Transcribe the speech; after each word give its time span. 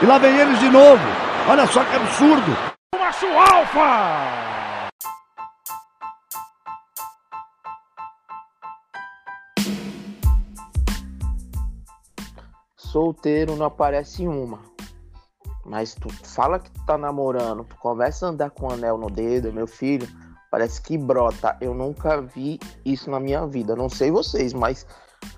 E 0.00 0.06
lá 0.06 0.16
vem 0.16 0.38
eles 0.38 0.60
de 0.60 0.70
novo. 0.70 1.02
Olha 1.50 1.66
só 1.66 1.84
que 1.84 1.96
absurdo. 1.96 2.56
Macho 2.96 3.26
Alfa! 3.26 4.88
Solteiro 12.76 13.56
não 13.56 13.66
aparece 13.66 14.24
uma. 14.28 14.60
Mas 15.64 15.96
tu 15.96 16.08
fala 16.24 16.60
que 16.60 16.70
tu 16.70 16.86
tá 16.86 16.96
namorando, 16.96 17.64
tu 17.64 17.74
começa 17.76 18.24
a 18.24 18.28
andar 18.28 18.50
com 18.50 18.68
um 18.68 18.70
anel 18.70 18.96
no 18.96 19.10
dedo, 19.10 19.52
meu 19.52 19.66
filho, 19.66 20.06
parece 20.48 20.80
que 20.80 20.96
brota. 20.96 21.56
Eu 21.60 21.74
nunca 21.74 22.22
vi 22.22 22.60
isso 22.84 23.10
na 23.10 23.18
minha 23.18 23.44
vida. 23.48 23.74
Não 23.74 23.88
sei 23.88 24.12
vocês, 24.12 24.52
mas 24.52 24.86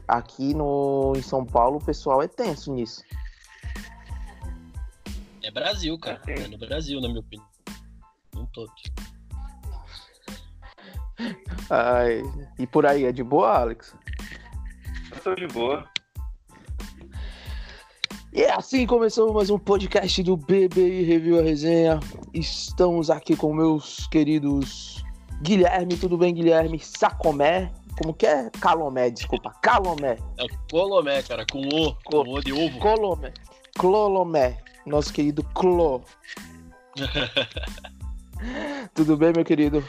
aqui 0.06 0.52
no, 0.52 1.14
em 1.16 1.22
São 1.22 1.46
Paulo 1.46 1.78
o 1.78 1.84
pessoal 1.84 2.22
é 2.22 2.28
tenso 2.28 2.70
nisso. 2.74 3.02
É 5.50 5.52
Brasil, 5.52 5.98
cara. 5.98 6.22
É 6.28 6.46
no 6.46 6.56
Brasil, 6.56 7.00
na 7.00 7.08
minha 7.08 7.18
opinião. 7.18 7.48
Um 8.36 8.46
todo. 8.46 8.70
Ai, 11.68 12.22
e 12.56 12.66
por 12.68 12.86
aí, 12.86 13.04
é 13.04 13.10
de 13.10 13.24
boa, 13.24 13.58
Alex? 13.58 13.96
Eu 15.10 15.20
tô 15.20 15.34
de 15.34 15.48
boa. 15.48 15.84
E 18.32 18.42
é 18.42 18.52
assim 18.52 18.86
começamos 18.86 19.34
mais 19.34 19.50
um 19.50 19.58
podcast 19.58 20.22
do 20.22 20.36
BBI 20.36 21.02
Review 21.02 21.40
a 21.40 21.42
Resenha. 21.42 21.98
Estamos 22.32 23.10
aqui 23.10 23.34
com 23.34 23.52
meus 23.52 24.06
queridos 24.06 25.04
Guilherme, 25.42 25.96
tudo 25.96 26.16
bem, 26.16 26.32
Guilherme? 26.32 26.78
Sacomé, 26.78 27.72
como 28.00 28.14
que 28.14 28.24
é? 28.24 28.50
Calomé, 28.60 29.10
desculpa, 29.10 29.50
Calomé. 29.60 30.16
É 30.38 30.46
Colomé, 30.70 31.24
cara, 31.24 31.44
com 31.44 31.58
O, 31.58 31.96
com 32.04 32.18
O 32.18 32.40
de 32.40 32.52
ovo. 32.52 32.78
Colomé, 32.78 33.32
Clolomé, 33.76 34.58
nosso 34.90 35.12
querido 35.12 35.42
Clô. 35.54 36.02
tudo 38.94 39.16
bem, 39.16 39.32
meu 39.34 39.44
querido? 39.44 39.84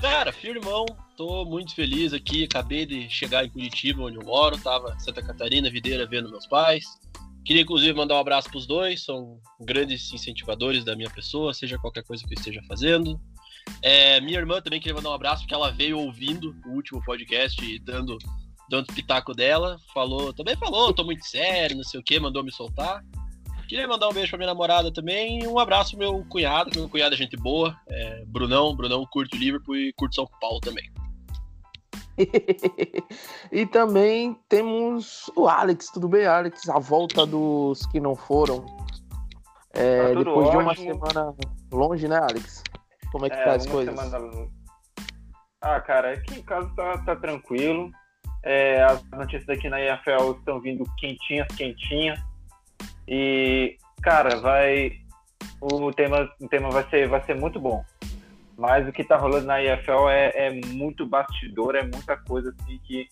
Cara, 0.00 0.32
firmão, 0.32 0.84
tô 1.16 1.44
muito 1.46 1.74
feliz 1.74 2.12
aqui. 2.12 2.44
Acabei 2.44 2.84
de 2.84 3.08
chegar 3.08 3.44
em 3.44 3.48
Curitiba, 3.48 4.02
onde 4.02 4.16
eu 4.16 4.24
moro. 4.24 4.58
Tava 4.58 4.94
em 4.94 5.00
Santa 5.00 5.22
Catarina, 5.22 5.70
Videira, 5.70 6.06
vendo 6.06 6.30
meus 6.30 6.46
pais. 6.46 6.84
Queria, 7.44 7.62
inclusive, 7.62 7.92
mandar 7.92 8.16
um 8.16 8.20
abraço 8.20 8.50
pros 8.50 8.66
dois. 8.66 9.02
São 9.02 9.38
grandes 9.60 10.12
incentivadores 10.12 10.84
da 10.84 10.94
minha 10.94 11.10
pessoa, 11.10 11.54
seja 11.54 11.78
qualquer 11.78 12.02
coisa 12.04 12.22
que 12.26 12.34
eu 12.34 12.38
esteja 12.38 12.60
fazendo. 12.68 13.20
É, 13.82 14.20
minha 14.20 14.38
irmã 14.38 14.60
também 14.60 14.80
queria 14.80 14.94
mandar 14.94 15.10
um 15.10 15.14
abraço, 15.14 15.42
porque 15.42 15.54
ela 15.54 15.70
veio 15.70 15.98
ouvindo 15.98 16.54
o 16.66 16.70
último 16.70 17.02
podcast 17.02 17.64
e 17.64 17.78
dando, 17.78 18.18
dando 18.68 18.92
pitaco 18.92 19.32
dela. 19.32 19.78
Falou, 19.92 20.32
também 20.32 20.56
falou, 20.56 20.92
tô 20.92 21.04
muito 21.04 21.24
sério, 21.24 21.76
não 21.76 21.84
sei 21.84 22.00
o 22.00 22.02
que, 22.02 22.18
mandou 22.18 22.44
me 22.44 22.52
soltar. 22.52 23.02
Queria 23.68 23.88
mandar 23.88 24.08
um 24.08 24.12
beijo 24.12 24.28
pra 24.30 24.38
minha 24.38 24.48
namorada 24.50 24.92
também 24.92 25.42
e 25.42 25.46
um 25.46 25.58
abraço 25.58 25.96
pro 25.96 25.98
meu 26.00 26.24
cunhado, 26.28 26.70
meu 26.78 26.88
cunhado 26.88 27.14
é 27.14 27.18
gente 27.18 27.36
boa, 27.36 27.76
é 27.88 28.24
Brunão, 28.26 28.74
Brunão 28.76 29.06
curte 29.10 29.36
o 29.36 29.38
Liverpool 29.38 29.76
e 29.76 29.92
curte 29.94 30.16
São 30.16 30.26
Paulo 30.40 30.60
também. 30.60 30.84
e 33.50 33.66
também 33.66 34.38
temos 34.48 35.30
o 35.36 35.48
Alex, 35.48 35.90
tudo 35.92 36.08
bem, 36.08 36.26
Alex? 36.26 36.68
A 36.68 36.78
volta 36.78 37.26
dos 37.26 37.84
que 37.86 37.98
não 38.00 38.14
foram. 38.14 38.64
É, 39.72 40.12
Tá 40.12 40.18
depois 40.20 40.50
de 40.50 40.56
uma 40.56 40.70
ótimo. 40.70 41.06
semana 41.06 41.34
longe, 41.72 42.06
né, 42.06 42.18
Alex? 42.18 42.62
Como 43.10 43.26
é 43.26 43.30
que 43.30 43.36
É, 43.36 43.44
tá 43.44 43.54
as 43.54 43.66
coisas? 43.66 43.98
semana- 43.98 44.48
Ah, 45.60 45.80
cara, 45.80 46.12
aqui 46.12 46.38
em 46.38 46.42
casa 46.42 46.70
tá, 46.76 46.98
tá 46.98 47.16
tranquilo. 47.16 47.90
É, 48.44 48.82
as 48.84 49.02
notícias 49.10 49.48
aqui 49.48 49.68
na 49.68 49.80
EFL 49.80 50.32
estão 50.38 50.60
vindo 50.60 50.84
quentinhas, 50.98 51.48
quentinhas. 51.56 52.20
E, 53.06 53.76
cara, 54.02 54.40
vai. 54.40 54.92
O 55.60 55.92
tema, 55.92 56.28
o 56.40 56.48
tema 56.48 56.70
vai, 56.70 56.88
ser, 56.90 57.08
vai 57.08 57.22
ser 57.24 57.34
muito 57.34 57.58
bom. 57.58 57.84
Mas 58.56 58.86
o 58.88 58.92
que 58.92 59.02
tá 59.02 59.16
rolando 59.16 59.46
na 59.46 59.62
EFL 59.62 60.08
é, 60.08 60.32
é 60.34 60.60
muito 60.66 61.06
bastidor, 61.06 61.74
é 61.74 61.82
muita 61.82 62.16
coisa 62.16 62.54
assim 62.60 62.78
que, 62.84 63.08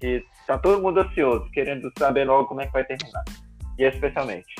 que 0.00 0.24
tá 0.46 0.58
todo 0.58 0.82
mundo 0.82 1.00
ansioso, 1.00 1.48
querendo 1.52 1.90
saber 1.98 2.24
logo 2.24 2.48
como 2.48 2.60
é 2.60 2.66
que 2.66 2.72
vai 2.72 2.84
terminar. 2.84 3.24
E 3.78 3.84
especialmente. 3.84 4.54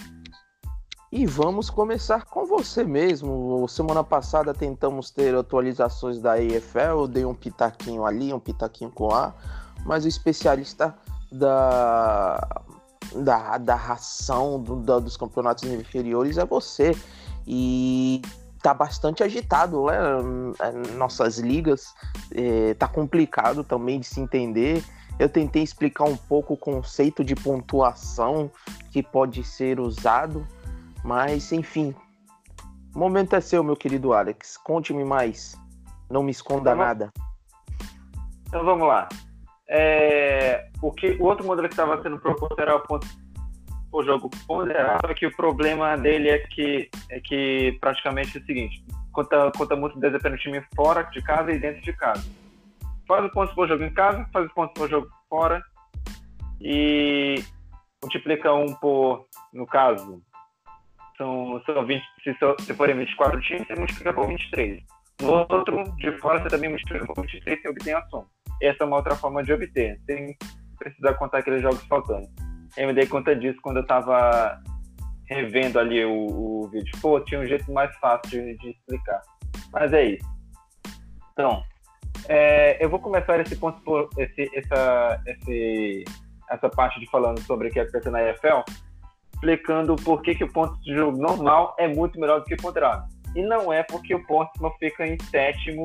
E 1.11 1.25
vamos 1.25 1.71
começar 1.71 2.25
com 2.25 2.45
você 2.45 2.85
mesmo. 2.85 3.67
Semana 3.69 4.05
passada 4.05 4.53
tentamos 4.53 5.11
ter 5.11 5.35
atualizações 5.35 6.21
da 6.21 6.41
EFL, 6.41 7.07
dei 7.09 7.25
um 7.25 7.35
pitaquinho 7.35 8.05
ali, 8.05 8.33
um 8.33 8.41
pitaquinho 8.41 8.91
com 8.91 9.15
A, 9.15 9.33
mas 9.85 10.05
o 10.05 10.09
especialista 10.09 10.95
da, 11.31 12.65
da, 13.23 13.59
da 13.59 13.75
ração 13.75 14.61
do- 14.61 14.77
da- 14.77 14.99
dos 14.99 15.17
campeonatos 15.17 15.65
inferiores 15.65 16.39
é 16.39 16.45
você. 16.45 16.97
E 17.47 18.21
tá 18.63 18.75
bastante 18.75 19.23
agitado, 19.23 19.87
né? 19.87 19.99
Nossas 20.97 21.39
ligas, 21.39 21.95
eh, 22.35 22.75
tá 22.75 22.89
complicado 22.89 23.63
também 23.63 24.01
de 24.01 24.07
se 24.07 24.21
entender. 24.21 24.83
Eu 25.19 25.29
tentei 25.29 25.63
explicar 25.63 26.05
um 26.05 26.17
pouco 26.17 26.55
o 26.55 26.57
conceito 26.57 27.25
de 27.25 27.35
pontuação 27.35 28.51
que 28.91 29.03
pode 29.03 29.43
ser 29.45 29.79
usado. 29.81 30.47
Mas, 31.05 31.53
enfim. 31.53 31.95
O 32.95 32.99
momento 32.99 33.37
é 33.37 33.41
seu, 33.41 33.63
meu 33.63 33.77
querido 33.77 34.13
Alex. 34.13 34.57
Conte-me 34.57 35.05
mais. 35.05 35.57
Não 36.11 36.23
me 36.23 36.31
esconda 36.33 36.75
bom. 36.75 36.83
nada. 36.83 37.13
Então 38.49 38.65
vamos 38.65 38.89
lá. 38.89 39.09
É, 39.69 40.69
o, 40.81 40.93
que, 40.93 41.11
o 41.21 41.25
outro 41.25 41.45
modelo 41.45 41.69
que 41.69 41.75
estava 41.75 42.01
sendo 42.03 42.19
proposto 42.21 42.59
era 42.61 42.77
o 42.77 42.81
ponto 42.81 43.07
por 43.91 44.05
jogo 44.05 44.31
ponderado, 44.47 45.07
só 45.07 45.15
que 45.15 45.27
o 45.27 45.37
problema 45.37 45.97
dele 45.97 46.29
é 46.29 46.39
que, 46.39 46.89
é 47.11 47.21
que 47.21 47.77
praticamente 47.81 48.37
é 48.37 48.41
o 48.41 48.45
seguinte: 48.45 48.85
conta, 49.13 49.51
conta 49.57 49.75
muito 49.75 49.99
desempenho 49.99 50.37
do 50.37 50.41
time 50.41 50.65
fora 50.75 51.03
de 51.05 51.21
casa 51.23 51.51
e 51.51 51.59
dentro 51.59 51.83
de 51.83 51.93
casa. 51.95 52.25
Faz 53.09 53.25
os 53.25 53.33
pontos 53.33 53.55
por 53.55 53.69
jogo 53.69 53.85
em 53.85 53.93
casa, 53.93 54.29
faz 54.33 54.47
os 54.47 54.53
pontos 54.53 54.75
por 54.75 54.89
jogo 54.89 55.09
fora 55.29 55.63
e 56.61 57.43
multiplica 58.03 58.53
um 58.53 58.73
por, 58.75 59.27
no 59.53 59.67
caso, 59.67 60.23
são, 61.17 61.61
são 61.65 61.87
20, 61.87 62.03
se, 62.23 62.65
se 62.65 62.75
forem 62.75 62.97
24 62.97 63.41
times, 63.41 63.67
você 63.67 63.75
multiplica 63.75 64.13
por 64.13 64.29
23. 64.29 64.83
No 65.23 65.33
outro, 65.33 65.85
de 65.97 66.13
fora, 66.19 66.43
você 66.43 66.49
também 66.49 66.71
multiplica 66.71 67.07
por 67.07 67.23
23 67.23 67.65
e 67.65 67.69
obtém 67.69 67.95
a 67.95 68.03
soma 68.09 68.36
essa 68.63 68.85
é 68.85 68.87
uma 68.87 68.97
outra 68.97 69.15
forma 69.15 69.43
de 69.43 69.53
obter, 69.53 70.01
sem 70.07 70.37
precisar 70.79 71.15
contar 71.15 71.39
aqueles 71.39 71.63
jogos 71.63 71.83
faltantes. 71.87 72.31
Eu 72.77 72.89
me 72.89 72.95
dei 72.95 73.07
conta 73.07 73.35
disso 73.35 73.59
quando 73.63 73.79
eu 73.79 73.83
estava 73.83 74.61
revendo 75.29 75.79
ali 75.79 76.05
o, 76.05 76.13
o 76.13 76.69
vídeo. 76.69 76.93
Pô, 77.01 77.21
tinha 77.21 77.41
um 77.41 77.47
jeito 77.47 77.71
mais 77.73 77.95
fácil 77.97 78.31
de, 78.31 78.57
de 78.59 78.71
explicar. 78.71 79.21
Mas 79.73 79.93
é 79.93 80.05
isso. 80.05 80.27
Então, 81.33 81.63
é, 82.29 82.83
eu 82.85 82.89
vou 82.89 82.99
começar 82.99 83.39
esse 83.41 83.57
ponto 83.57 84.09
esse, 84.19 84.51
essa, 84.55 85.23
esse, 85.27 86.05
essa 86.51 86.69
parte 86.69 86.99
de 87.01 87.09
falando 87.11 87.41
sobre 87.41 87.69
o 87.69 87.71
que 87.71 87.81
acontece 87.81 88.11
na 88.11 88.23
EFL, 88.23 88.63
explicando 89.35 89.97
por 89.97 90.23
que, 90.23 90.35
que 90.35 90.45
o 90.45 90.53
ponto 90.53 90.81
de 90.81 90.95
jogo 90.95 91.19
normal 91.19 91.75
é 91.79 91.89
muito 91.89 92.19
melhor 92.19 92.41
do 92.41 92.47
que 92.47 92.55
o 92.55 92.59
ponderado. 92.59 93.07
E 93.35 93.43
não 93.43 93.73
é 93.73 93.83
porque 93.83 94.15
o 94.15 94.25
não 94.61 94.71
fica 94.79 95.07
em 95.07 95.19
sétimo 95.25 95.85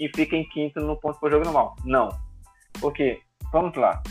e 0.00 0.08
fica 0.08 0.34
em 0.34 0.48
quinto 0.48 0.80
no 0.80 0.96
ponto 0.96 1.20
por 1.20 1.30
jogo 1.30 1.44
normal. 1.44 1.76
Não. 1.84 2.08
Porque, 2.80 3.20
vamos 3.52 3.76
lá. 3.76 4.02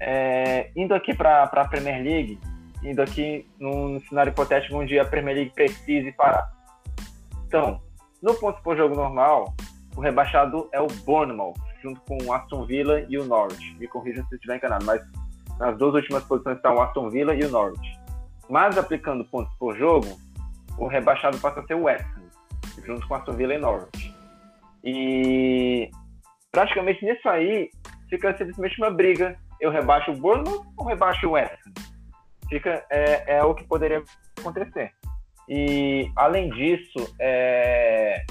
É, 0.00 0.70
indo 0.76 0.94
aqui 0.94 1.12
para 1.12 1.42
a 1.42 1.68
Premier 1.68 2.02
League, 2.02 2.38
indo 2.82 3.02
aqui 3.02 3.46
num 3.58 4.00
cenário 4.08 4.30
hipotético 4.30 4.76
onde 4.76 4.98
a 4.98 5.04
Premier 5.04 5.36
League 5.36 5.52
precise 5.52 6.12
parar. 6.12 6.48
Então, 7.46 7.82
no 8.22 8.34
ponto 8.34 8.62
por 8.62 8.76
jogo 8.76 8.94
normal, 8.94 9.52
o 9.96 10.00
rebaixado 10.00 10.68
é 10.72 10.80
o 10.80 10.86
Bournemouth, 10.86 11.56
junto 11.82 12.00
com 12.02 12.16
o 12.22 12.32
Aston 12.32 12.64
Villa 12.64 13.00
e 13.08 13.18
o 13.18 13.24
Norwich. 13.24 13.74
Me 13.74 13.88
corrijam 13.88 14.24
se 14.28 14.36
estiver 14.36 14.56
enganado, 14.56 14.84
mas 14.86 15.02
nas 15.58 15.76
duas 15.76 15.94
últimas 15.94 16.22
posições 16.24 16.56
estão 16.56 16.76
o 16.76 16.80
Aston 16.80 17.10
Villa 17.10 17.34
e 17.34 17.44
o 17.44 17.50
Norwich. 17.50 18.00
Mas 18.48 18.78
aplicando 18.78 19.24
pontos 19.24 19.52
por 19.58 19.76
jogo, 19.76 20.06
o 20.78 20.86
rebaixado 20.86 21.36
passa 21.38 21.60
a 21.60 21.66
ser 21.66 21.74
o 21.74 21.82
West 21.82 22.04
Ham, 22.16 22.84
junto 22.86 23.06
com 23.06 23.14
Aston 23.16 23.32
Villa 23.32 23.54
e 23.54 23.58
Norwich. 23.58 24.09
E 24.84 25.90
praticamente 26.50 27.04
nisso 27.04 27.28
aí 27.28 27.70
fica 28.08 28.36
simplesmente 28.36 28.78
uma 28.78 28.90
briga. 28.90 29.36
Eu 29.60 29.70
rebaixo 29.70 30.10
o 30.10 30.16
Bournemouth 30.16 30.64
ou 30.76 30.86
rebaixo 30.86 31.28
o 31.28 31.32
West? 31.32 31.58
Fica, 32.48 32.84
é, 32.90 33.36
é 33.36 33.44
o 33.44 33.54
que 33.54 33.64
poderia 33.64 34.02
acontecer. 34.38 34.92
E 35.48 36.10
além 36.16 36.48
disso, 36.50 37.14
é, 37.20 38.24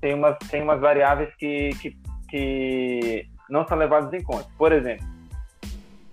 tem, 0.00 0.14
umas, 0.14 0.36
tem 0.50 0.62
umas 0.62 0.80
variáveis 0.80 1.34
que, 1.36 1.70
que, 1.80 1.96
que 2.28 3.26
não 3.48 3.66
são 3.66 3.76
levadas 3.76 4.12
em 4.12 4.22
conta. 4.22 4.48
Por 4.58 4.72
exemplo, 4.72 5.06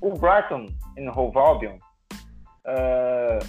o 0.02 0.14
Brighton 0.14 0.68
em 0.98 1.10
Hove 1.10 1.38
Albion, 1.38 1.78
ah, 2.66 3.40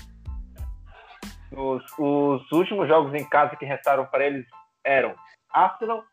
os, 1.53 1.85
os 1.99 2.53
últimos 2.53 2.89
jogos 2.89 3.13
em 3.15 3.29
casa 3.29 3.57
que 3.57 3.65
restaram 3.65 4.07
para 4.07 4.25
eles 4.27 4.47
eram 4.85 5.15
Arsenal, 5.53 6.05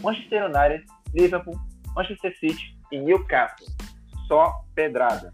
Manchester 0.00 0.44
United, 0.44 0.84
Liverpool, 1.14 1.58
Manchester 1.94 2.36
City 2.38 2.78
e 2.90 2.98
Newcastle. 2.98 3.66
Só 4.26 4.64
pedrada. 4.74 5.32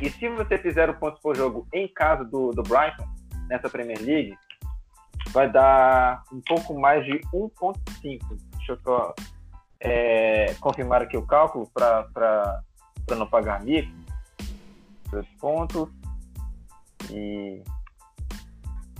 E 0.00 0.10
se 0.10 0.28
você 0.28 0.58
fizer 0.58 0.88
o 0.88 0.94
pontos 0.94 1.20
por 1.20 1.36
jogo 1.36 1.66
em 1.72 1.88
casa 1.88 2.24
do, 2.24 2.50
do 2.50 2.62
Brighton, 2.62 3.08
nessa 3.48 3.68
Premier 3.68 4.00
League, 4.00 4.36
vai 5.30 5.50
dar 5.50 6.22
um 6.32 6.40
pouco 6.40 6.78
mais 6.78 7.04
de 7.04 7.18
1.5. 7.32 8.20
Deixa 8.56 8.72
eu 8.72 8.80
só 8.80 9.14
é, 9.80 10.54
confirmar 10.60 11.02
aqui 11.02 11.16
o 11.16 11.26
cálculo 11.26 11.68
para 11.72 12.62
não 13.10 13.26
pagar 13.26 13.62
mico. 13.62 13.90
Dois 15.10 15.26
pontos 15.40 15.88
e 17.10 17.62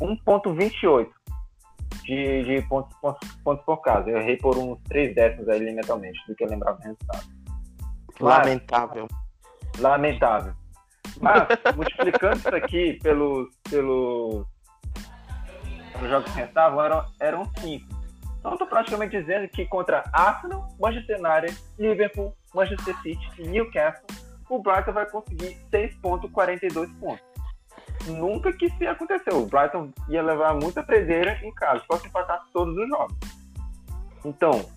1.28 0.00 1.17
de, 2.08 2.42
de 2.42 2.62
pontos, 2.68 2.96
pontos, 3.00 3.28
pontos 3.44 3.64
por 3.64 3.76
caso. 3.82 4.08
Eu 4.08 4.18
errei 4.18 4.36
por 4.38 4.56
uns 4.56 4.80
3 4.84 5.14
décimos 5.14 5.48
aí, 5.48 5.60
mentalmente, 5.60 6.18
do 6.26 6.34
que 6.34 6.44
eu 6.44 6.48
lembrava 6.48 6.78
do 6.78 6.82
resultado. 6.82 7.26
Lamentável. 8.18 9.08
Lamentável. 9.78 10.54
Mas, 11.20 11.46
multiplicando 11.76 12.36
isso 12.36 12.54
aqui 12.54 12.98
pelos, 13.02 13.48
pelos, 13.70 14.46
pelos 15.92 16.10
jogos 16.10 16.32
que 16.32 16.40
restavam, 16.40 16.82
eram, 16.82 17.04
eram 17.20 17.44
5. 17.58 17.86
Então, 18.38 18.52
estou 18.52 18.66
praticamente 18.66 19.20
dizendo 19.20 19.46
que 19.48 19.66
contra 19.66 20.02
Arsenal, 20.12 20.66
Manchester 20.80 21.18
United, 21.18 21.62
Liverpool, 21.78 22.34
Manchester 22.54 22.96
City 23.02 23.28
e 23.38 23.48
Newcastle, 23.48 24.06
o 24.48 24.62
Brighton 24.62 24.92
vai 24.92 25.10
conseguir 25.10 25.58
6,42 25.70 26.88
pontos. 26.98 27.27
Nunca 28.08 28.52
que 28.52 28.66
isso 28.66 28.82
ia 28.82 28.92
acontecer. 28.92 29.32
O 29.32 29.46
Brighton 29.46 29.90
ia 30.08 30.22
levar 30.22 30.54
muita 30.54 30.82
predeira 30.82 31.38
em 31.42 31.52
casa, 31.54 31.82
só 31.90 31.98
se 31.98 32.08
empatasse 32.08 32.50
todos 32.52 32.76
os 32.76 32.88
jogos. 32.88 33.16
Então, 34.24 34.68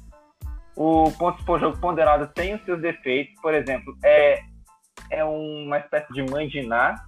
o 0.76 1.12
pontos 1.12 1.44
por 1.46 1.60
jogo 1.60 1.78
ponderado 1.78 2.28
tem 2.28 2.56
os 2.56 2.64
seus 2.64 2.82
defeitos. 2.82 3.34
Por 3.42 3.54
exemplo, 3.54 3.98
é, 4.04 4.44
é 5.10 5.24
uma 5.24 5.80
espécie 5.80 6.12
de 6.14 6.24
mandinar. 6.24 7.08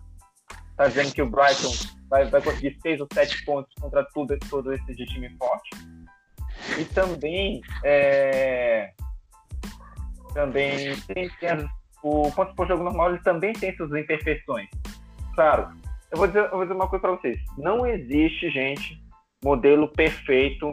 Está 0.72 0.88
dizendo 0.88 1.14
que 1.14 1.22
o 1.22 1.30
Brighton 1.30 1.72
vai, 2.10 2.26
vai 2.26 2.42
conseguir 2.42 2.78
6 2.82 3.02
ou 3.02 3.08
7 3.14 3.46
pontos 3.46 3.74
contra 3.80 4.04
tudo, 4.14 4.38
todo 4.50 4.74
esse 4.74 4.96
de 4.96 5.06
time 5.06 5.30
forte. 5.38 5.70
E 6.80 6.86
também, 6.86 7.62
é, 7.84 8.92
também 10.34 11.00
tem, 11.02 11.30
tem 11.40 11.70
o 12.04 12.30
pontos 12.32 12.54
por 12.56 12.68
jogo 12.68 12.84
normal 12.84 13.12
ele 13.12 13.24
também 13.24 13.54
tem 13.54 13.76
suas 13.76 13.92
imperfeições. 13.92 14.68
Claro, 15.36 15.70
eu 16.14 16.18
vou 16.18 16.28
dizer, 16.28 16.44
eu 16.44 16.52
vou 16.52 16.62
dizer 16.62 16.76
uma 16.76 16.88
coisa 16.88 17.02
para 17.02 17.16
vocês. 17.16 17.40
Não 17.58 17.88
existe, 17.88 18.48
gente, 18.52 19.02
modelo 19.44 19.88
perfeito 19.88 20.70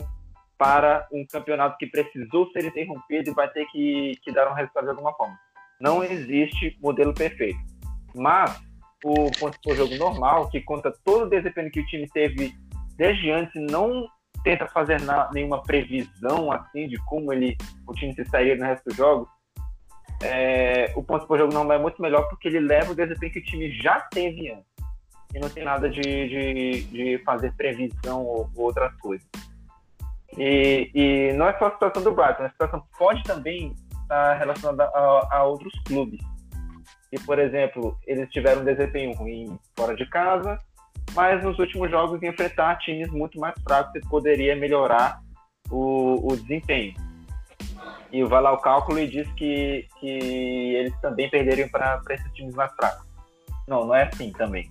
para 0.59 1.09
um 1.11 1.27
campeonato 1.27 1.79
que 1.79 1.87
precisou 1.87 2.51
ser 2.51 2.67
interrompido 2.67 3.31
e 3.31 3.35
vai 3.35 3.49
ter 3.49 3.65
que, 3.73 4.13
que 4.23 4.33
dar 4.33 4.51
um 4.51 4.55
resultado 4.55 4.85
de 4.85 4.91
alguma 4.91 5.15
forma. 5.15 5.35
Não 5.81 6.05
existe 6.05 6.77
modelo 6.83 7.15
perfeito. 7.15 7.59
Mas 8.15 8.61
o 9.03 9.31
ponto 9.41 9.59
por 9.65 9.75
jogo 9.75 9.95
normal, 9.97 10.51
que 10.51 10.61
conta 10.61 10.93
todo 11.07 11.25
o 11.25 11.31
desempenho 11.31 11.71
que 11.71 11.81
o 11.81 11.87
time 11.87 12.07
teve 12.11 12.53
desde 12.99 13.31
antes, 13.31 13.55
não 13.71 14.07
tenta 14.45 14.67
fazer 14.67 15.01
na, 15.01 15.31
nenhuma 15.33 15.63
previsão 15.63 16.53
assim 16.53 16.87
de 16.87 16.99
como 17.07 17.33
ele 17.33 17.57
o 17.87 17.95
time 17.95 18.15
se 18.15 18.27
sairia 18.27 18.57
no 18.57 18.67
resto 18.67 18.85
dos 18.85 18.97
jogos. 18.97 19.27
É, 20.23 20.93
o 20.95 21.03
ponto 21.03 21.27
por 21.27 21.39
jogo 21.39 21.55
normal 21.55 21.79
é 21.79 21.81
muito 21.81 22.03
melhor 22.03 22.29
porque 22.29 22.47
ele 22.47 22.61
leva 22.61 22.93
o 22.93 22.95
desempenho 22.95 23.33
que 23.33 23.39
o 23.39 23.45
time 23.45 23.73
já 23.73 24.03
teve 24.03 24.51
antes 24.51 24.70
e 25.35 25.39
não 25.39 25.49
tem 25.49 25.65
nada 25.65 25.89
de, 25.89 26.01
de, 26.01 26.83
de 26.85 27.19
fazer 27.25 27.53
previsão 27.55 28.25
ou, 28.25 28.51
ou 28.57 28.65
outras 28.65 28.95
coisas. 28.97 29.27
E, 30.37 30.91
e, 30.95 31.33
não 31.35 31.47
é 31.49 31.59
só 31.59 31.67
a 31.67 31.73
situação 31.73 32.03
do 32.03 32.13
Brighton, 32.13 32.45
a 32.45 32.51
situação 32.51 32.83
pode 32.99 33.23
também 33.25 33.75
estar 34.03 34.35
relacionada 34.35 34.85
a, 34.85 35.37
a, 35.37 35.45
outros 35.45 35.73
clubes. 35.85 36.21
E, 37.13 37.19
por 37.21 37.39
exemplo, 37.39 37.97
eles 38.07 38.31
tiveram 38.31 38.63
um 38.63 38.65
desempenho 38.65 39.13
ruim 39.15 39.59
fora 39.77 39.97
de 39.97 40.07
casa, 40.07 40.59
mas 41.15 41.43
nos 41.43 41.59
últimos 41.59 41.91
jogos 41.91 42.23
enfrentar 42.23 42.77
times 42.79 43.11
muito 43.11 43.39
mais 43.41 43.55
fracos 43.63 44.01
poderia 44.09 44.55
melhorar 44.55 45.21
o, 45.71 46.33
o 46.33 46.37
desempenho. 46.37 46.95
E 48.13 48.25
vai 48.25 48.41
lá 48.43 48.53
o 48.53 48.59
cálculo 48.59 48.99
e 48.99 49.09
diz 49.09 49.29
que, 49.33 49.87
que 49.99 50.75
eles 50.77 51.01
também 51.01 51.29
perderiam 51.29 51.69
para 51.69 52.01
esses 52.11 52.33
times 52.33 52.55
mais 52.55 52.73
fracos. 52.75 53.07
Não, 53.67 53.85
não 53.85 53.95
é 53.95 54.05
assim 54.05 54.33
também. 54.33 54.71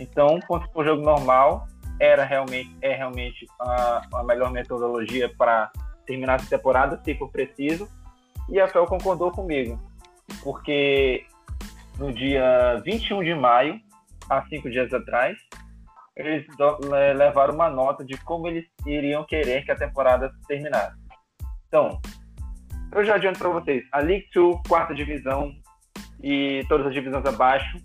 Então, 0.00 0.40
pontos 0.46 0.68
por 0.70 0.84
jogo 0.84 1.02
normal 1.02 1.66
era 2.00 2.24
realmente, 2.24 2.76
é 2.82 2.94
realmente 2.94 3.46
a, 3.60 4.02
a 4.14 4.24
melhor 4.24 4.50
metodologia 4.50 5.32
para 5.36 5.70
terminar 6.06 6.36
essa 6.36 6.50
temporada, 6.50 7.00
se 7.04 7.14
for 7.14 7.30
preciso. 7.30 7.88
E 8.48 8.60
a 8.60 8.68
FEL 8.68 8.86
concordou 8.86 9.30
comigo, 9.30 9.80
porque 10.42 11.24
no 11.98 12.12
dia 12.12 12.80
21 12.84 13.22
de 13.22 13.34
maio, 13.34 13.80
há 14.28 14.44
cinco 14.46 14.70
dias 14.70 14.92
atrás, 14.92 15.36
eles 16.16 16.46
levaram 17.16 17.54
uma 17.54 17.70
nota 17.70 18.04
de 18.04 18.16
como 18.18 18.46
eles 18.46 18.66
iriam 18.86 19.24
querer 19.24 19.64
que 19.64 19.70
a 19.70 19.76
temporada 19.76 20.30
terminasse. 20.46 20.96
Então, 21.68 22.00
eu 22.92 23.04
já 23.04 23.14
adianto 23.16 23.38
para 23.38 23.48
vocês, 23.48 23.84
a 23.90 23.98
League 23.98 24.28
2, 24.32 24.60
quarta 24.68 24.94
divisão 24.94 25.52
e 26.22 26.64
todas 26.68 26.86
as 26.86 26.94
divisões 26.94 27.24
abaixo 27.24 27.78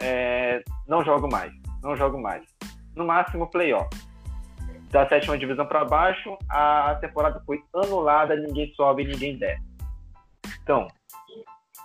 é, 0.00 0.62
não 0.86 1.04
jogo 1.04 1.28
mais. 1.30 1.52
Não 1.82 1.96
jogo 1.96 2.20
mais. 2.20 2.44
No 2.94 3.06
máximo, 3.06 3.50
playoff. 3.50 3.88
Da 4.90 5.08
sétima 5.08 5.36
divisão 5.36 5.66
para 5.66 5.84
baixo, 5.84 6.36
a 6.48 6.96
temporada 7.00 7.42
foi 7.44 7.62
anulada, 7.74 8.34
ninguém 8.36 8.72
sobe, 8.74 9.04
ninguém 9.04 9.36
desce. 9.36 9.62
Então, 10.62 10.88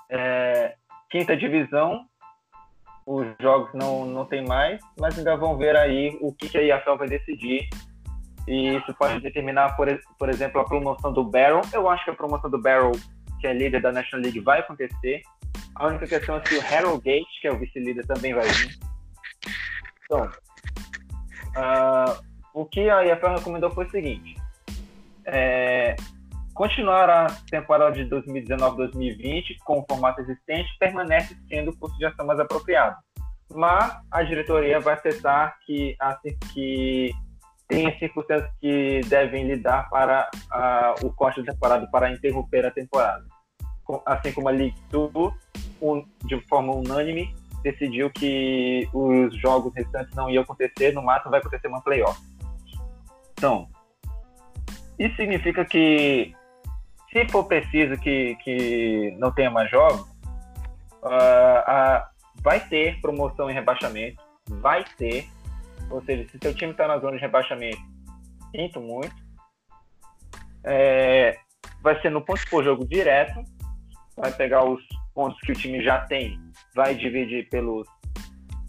é, 0.10 0.76
quinta 1.10 1.36
divisão, 1.36 2.06
os 3.06 3.28
jogos 3.42 3.70
não, 3.74 4.06
não 4.06 4.26
tem 4.26 4.46
mais, 4.46 4.80
mas 5.00 5.18
ainda 5.18 5.36
vão 5.36 5.58
ver 5.58 5.76
aí 5.76 6.18
o 6.22 6.34
que, 6.34 6.48
que 6.48 6.58
a 6.58 6.78
IFL 6.78 6.96
vai 6.98 7.08
decidir. 7.08 7.68
E 8.48 8.76
isso 8.76 8.94
pode 8.96 9.20
determinar, 9.22 9.76
por, 9.76 9.88
por 10.18 10.30
exemplo, 10.30 10.62
a 10.62 10.66
promoção 10.66 11.12
do 11.14 11.24
Barrel. 11.24 11.62
Eu 11.74 11.90
acho 11.90 12.04
que 12.04 12.12
a 12.12 12.16
promoção 12.16 12.50
do 12.50 12.62
Barrel, 12.62 12.92
que 13.40 13.48
é 13.48 13.54
líder 13.54 13.82
da 13.82 13.92
National 13.92 14.24
League, 14.24 14.40
vai 14.40 14.60
acontecer. 14.60 15.22
A 15.76 15.88
única 15.88 16.08
questão 16.08 16.38
é 16.38 16.46
se 16.46 16.56
o 16.56 16.62
Harold 16.62 17.04
Gate, 17.04 17.42
que 17.42 17.48
é 17.48 17.52
o 17.52 17.58
vice-líder, 17.58 18.06
também 18.06 18.34
vai 18.34 18.48
vir. 18.48 18.78
Então, 20.06 20.26
uh, 21.58 22.24
o 22.54 22.66
que 22.66 22.90
a 22.90 23.06
IFL 23.06 23.36
recomendou 23.38 23.72
foi 23.72 23.86
o 23.86 23.90
seguinte: 23.90 24.36
é, 25.26 25.96
continuar 26.54 27.10
a 27.10 27.28
temporada 27.50 27.92
de 27.92 28.06
2019-2020 28.10 29.58
com 29.66 29.80
o 29.80 29.86
formato 29.90 30.22
existente 30.22 30.70
permanece 30.80 31.36
sendo 31.50 31.72
o 31.72 31.78
curso 31.78 31.98
de 31.98 32.06
ação 32.06 32.26
mais 32.26 32.40
apropriado. 32.40 32.96
Mas 33.52 33.98
a 34.12 34.24
diretoria 34.24 34.80
vai 34.80 34.94
aceitar 34.96 35.58
que, 35.66 35.96
assim, 36.00 36.38
que 36.54 37.12
tem 37.68 37.98
circunstâncias 37.98 38.52
que 38.60 39.02
devem 39.08 39.48
lidar 39.48 39.90
para 39.90 40.30
uh, 40.52 41.06
o 41.06 41.14
corte 41.14 41.42
da 41.42 41.54
temporada, 41.54 41.88
para 41.92 42.12
interromper 42.12 42.66
a 42.66 42.72
temporada. 42.72 43.26
Assim 44.06 44.32
como 44.32 44.48
a 44.48 44.52
League 44.52 44.76
2 44.90 45.34
de 46.26 46.40
forma 46.48 46.74
unânime, 46.74 47.34
decidiu 47.64 48.10
que 48.12 48.88
os 48.94 49.36
jogos 49.40 49.74
restantes 49.74 50.14
não 50.16 50.30
iam 50.30 50.44
acontecer, 50.44 50.94
no 50.94 51.02
máximo 51.02 51.32
vai 51.32 51.40
acontecer 51.40 51.68
uma 51.68 51.82
playoff. 51.82 52.20
Então, 53.32 53.68
isso 55.00 55.16
significa 55.16 55.66
que, 55.66 56.34
se 57.12 57.28
for 57.30 57.46
preciso 57.46 57.98
que, 58.00 58.36
que 58.44 59.16
não 59.18 59.32
tenha 59.32 59.50
mais 59.50 59.70
jogos, 59.72 60.02
uh, 61.04 62.06
vai 62.42 62.60
ter 62.68 63.00
promoção 63.02 63.50
e 63.50 63.54
rebaixamento, 63.54 64.22
vai 64.48 64.84
ter, 64.98 65.28
ou 65.90 66.04
seja, 66.04 66.28
se 66.30 66.38
seu 66.42 66.54
time 66.54 66.72
está 66.72 66.88
na 66.88 67.00
zona 67.00 67.16
de 67.16 67.22
rebaixamento, 67.22 67.82
sinto 68.52 68.80
muito, 68.80 69.16
é, 70.64 71.38
vai 71.82 72.00
ser 72.02 72.10
no 72.10 72.22
ponto 72.22 72.42
por 72.50 72.64
jogo 72.64 72.86
direto, 72.86 73.44
vai 74.16 74.32
pegar 74.32 74.64
os 74.64 74.82
pontos 75.14 75.40
que 75.42 75.52
o 75.52 75.56
time 75.56 75.84
já 75.84 76.00
tem, 76.06 76.40
vai 76.76 76.96
dividir 76.96 77.48
pelos, 77.50 77.88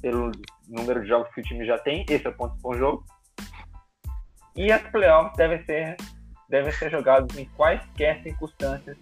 pelo 0.00 0.30
número 0.68 1.02
de 1.02 1.08
jogos 1.08 1.32
que 1.34 1.40
o 1.40 1.44
time 1.44 1.66
já 1.66 1.78
tem, 1.78 2.04
esse 2.08 2.26
é 2.26 2.30
o 2.30 2.34
ponto 2.34 2.56
por 2.62 2.76
jogo. 2.76 3.04
E 4.56 4.70
as 4.70 4.82
playoffs 4.90 5.36
devem 5.36 5.64
ser, 5.64 5.96
devem 6.48 6.72
ser 6.72 6.90
jogados 6.90 7.36
em 7.36 7.44
quaisquer 7.56 8.22
circunstâncias, 8.22 8.96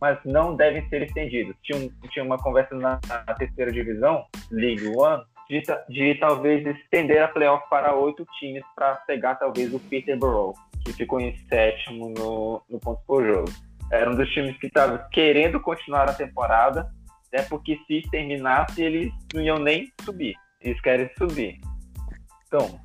mas 0.00 0.18
não 0.24 0.56
devem 0.56 0.86
ser 0.88 1.02
estendidos. 1.02 1.54
Tinha, 1.62 1.78
um, 1.78 2.08
tinha 2.08 2.24
uma 2.24 2.38
conversa 2.38 2.74
na, 2.74 3.00
na, 3.06 3.34
terceira 3.34 3.70
divisão, 3.70 4.26
League 4.50 4.86
One, 4.96 5.22
de, 5.48 5.62
de 5.88 6.14
talvez 6.16 6.66
estender 6.66 7.22
a 7.22 7.28
playoff 7.28 7.68
para 7.70 7.94
oito 7.94 8.26
times 8.38 8.64
para 8.74 8.96
pegar 9.06 9.36
talvez 9.36 9.72
o 9.72 9.78
Peterborough, 9.78 10.54
que 10.84 10.92
ficou 10.92 11.20
em 11.20 11.36
sétimo 11.48 12.10
no, 12.10 12.62
no 12.68 12.80
ponto 12.80 13.00
por 13.06 13.24
jogo. 13.24 13.50
Era 13.92 14.10
um 14.10 14.14
dos 14.14 14.28
times 14.30 14.58
que 14.58 14.66
estava 14.66 14.98
querendo 15.12 15.60
continuar 15.60 16.08
a 16.08 16.14
temporada, 16.14 16.90
até 17.28 17.42
porque 17.42 17.78
se 17.86 18.02
terminasse, 18.10 18.82
eles 18.82 19.12
não 19.32 19.42
iam 19.42 19.58
nem 19.58 19.90
subir. 20.00 20.34
Eles 20.60 20.80
querem 20.80 21.10
subir. 21.16 21.60
Então, 22.46 22.80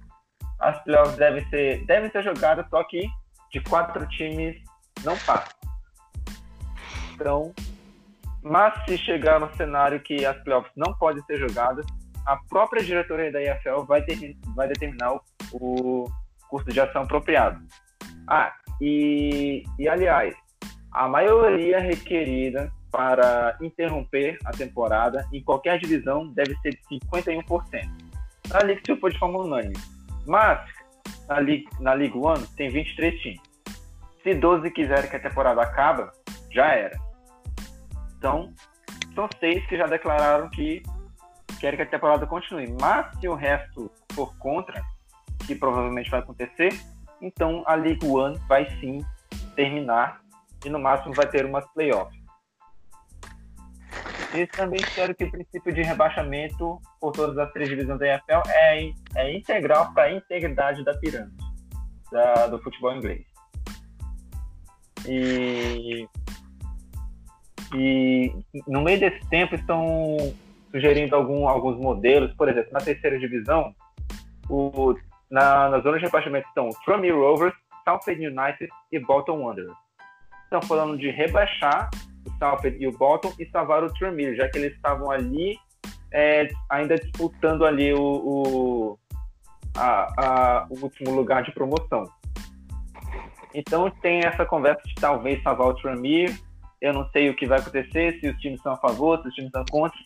as 0.60 0.81
playoffs 0.84 1.17
devem 1.17 1.48
ser, 1.50 1.86
devem 1.86 2.12
ser 2.12 2.24
jogadas, 2.24 2.67
só 2.70 2.84
que 2.84 3.01
de 3.51 3.60
quatro 3.62 4.08
times 4.10 4.55
não 5.03 5.17
passa. 5.20 5.51
Então, 7.13 7.53
Mas 8.43 8.74
se 8.86 8.98
chegar 8.98 9.39
no 9.39 9.53
cenário 9.55 10.00
que 10.01 10.25
as 10.25 10.38
playoffs 10.43 10.72
não 10.75 10.93
podem 10.96 11.24
ser 11.25 11.38
jogadas, 11.38 11.86
a 12.25 12.38
própria 12.50 12.84
diretoria 12.84 13.31
da 13.31 13.41
EFL 13.41 13.84
vai, 13.88 14.01
ter, 14.03 14.36
vai 14.55 14.67
determinar 14.67 15.13
o, 15.13 15.22
o 15.53 16.05
curso 16.50 16.70
de 16.70 16.79
ação 16.79 17.03
apropriado. 17.03 17.62
Ah, 18.27 18.53
e, 18.79 19.63
e 19.77 19.88
aliás, 19.88 20.34
a 20.91 21.07
maioria 21.07 21.79
requerida 21.79 22.71
para 22.91 23.57
interromper 23.62 24.38
a 24.43 24.51
temporada 24.51 25.25
em 25.31 25.41
qualquer 25.41 25.79
divisão 25.79 26.27
deve 26.27 26.55
ser 26.57 26.71
de 26.71 27.00
51%. 27.00 27.89
Na 28.50 28.60
Liga 28.60 28.81
Super 28.86 29.12
de 29.12 29.17
forma 29.17 29.39
unânime. 29.39 29.75
Mas, 30.27 30.60
na 31.27 31.39
Liga, 31.39 31.69
na 31.79 31.95
Liga 31.95 32.17
One, 32.17 32.45
tem 32.57 32.69
23 32.69 33.21
times. 33.21 33.41
Se 34.21 34.33
12 34.36 34.69
quiserem 34.71 35.10
que 35.10 35.15
a 35.15 35.19
temporada 35.19 35.62
acaba, 35.62 36.12
já 36.51 36.67
era. 36.74 36.98
Então, 38.17 38.53
são 39.15 39.29
seis 39.39 39.65
que 39.67 39.77
já 39.77 39.88
declararam 39.88 40.50
que 40.50 40.83
querem 41.60 41.77
que 41.77 41.83
a 41.83 41.86
temporada 41.86 42.27
continue. 42.27 42.75
Mas 42.79 43.17
se 43.19 43.27
o 43.27 43.36
resto 43.36 43.89
for 44.13 44.36
contra, 44.38 44.83
que 45.48 45.55
provavelmente 45.55 46.10
vai 46.10 46.19
acontecer, 46.19 46.77
então 47.21 47.63
a 47.65 47.75
League 47.75 48.05
One 48.05 48.38
vai 48.48 48.69
sim 48.79 49.00
terminar 49.55 50.21
e 50.65 50.70
no 50.70 50.80
máximo 50.80 51.13
vai 51.13 51.27
ter 51.27 51.46
umas 51.46 51.65
playoffs. 51.74 52.20
E 54.34 54.48
também 54.48 54.80
espero 54.80 55.13
que 55.13 55.25
o 55.25 55.32
princípio 55.32 55.74
de 55.74 55.82
rebaixamento 55.82 56.80
por 57.00 57.12
todas 57.12 57.38
as 57.38 57.51
três 57.51 57.68
divisões 57.68 58.00
da 58.00 58.15
EFL 58.15 58.48
é, 58.48 58.91
é 59.15 59.36
integral 59.36 59.94
para 59.94 60.03
a 60.03 60.13
integridade 60.13 60.86
da 60.86 60.94
pirâmide 60.98 61.51
da, 62.12 62.48
do 62.48 62.62
futebol 62.62 62.96
inglês. 62.96 63.25
E, 65.08 66.08
e 67.74 68.34
no 68.68 68.82
meio 68.82 69.00
desse 69.00 69.25
tempo 69.30 69.56
estão 69.56 70.18
sugerindo 70.70 71.15
algum, 71.15 71.48
alguns 71.48 71.77
modelos, 71.77 72.34
por 72.36 72.48
exemplo, 72.50 72.72
na 72.72 72.80
terceira 72.80 73.18
divisão, 73.18 73.74
o, 74.50 74.96
na, 75.30 75.70
na 75.70 75.80
zona 75.80 75.98
de 75.98 76.06
rebaixamento 76.06 76.48
estão 76.48 76.70
Tranmere 76.86 77.13
Rovers, 77.13 77.56
Southend 77.84 78.27
United 78.27 78.70
e 78.91 79.00
Bolton 79.00 79.41
Wanderers. 79.41 79.80
Estão 80.51 80.62
falando 80.63 80.98
de 80.98 81.10
rebaixar 81.10 81.89
o 82.27 82.31
Southend 82.38 82.75
e 82.77 82.86
o 82.86 82.91
Bolton 82.91 83.31
e 83.39 83.50
salvar 83.51 83.86
o 83.86 83.93
Tranmere, 83.93 84.36
já 84.36 84.50
que 84.50 84.58
eles 84.58 84.75
estavam 84.75 85.10
ali 85.10 85.58
é, 86.12 86.50
ainda 86.70 86.98
disputando 86.98 87.65
ali 87.65 87.93
o, 87.93 88.01
o, 88.01 89.00
a, 89.77 90.08
a, 90.17 90.67
o 90.70 90.84
último 90.84 91.15
lugar 91.15 91.41
de 91.43 91.53
promoção. 91.53 92.03
Então 93.55 93.89
tem 94.01 94.25
essa 94.25 94.46
conversa 94.46 94.81
de 94.86 94.96
talvez 94.96 95.41
salvar 95.41 95.70
o 95.70 95.74
Tranmere. 95.75 96.36
Eu 96.81 96.91
não 96.96 97.10
sei 97.12 97.29
o 97.29 97.34
que 97.34 97.46
vai 97.46 97.60
acontecer, 97.60 98.20
se 98.20 98.27
os 98.27 98.38
times 98.41 98.62
são 98.62 98.74
a 98.74 98.77
favor, 98.77 99.22
se 99.22 99.29
os 99.29 99.34
times 99.34 99.51
são 99.51 99.63
contra. 99.72 99.98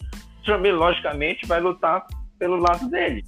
O 0.42 0.44
Tranmere, 0.44 0.76
logicamente, 0.76 1.48
vai 1.48 1.60
lutar 1.60 2.06
pelo 2.38 2.58
lado 2.58 2.88
dele. 2.88 3.24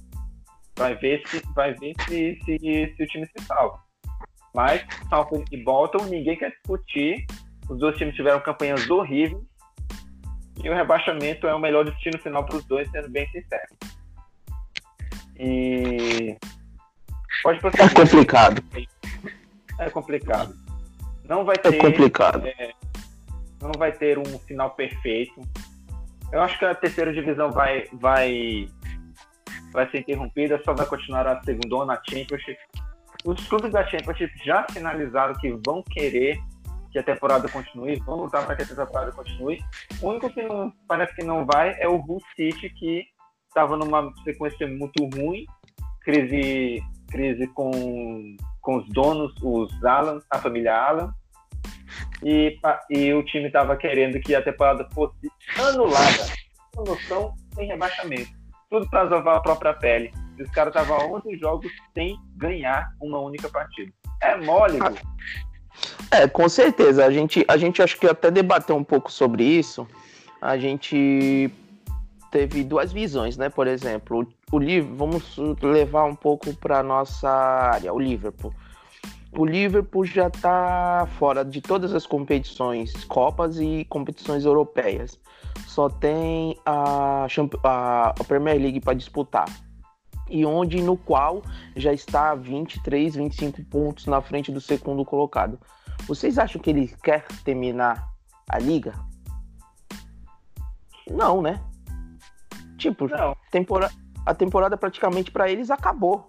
Vai 0.78 0.94
ver 0.94 1.20
se, 1.26 1.42
vai 1.52 1.74
ver 1.74 1.94
se, 2.02 2.38
se, 2.44 2.94
se 2.96 3.02
o 3.02 3.06
time 3.08 3.26
se 3.26 3.44
salva. 3.44 3.87
Mas 4.54 4.84
Southend 5.08 5.44
e 5.52 5.62
Bolton, 5.62 6.04
ninguém 6.06 6.36
quer 6.36 6.50
discutir. 6.50 7.26
Os 7.68 7.78
dois 7.78 7.96
times 7.96 8.14
tiveram 8.14 8.40
campanhas 8.40 8.88
horríveis. 8.88 9.42
E 10.62 10.68
o 10.68 10.74
rebaixamento 10.74 11.46
é 11.46 11.54
o 11.54 11.58
melhor 11.58 11.84
destino 11.84 12.18
final 12.18 12.44
para 12.44 12.56
os 12.56 12.64
dois, 12.64 12.90
sendo 12.90 13.08
bem 13.10 13.28
sincero. 13.30 13.68
E. 15.38 16.36
Pode 17.42 17.60
prosseguir. 17.60 17.86
É 17.86 17.94
complicado. 17.94 18.64
É 19.78 19.90
complicado. 19.90 20.56
Não 21.24 21.44
vai 21.44 21.54
É 21.56 21.58
ter. 21.58 21.78
complicado. 21.78 22.46
é, 22.46 22.72
não 23.62 23.72
vai 23.78 23.92
ter 23.92 24.18
um 24.18 24.24
final 24.40 24.70
perfeito. 24.70 25.40
Eu 26.32 26.42
acho 26.42 26.58
que 26.58 26.64
a 26.64 26.74
terceira 26.74 27.12
divisão 27.12 27.50
vai, 27.52 27.86
vai, 27.92 28.68
vai 29.72 29.88
ser 29.90 30.00
interrompida, 30.00 30.60
só 30.64 30.74
vai 30.74 30.86
continuar 30.86 31.26
a 31.26 31.40
segunda 31.42 31.84
na 31.86 31.94
Championship. 32.08 32.58
Os 33.24 33.46
clubes 33.48 33.72
da 33.72 33.84
Championship 33.86 34.32
já 34.44 34.66
sinalizaram 34.70 35.34
que 35.34 35.50
vão 35.64 35.82
querer 35.82 36.38
que 36.90 36.98
a 36.98 37.02
temporada 37.02 37.48
continue, 37.48 37.96
vão 38.00 38.22
lutar 38.22 38.46
para 38.46 38.56
que 38.56 38.62
a 38.62 38.66
temporada 38.66 39.12
continue. 39.12 39.60
O 40.00 40.08
único 40.08 40.30
que 40.30 40.42
não, 40.42 40.72
parece 40.86 41.14
que 41.14 41.24
não 41.24 41.44
vai 41.44 41.76
é 41.80 41.88
o 41.88 41.96
Hull 41.96 42.20
City, 42.34 42.70
que 42.70 43.04
estava 43.46 43.76
numa 43.76 44.12
sequência 44.24 44.66
muito 44.66 45.04
ruim, 45.14 45.44
crise, 46.02 46.82
crise 47.10 47.46
com, 47.48 48.36
com 48.60 48.78
os 48.78 48.88
donos, 48.88 49.34
os 49.42 49.84
Alan, 49.84 50.20
a 50.30 50.38
família 50.38 50.74
Alan, 50.74 51.12
e, 52.22 52.58
e 52.90 53.12
o 53.12 53.22
time 53.24 53.46
estava 53.46 53.76
querendo 53.76 54.20
que 54.20 54.34
a 54.34 54.42
temporada 54.42 54.88
fosse 54.94 55.28
anulada, 55.58 56.26
com 56.74 56.84
noção, 56.84 57.34
sem 57.54 57.66
rebaixamento. 57.66 58.30
Tudo 58.70 58.88
para 58.90 59.08
salvar 59.08 59.36
a 59.36 59.40
própria 59.40 59.74
pele. 59.74 60.12
E 60.38 60.42
os 60.42 60.50
caras 60.50 60.74
estavam 60.74 60.96
há 60.96 61.18
11 61.18 61.38
jogos 61.38 61.70
sem 61.94 62.18
ganhar 62.36 62.92
uma 63.00 63.18
única 63.18 63.48
partida. 63.48 63.92
É 64.22 64.36
mole, 64.36 64.78
Gu. 64.78 64.96
É, 66.10 66.26
com 66.26 66.48
certeza. 66.48 67.04
A 67.04 67.10
gente, 67.10 67.44
a 67.48 67.56
gente 67.56 67.82
acho 67.82 67.98
que 67.98 68.06
até 68.06 68.30
debateu 68.30 68.76
um 68.76 68.84
pouco 68.84 69.10
sobre 69.10 69.44
isso. 69.44 69.86
A 70.40 70.56
gente 70.56 71.50
teve 72.30 72.62
duas 72.64 72.92
visões, 72.92 73.36
né? 73.36 73.48
Por 73.48 73.66
exemplo, 73.66 74.26
o, 74.52 74.56
o 74.56 74.58
Liverpool, 74.58 74.96
vamos 74.96 75.36
levar 75.62 76.04
um 76.04 76.14
pouco 76.14 76.54
para 76.54 76.82
nossa 76.82 77.28
área, 77.28 77.92
o 77.92 77.98
Liverpool. 77.98 78.52
O 79.36 79.44
Liverpool 79.44 80.04
já 80.04 80.28
está 80.28 81.06
fora 81.18 81.44
de 81.44 81.60
todas 81.60 81.92
as 81.92 82.06
competições, 82.06 83.04
Copas 83.04 83.58
e 83.58 83.84
competições 83.88 84.44
europeias. 84.44 85.18
Só 85.66 85.88
tem 85.88 86.58
a, 86.64 87.26
a 87.62 88.24
Premier 88.26 88.58
League 88.58 88.80
para 88.80 88.94
disputar. 88.94 89.46
E 90.30 90.44
onde 90.44 90.82
no 90.82 90.96
qual 90.96 91.42
já 91.74 91.92
está 91.92 92.34
23, 92.34 93.14
25 93.16 93.62
pontos 93.64 94.06
na 94.06 94.20
frente 94.20 94.52
do 94.52 94.60
segundo 94.60 95.04
colocado. 95.04 95.58
Vocês 96.06 96.38
acham 96.38 96.60
que 96.60 96.70
ele 96.70 96.88
quer 97.02 97.26
terminar 97.44 98.08
a 98.48 98.58
liga? 98.58 98.92
Não, 101.10 101.40
né? 101.40 101.60
Tipo, 102.76 103.08
Não, 103.08 103.34
tempora- 103.50 103.90
a 104.24 104.34
temporada 104.34 104.76
praticamente 104.76 105.30
para 105.30 105.50
eles 105.50 105.70
acabou. 105.70 106.28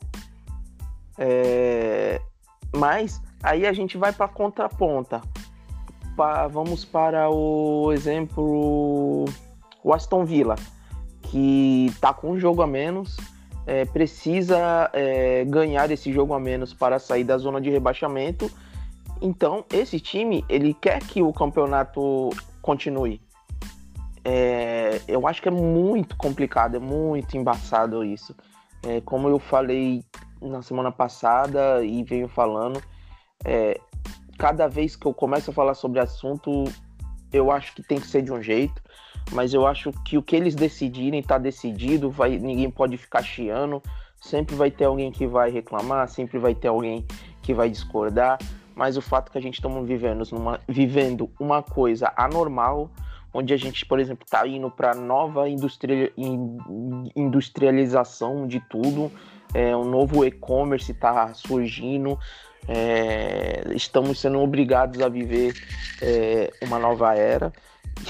É, 1.17 2.21
Mas 2.75 3.21
aí 3.43 3.65
a 3.65 3.73
gente 3.73 3.97
vai 3.97 4.13
para 4.13 4.27
contraponta. 4.27 5.21
Pa- 6.15 6.47
Vamos 6.47 6.85
para 6.85 7.29
o 7.29 7.91
exemplo 7.91 9.25
o 9.83 9.93
Aston 9.93 10.23
Villa, 10.25 10.55
que 11.23 11.91
tá 11.99 12.13
com 12.13 12.31
um 12.31 12.39
jogo 12.39 12.61
a 12.61 12.67
menos, 12.67 13.17
é, 13.69 13.85
precisa 13.85 14.89
é, 14.93 15.45
ganhar 15.45 15.91
esse 15.91 16.11
jogo 16.11 16.33
a 16.33 16.39
menos 16.39 16.73
para 16.73 16.97
sair 16.97 17.23
da 17.23 17.37
zona 17.37 17.61
de 17.61 17.69
rebaixamento. 17.69 18.49
Então 19.21 19.63
esse 19.71 19.99
time 19.99 20.43
ele 20.49 20.73
quer 20.73 20.99
que 21.01 21.21
o 21.21 21.31
campeonato 21.31 22.31
continue. 22.63 23.21
É, 24.25 24.99
eu 25.07 25.27
acho 25.27 25.39
que 25.39 25.49
é 25.49 25.51
muito 25.51 26.17
complicado, 26.17 26.77
é 26.77 26.79
muito 26.79 27.37
embaçado 27.37 28.03
isso. 28.03 28.35
É, 28.87 29.01
como 29.01 29.29
eu 29.29 29.37
falei 29.37 30.03
na 30.41 30.63
semana 30.63 30.91
passada 30.91 31.85
e 31.85 32.03
venho 32.03 32.27
falando, 32.27 32.81
é, 33.45 33.79
cada 34.39 34.67
vez 34.67 34.95
que 34.95 35.05
eu 35.05 35.13
começo 35.13 35.51
a 35.51 35.53
falar 35.53 35.75
sobre 35.75 35.99
assunto, 35.99 36.63
eu 37.31 37.51
acho 37.51 37.75
que 37.75 37.83
tem 37.83 37.99
que 37.99 38.07
ser 38.07 38.23
de 38.23 38.31
um 38.31 38.41
jeito, 38.41 38.81
mas 39.31 39.53
eu 39.53 39.65
acho 39.67 39.91
que 40.03 40.17
o 40.17 40.23
que 40.23 40.35
eles 40.35 40.55
decidirem 40.55 41.19
está 41.19 41.37
decidido, 41.37 42.09
vai, 42.09 42.37
ninguém 42.37 42.69
pode 42.69 42.97
ficar 42.97 43.23
chiando, 43.23 43.81
sempre 44.19 44.55
vai 44.55 44.71
ter 44.71 44.85
alguém 44.85 45.11
que 45.11 45.27
vai 45.27 45.49
reclamar, 45.49 46.07
sempre 46.07 46.37
vai 46.37 46.53
ter 46.55 46.67
alguém 46.67 47.05
que 47.41 47.53
vai 47.53 47.69
discordar, 47.69 48.37
mas 48.75 48.97
o 48.97 49.01
fato 49.01 49.31
que 49.31 49.37
a 49.37 49.41
gente 49.41 49.55
estamos 49.55 49.87
vivendo, 49.87 50.23
numa, 50.31 50.59
vivendo 50.67 51.29
uma 51.39 51.61
coisa 51.61 52.11
anormal, 52.15 52.89
onde 53.33 53.53
a 53.53 53.57
gente, 53.57 53.85
por 53.85 53.99
exemplo, 53.99 54.25
está 54.25 54.45
indo 54.47 54.69
para 54.71 54.95
nova 54.95 55.47
industria, 55.47 56.11
in- 56.17 56.57
industrialização 57.15 58.47
de 58.47 58.59
tudo, 58.61 59.11
é, 59.53 59.75
um 59.75 59.85
novo 59.85 60.25
e-commerce 60.25 60.91
está 60.91 61.33
surgindo, 61.33 62.17
é, 62.67 63.63
estamos 63.75 64.19
sendo 64.19 64.39
obrigados 64.39 65.01
a 65.01 65.09
viver 65.09 65.53
é, 66.01 66.51
uma 66.61 66.79
nova 66.79 67.15
era, 67.15 67.51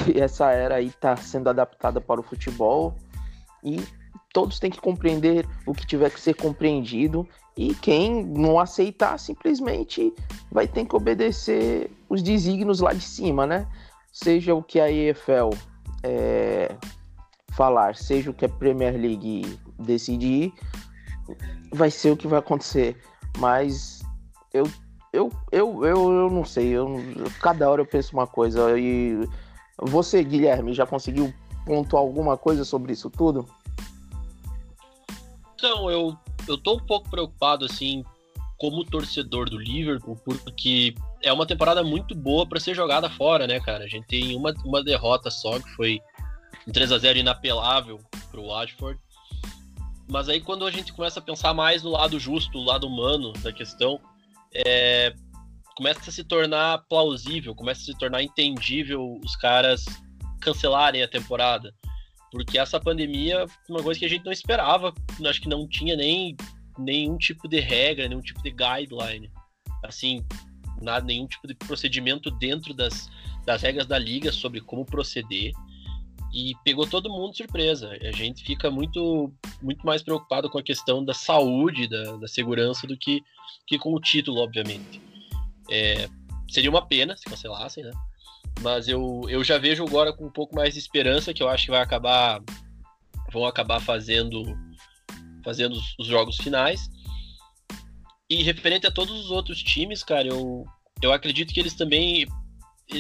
e 0.07 0.19
essa 0.19 0.51
era 0.51 0.75
aí 0.75 0.87
está 0.87 1.15
sendo 1.15 1.49
adaptada 1.49 1.99
para 1.99 2.19
o 2.19 2.23
futebol, 2.23 2.95
e 3.63 3.81
todos 4.33 4.59
têm 4.59 4.71
que 4.71 4.79
compreender 4.79 5.47
o 5.65 5.73
que 5.73 5.85
tiver 5.85 6.09
que 6.09 6.19
ser 6.19 6.35
compreendido, 6.35 7.27
e 7.57 7.75
quem 7.75 8.23
não 8.23 8.59
aceitar 8.59 9.17
simplesmente 9.19 10.13
vai 10.51 10.67
ter 10.67 10.85
que 10.85 10.95
obedecer 10.95 11.91
os 12.07 12.21
desígnios 12.21 12.79
lá 12.79 12.93
de 12.93 13.01
cima, 13.01 13.45
né? 13.45 13.67
seja 14.11 14.53
o 14.53 14.63
que 14.63 14.79
a 14.79 14.91
EFL 14.91 15.49
é, 16.03 16.75
falar, 17.51 17.95
seja 17.95 18.31
o 18.31 18.33
que 18.33 18.45
a 18.45 18.49
Premier 18.49 18.93
League 18.93 19.59
decidir, 19.79 20.53
vai 21.71 21.91
ser 21.91 22.11
o 22.11 22.17
que 22.17 22.27
vai 22.27 22.39
acontecer. 22.39 22.97
Mas 23.37 24.01
eu, 24.53 24.63
eu, 25.13 25.31
eu, 25.51 25.85
eu, 25.85 26.13
eu 26.13 26.29
não 26.29 26.43
sei, 26.43 26.69
eu, 26.69 27.01
cada 27.41 27.69
hora 27.69 27.81
eu 27.81 27.85
penso 27.85 28.13
uma 28.13 28.27
coisa 28.27 28.77
e 28.77 29.27
Você, 29.81 30.23
Guilherme, 30.23 30.73
já 30.73 30.85
conseguiu 30.85 31.33
pontuar 31.65 32.01
alguma 32.01 32.37
coisa 32.37 32.63
sobre 32.63 32.93
isso 32.93 33.09
tudo? 33.09 33.47
Então, 35.55 35.89
eu, 35.89 36.17
eu 36.47 36.57
tô 36.57 36.75
um 36.75 36.79
pouco 36.79 37.09
preocupado, 37.09 37.65
assim, 37.65 38.03
como 38.57 38.85
torcedor 38.85 39.49
do 39.49 39.57
Liverpool, 39.57 40.17
porque 40.25 40.93
é 41.23 41.31
uma 41.31 41.45
temporada 41.45 41.83
muito 41.83 42.15
boa 42.15 42.45
para 42.45 42.59
ser 42.59 42.75
jogada 42.75 43.09
fora, 43.09 43.47
né, 43.47 43.59
cara? 43.59 43.83
A 43.83 43.87
gente 43.87 44.07
tem 44.07 44.35
uma, 44.35 44.53
uma 44.63 44.83
derrota 44.83 45.29
só, 45.29 45.59
que 45.59 45.69
foi 45.71 46.01
um 46.67 46.71
3 46.71 46.91
a 46.91 46.97
0 46.97 47.19
inapelável 47.19 47.99
pro 48.31 48.47
Watford. 48.47 48.99
Mas 50.07 50.27
aí 50.27 50.41
quando 50.41 50.65
a 50.65 50.71
gente 50.71 50.91
começa 50.91 51.19
a 51.19 51.23
pensar 51.23 51.53
mais 51.53 51.83
no 51.83 51.91
lado 51.91 52.19
justo, 52.19 52.57
o 52.57 52.63
lado 52.63 52.87
humano 52.87 53.31
da 53.33 53.53
questão, 53.53 53.99
é, 54.53 55.13
começa 55.79 56.09
a 56.09 56.11
se 56.11 56.25
tornar 56.25 56.79
plausível, 56.89 57.55
começa 57.55 57.79
a 57.79 57.85
se 57.85 57.97
tornar 57.97 58.21
entendível 58.21 59.17
os 59.23 59.33
caras 59.37 59.85
cancelarem 60.41 61.01
a 61.01 61.07
temporada. 61.07 61.73
Porque 62.33 62.59
essa 62.59 62.81
pandemia 62.81 63.45
uma 63.69 63.81
coisa 63.81 63.97
que 63.97 64.05
a 64.05 64.09
gente 64.09 64.25
não 64.25 64.31
esperava, 64.33 64.93
acho 65.25 65.41
que 65.41 65.47
não 65.47 65.65
tinha 65.65 65.95
nem 65.95 66.35
nenhum 66.77 67.17
tipo 67.17 67.47
de 67.47 67.61
regra, 67.61 68.09
nenhum 68.09 68.19
tipo 68.19 68.43
de 68.43 68.51
guideline. 68.51 69.31
Assim, 69.81 70.21
nada, 70.81 71.05
nenhum 71.05 71.25
tipo 71.25 71.47
de 71.47 71.55
procedimento 71.55 72.29
dentro 72.29 72.73
das, 72.73 73.09
das 73.45 73.61
regras 73.61 73.87
da 73.87 73.97
liga 73.97 74.33
sobre 74.33 74.59
como 74.59 74.85
proceder. 74.85 75.53
E 76.33 76.55
pegou 76.65 76.85
todo 76.85 77.09
mundo 77.09 77.37
surpresa. 77.37 77.97
A 78.01 78.11
gente 78.11 78.43
fica 78.43 78.69
muito, 78.69 79.33
muito 79.61 79.85
mais 79.85 80.03
preocupado 80.03 80.49
com 80.49 80.57
a 80.57 80.63
questão 80.63 81.05
da 81.05 81.13
saúde, 81.13 81.87
da, 81.87 82.17
da 82.17 82.27
segurança, 82.27 82.85
do 82.85 82.97
que, 82.97 83.23
que 83.65 83.79
com 83.79 83.93
o 83.93 84.01
título, 84.01 84.41
obviamente. 84.41 85.07
É, 85.71 86.07
seria 86.49 86.69
uma 86.69 86.85
pena 86.85 87.15
se 87.15 87.25
cancelassem, 87.25 87.83
né? 87.83 87.91
Mas 88.61 88.87
eu, 88.87 89.21
eu 89.29 89.43
já 89.43 89.57
vejo 89.57 89.85
agora 89.85 90.11
com 90.11 90.25
um 90.25 90.31
pouco 90.31 90.55
mais 90.55 90.73
de 90.73 90.79
esperança 90.79 91.33
que 91.33 91.41
eu 91.41 91.49
acho 91.49 91.65
que 91.65 91.71
vai 91.71 91.81
acabar 91.81 92.41
vão 93.31 93.45
acabar 93.45 93.79
fazendo 93.79 94.43
fazendo 95.43 95.73
os, 95.73 95.95
os 95.99 96.07
jogos 96.07 96.37
finais. 96.37 96.89
E 98.29 98.43
referente 98.43 98.85
a 98.85 98.91
todos 98.91 99.25
os 99.25 99.31
outros 99.31 99.61
times, 99.63 100.03
cara, 100.03 100.27
eu, 100.27 100.65
eu 101.01 101.11
acredito 101.11 101.53
que 101.53 101.59
eles 101.59 101.73
também 101.73 102.27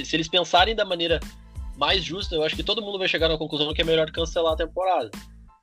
se 0.03 0.15
eles 0.15 0.27
pensarem 0.27 0.75
da 0.75 0.85
maneira 0.85 1.19
mais 1.75 2.03
justa, 2.03 2.35
eu 2.35 2.43
acho 2.43 2.55
que 2.55 2.63
todo 2.63 2.81
mundo 2.81 2.99
vai 2.99 3.07
chegar 3.07 3.29
na 3.29 3.37
conclusão 3.37 3.73
que 3.73 3.81
é 3.81 3.85
melhor 3.85 4.11
cancelar 4.11 4.53
a 4.53 4.57
temporada. 4.57 5.09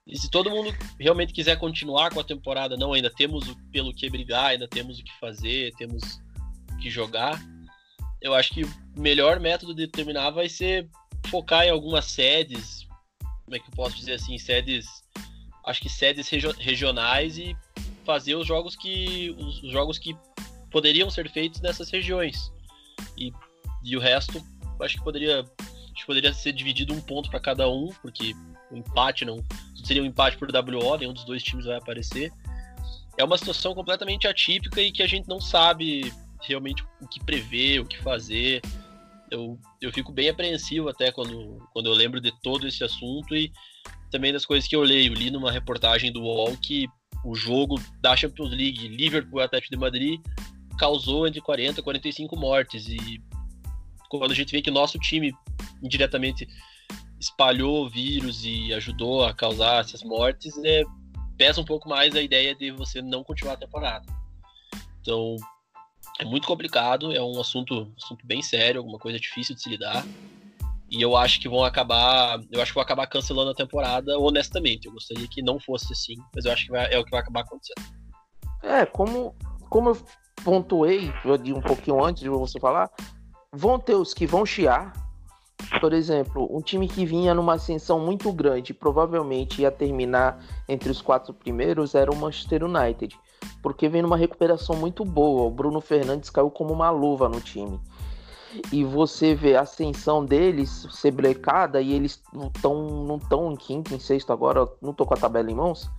E 0.07 0.17
se 0.19 0.31
todo 0.31 0.51
mundo 0.51 0.73
realmente 0.99 1.33
quiser 1.33 1.59
continuar 1.59 2.11
com 2.11 2.21
a 2.21 2.25
temporada, 2.25 2.77
não, 2.77 2.93
ainda 2.93 3.11
temos 3.11 3.45
pelo 3.73 3.93
que 3.93 4.09
brigar, 4.09 4.47
ainda 4.47 4.69
temos 4.69 4.99
o 4.99 5.05
que 5.05 5.13
fazer, 5.21 5.73
temos 5.77 6.21
que 6.77 6.91
jogar, 6.91 7.41
eu 8.21 8.35
acho 8.35 8.53
que 8.53 8.65
o 8.65 8.71
melhor 8.97 9.39
método 9.41 9.75
de 9.75 9.87
terminar 9.87 10.31
vai 10.31 10.49
ser 10.49 10.89
focar 11.29 11.65
em 11.65 11.71
algumas 11.71 12.07
sedes, 12.07 12.87
como 13.45 13.57
é 13.57 13.59
que 13.59 13.69
eu 13.69 13.75
posso 13.75 13.97
dizer 13.97 14.15
assim, 14.15 14.39
sedes, 14.39 14.87
acho 15.65 15.81
que 15.81 15.89
sedes 15.89 16.29
regio 16.29 16.53
regionais 16.59 17.39
e 17.39 17.57
fazer 18.05 18.35
os 18.35 18.47
jogos 18.47 18.77
que 18.77 19.35
os, 19.39 19.63
os, 19.63 19.71
jogos 19.71 19.99
que 19.99 20.17
poderiam 20.71 21.11
ser 21.11 21.31
feitos 21.31 21.61
nessas 21.61 21.91
regiões. 21.91 22.53
E, 23.17 23.33
e 23.83 23.97
o 23.97 24.01
resto, 24.01 24.43
acho 24.81 24.97
que 24.97 25.05
poderia 25.05 25.41
acho 25.41 26.03
que 26.03 26.07
poderia 26.07 26.33
ser 26.33 26.53
dividido 26.53 26.93
um 26.93 27.01
ponto 27.01 27.31
para 27.31 27.41
cada 27.41 27.69
um, 27.69 27.89
porque 28.03 28.35
o 28.71 28.77
empate 28.77 29.25
não 29.25 29.43
seria 29.85 30.03
um 30.03 30.07
empate 30.07 30.37
por 30.37 30.49
WO, 30.49 30.99
nenhum 30.99 31.13
dos 31.13 31.25
dois 31.25 31.43
times 31.43 31.65
vai 31.65 31.77
aparecer. 31.77 32.33
É 33.17 33.25
uma 33.25 33.39
situação 33.39 33.75
completamente 33.75 34.29
atípica 34.29 34.81
e 34.81 34.93
que 34.93 35.03
a 35.03 35.07
gente 35.07 35.27
não 35.27 35.41
sabe 35.41 36.13
realmente 36.43 36.85
o 37.01 37.09
que 37.09 37.23
prever, 37.25 37.81
o 37.81 37.87
que 37.87 37.99
fazer. 37.99 38.61
Eu, 39.31 39.59
eu 39.81 39.93
fico 39.93 40.13
bem 40.13 40.29
apreensivo 40.29 40.89
até 40.89 41.11
quando, 41.11 41.59
quando 41.73 41.87
eu 41.87 41.95
lembro 41.95 42.21
de 42.21 42.33
todo 42.43 42.67
esse 42.67 42.85
assunto 42.85 43.35
e 43.35 43.53
também 44.11 44.33
das 44.33 44.47
coisas 44.47 44.69
que 44.69 44.77
eu 44.77 44.83
leio. 44.83 45.15
Li 45.15 45.31
numa 45.31 45.51
reportagem 45.51 46.13
do 46.13 46.23
UOL 46.23 46.57
que 46.57 46.87
o 47.25 47.35
jogo 47.35 47.81
da 48.01 48.17
Champions 48.17 48.51
League, 48.51 48.89
Liverpool 48.89 49.41
Atlético 49.41 49.75
de 49.75 49.81
Madrid, 49.81 50.21
causou 50.79 51.27
entre 51.27 51.41
40 51.41 51.81
e 51.81 51.83
45 51.83 52.37
mortes. 52.37 52.89
E 52.89 53.21
quando 54.09 54.31
a 54.31 54.35
gente 54.35 54.53
vê 54.53 54.63
que 54.63 54.71
nosso 54.71 54.99
time 54.99 55.33
indiretamente 55.83 56.47
espalhou 57.19 57.85
o 57.85 57.89
vírus 57.89 58.45
e 58.45 58.73
ajudou 58.75 59.25
a 59.25 59.35
causar 59.35 59.81
essas 59.81 60.03
mortes, 60.03 60.57
é, 60.65 60.85
pesa 61.37 61.61
um 61.61 61.65
pouco 61.65 61.89
mais 61.89 62.15
a 62.15 62.23
ideia 62.23 62.55
de 62.55 62.71
você 62.71 63.03
não 63.03 63.25
continuar 63.25 63.55
a 63.55 63.59
temporada. 63.59 64.07
Então, 65.01 65.37
é 66.19 66.25
muito 66.25 66.47
complicado, 66.47 67.13
é 67.13 67.23
um 67.23 67.41
assunto, 67.41 67.93
assunto 67.97 68.27
bem 68.27 68.43
sério, 68.43 68.81
alguma 68.81 68.99
coisa 68.99 69.19
difícil 69.19 69.55
de 69.55 69.63
se 69.63 69.69
lidar. 69.69 70.05
E 70.91 71.03
eu 71.03 71.17
acho 71.17 71.41
que 71.41 71.49
vão 71.49 71.65
acabar. 71.65 72.41
Eu 72.51 72.63
acho 72.63 72.71
que 72.71 72.75
vão 72.75 72.83
acabar 72.83 73.07
cancelando 73.07 73.51
a 73.51 73.55
temporada, 73.55 74.19
honestamente. 74.19 74.87
Eu 74.87 74.93
gostaria 74.93 75.27
que 75.27 75.43
não 75.43 75.59
fosse 75.59 75.93
assim, 75.93 76.15
mas 76.35 76.45
eu 76.45 76.53
acho 76.53 76.67
que 76.67 76.71
vai, 76.71 76.93
é 76.93 76.99
o 76.99 77.05
que 77.05 77.11
vai 77.11 77.21
acabar 77.21 77.41
acontecendo. 77.41 77.85
É, 78.63 78.87
como, 78.87 79.35
como 79.69 79.91
eu 79.91 79.99
pontuei 80.45 81.13
eu 81.25 81.57
um 81.57 81.61
pouquinho 81.61 82.03
antes 82.05 82.23
de 82.23 82.29
você 82.29 82.61
falar, 82.61 82.89
vão 83.53 83.79
ter 83.79 83.95
os 83.95 84.15
que 84.15 84.27
vão 84.27 84.47
chiar. 84.47 84.93
Por 85.81 85.93
exemplo, 85.93 86.49
um 86.57 86.61
time 86.61 86.87
que 86.87 87.05
vinha 87.05 87.35
numa 87.35 87.55
ascensão 87.55 87.99
muito 87.99 88.33
grande, 88.33 88.73
provavelmente 88.73 89.63
ia 89.63 89.71
terminar 89.71 90.39
entre 90.69 90.91
os 90.91 91.03
quatro 91.03 91.35
primeiros, 91.35 91.95
era 91.95 92.11
o 92.11 92.17
Manchester 92.17 92.63
United 92.65 93.19
porque 93.63 93.89
vem 93.89 94.03
numa 94.03 94.17
recuperação 94.17 94.77
muito 94.77 95.05
boa. 95.05 95.43
O 95.43 95.51
Bruno 95.51 95.81
Fernandes 95.81 96.31
caiu 96.31 96.51
como 96.51 96.73
uma 96.73 96.91
luva 96.91 97.29
no 97.29 97.41
time. 97.41 97.81
E 98.73 98.85
você 98.85 99.35
vê 99.35 99.57
a 99.57 99.63
ascensão 99.63 100.25
deles 100.25 100.87
ser 100.91 101.11
brecada 101.11 101.81
e 101.81 101.93
eles 101.93 102.23
tão, 102.63 103.05
não 103.05 103.17
estão 103.17 103.53
em 103.53 103.57
quinto, 103.57 103.95
em 103.95 103.99
sexto 103.99 104.33
agora, 104.33 104.67
não 104.81 104.93
tô 104.93 105.05
com 105.05 105.15
a 105.15 105.17
tabela 105.17 105.51
em 105.51 105.55
mãos. 105.55 105.91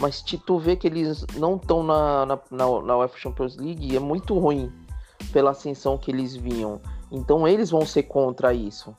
Mas 0.00 0.22
tu 0.22 0.58
vê 0.58 0.76
que 0.76 0.86
eles 0.86 1.26
não 1.36 1.56
estão 1.56 1.82
na, 1.82 2.24
na, 2.24 2.38
na, 2.50 2.82
na 2.82 2.96
UEFA 2.98 3.18
Champions 3.18 3.56
League 3.56 3.96
é 3.96 4.00
muito 4.00 4.38
ruim 4.38 4.72
pela 5.32 5.50
ascensão 5.50 5.98
que 5.98 6.10
eles 6.10 6.36
vinham. 6.36 6.80
Então 7.10 7.46
eles 7.48 7.70
vão 7.70 7.84
ser 7.84 8.04
contra 8.04 8.54
isso. 8.54 8.94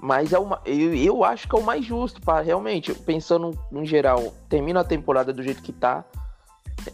Mas 0.00 0.32
é 0.32 0.38
uma, 0.38 0.60
eu, 0.64 0.94
eu 0.94 1.24
acho 1.24 1.48
que 1.48 1.54
é 1.54 1.58
o 1.58 1.62
mais 1.62 1.84
justo 1.84 2.20
para 2.20 2.42
realmente, 2.42 2.92
pensando 2.92 3.56
em 3.70 3.86
geral, 3.86 4.32
termina 4.48 4.80
a 4.80 4.84
temporada 4.84 5.32
do 5.32 5.42
jeito 5.42 5.62
que 5.62 5.72
tá 5.72 6.04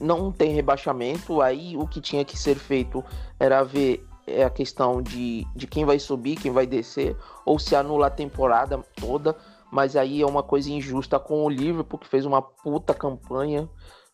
não 0.01 0.31
tem 0.33 0.53
rebaixamento, 0.53 1.41
aí 1.41 1.77
o 1.77 1.87
que 1.87 2.01
tinha 2.01 2.25
que 2.25 2.39
ser 2.39 2.57
feito 2.57 3.05
era 3.39 3.63
ver 3.63 4.07
é, 4.27 4.45
a 4.45 4.51
questão 4.51 5.01
de, 5.01 5.47
de 5.57 5.67
quem 5.67 5.85
vai 5.85 5.99
subir, 5.99 6.37
quem 6.37 6.53
vai 6.53 6.67
descer, 6.67 7.17
ou 7.47 7.59
se 7.59 7.75
anula 7.75 8.09
a 8.09 8.11
temporada 8.11 8.79
toda, 8.97 9.35
mas 9.71 9.97
aí 9.97 10.21
é 10.23 10.27
uma 10.27 10.43
coisa 10.43 10.71
injusta 10.71 11.19
com 11.19 11.45
o 11.45 11.49
Liverpool, 11.49 11.99
que 11.99 12.07
fez 12.07 12.27
uma 12.27 12.43
puta 12.43 12.93
campanha, 12.93 13.69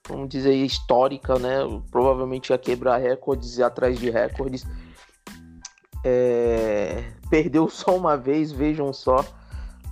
vamos 0.09 0.29
dizer, 0.29 0.55
histórica, 0.55 1.39
né? 1.39 1.59
Provavelmente 1.91 2.51
ia 2.51 2.59
quebrar 2.59 2.99
recordes 2.99 3.59
e 3.59 3.63
atrás 3.63 3.99
de 3.99 4.11
recordes. 4.11 4.67
É... 6.05 7.13
Perdeu 7.31 7.69
só 7.71 7.97
uma 7.97 8.17
vez, 8.17 8.53
vejam 8.53 8.93
só, 8.93 9.25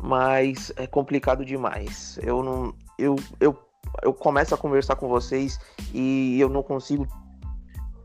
mas 0.01 0.73
é 0.77 0.87
complicado 0.87 1.45
demais. 1.45 2.19
Eu 2.23 2.43
não. 2.43 2.75
Eu, 2.99 3.17
eu 3.41 3.59
eu 4.01 4.15
começo 4.15 4.55
a 4.55 4.59
conversar 4.59 4.97
com 4.97 5.09
vocês 5.09 5.59
e 5.93 6.41
eu 6.41 6.49
não 6.49 6.63
consigo 6.63 7.07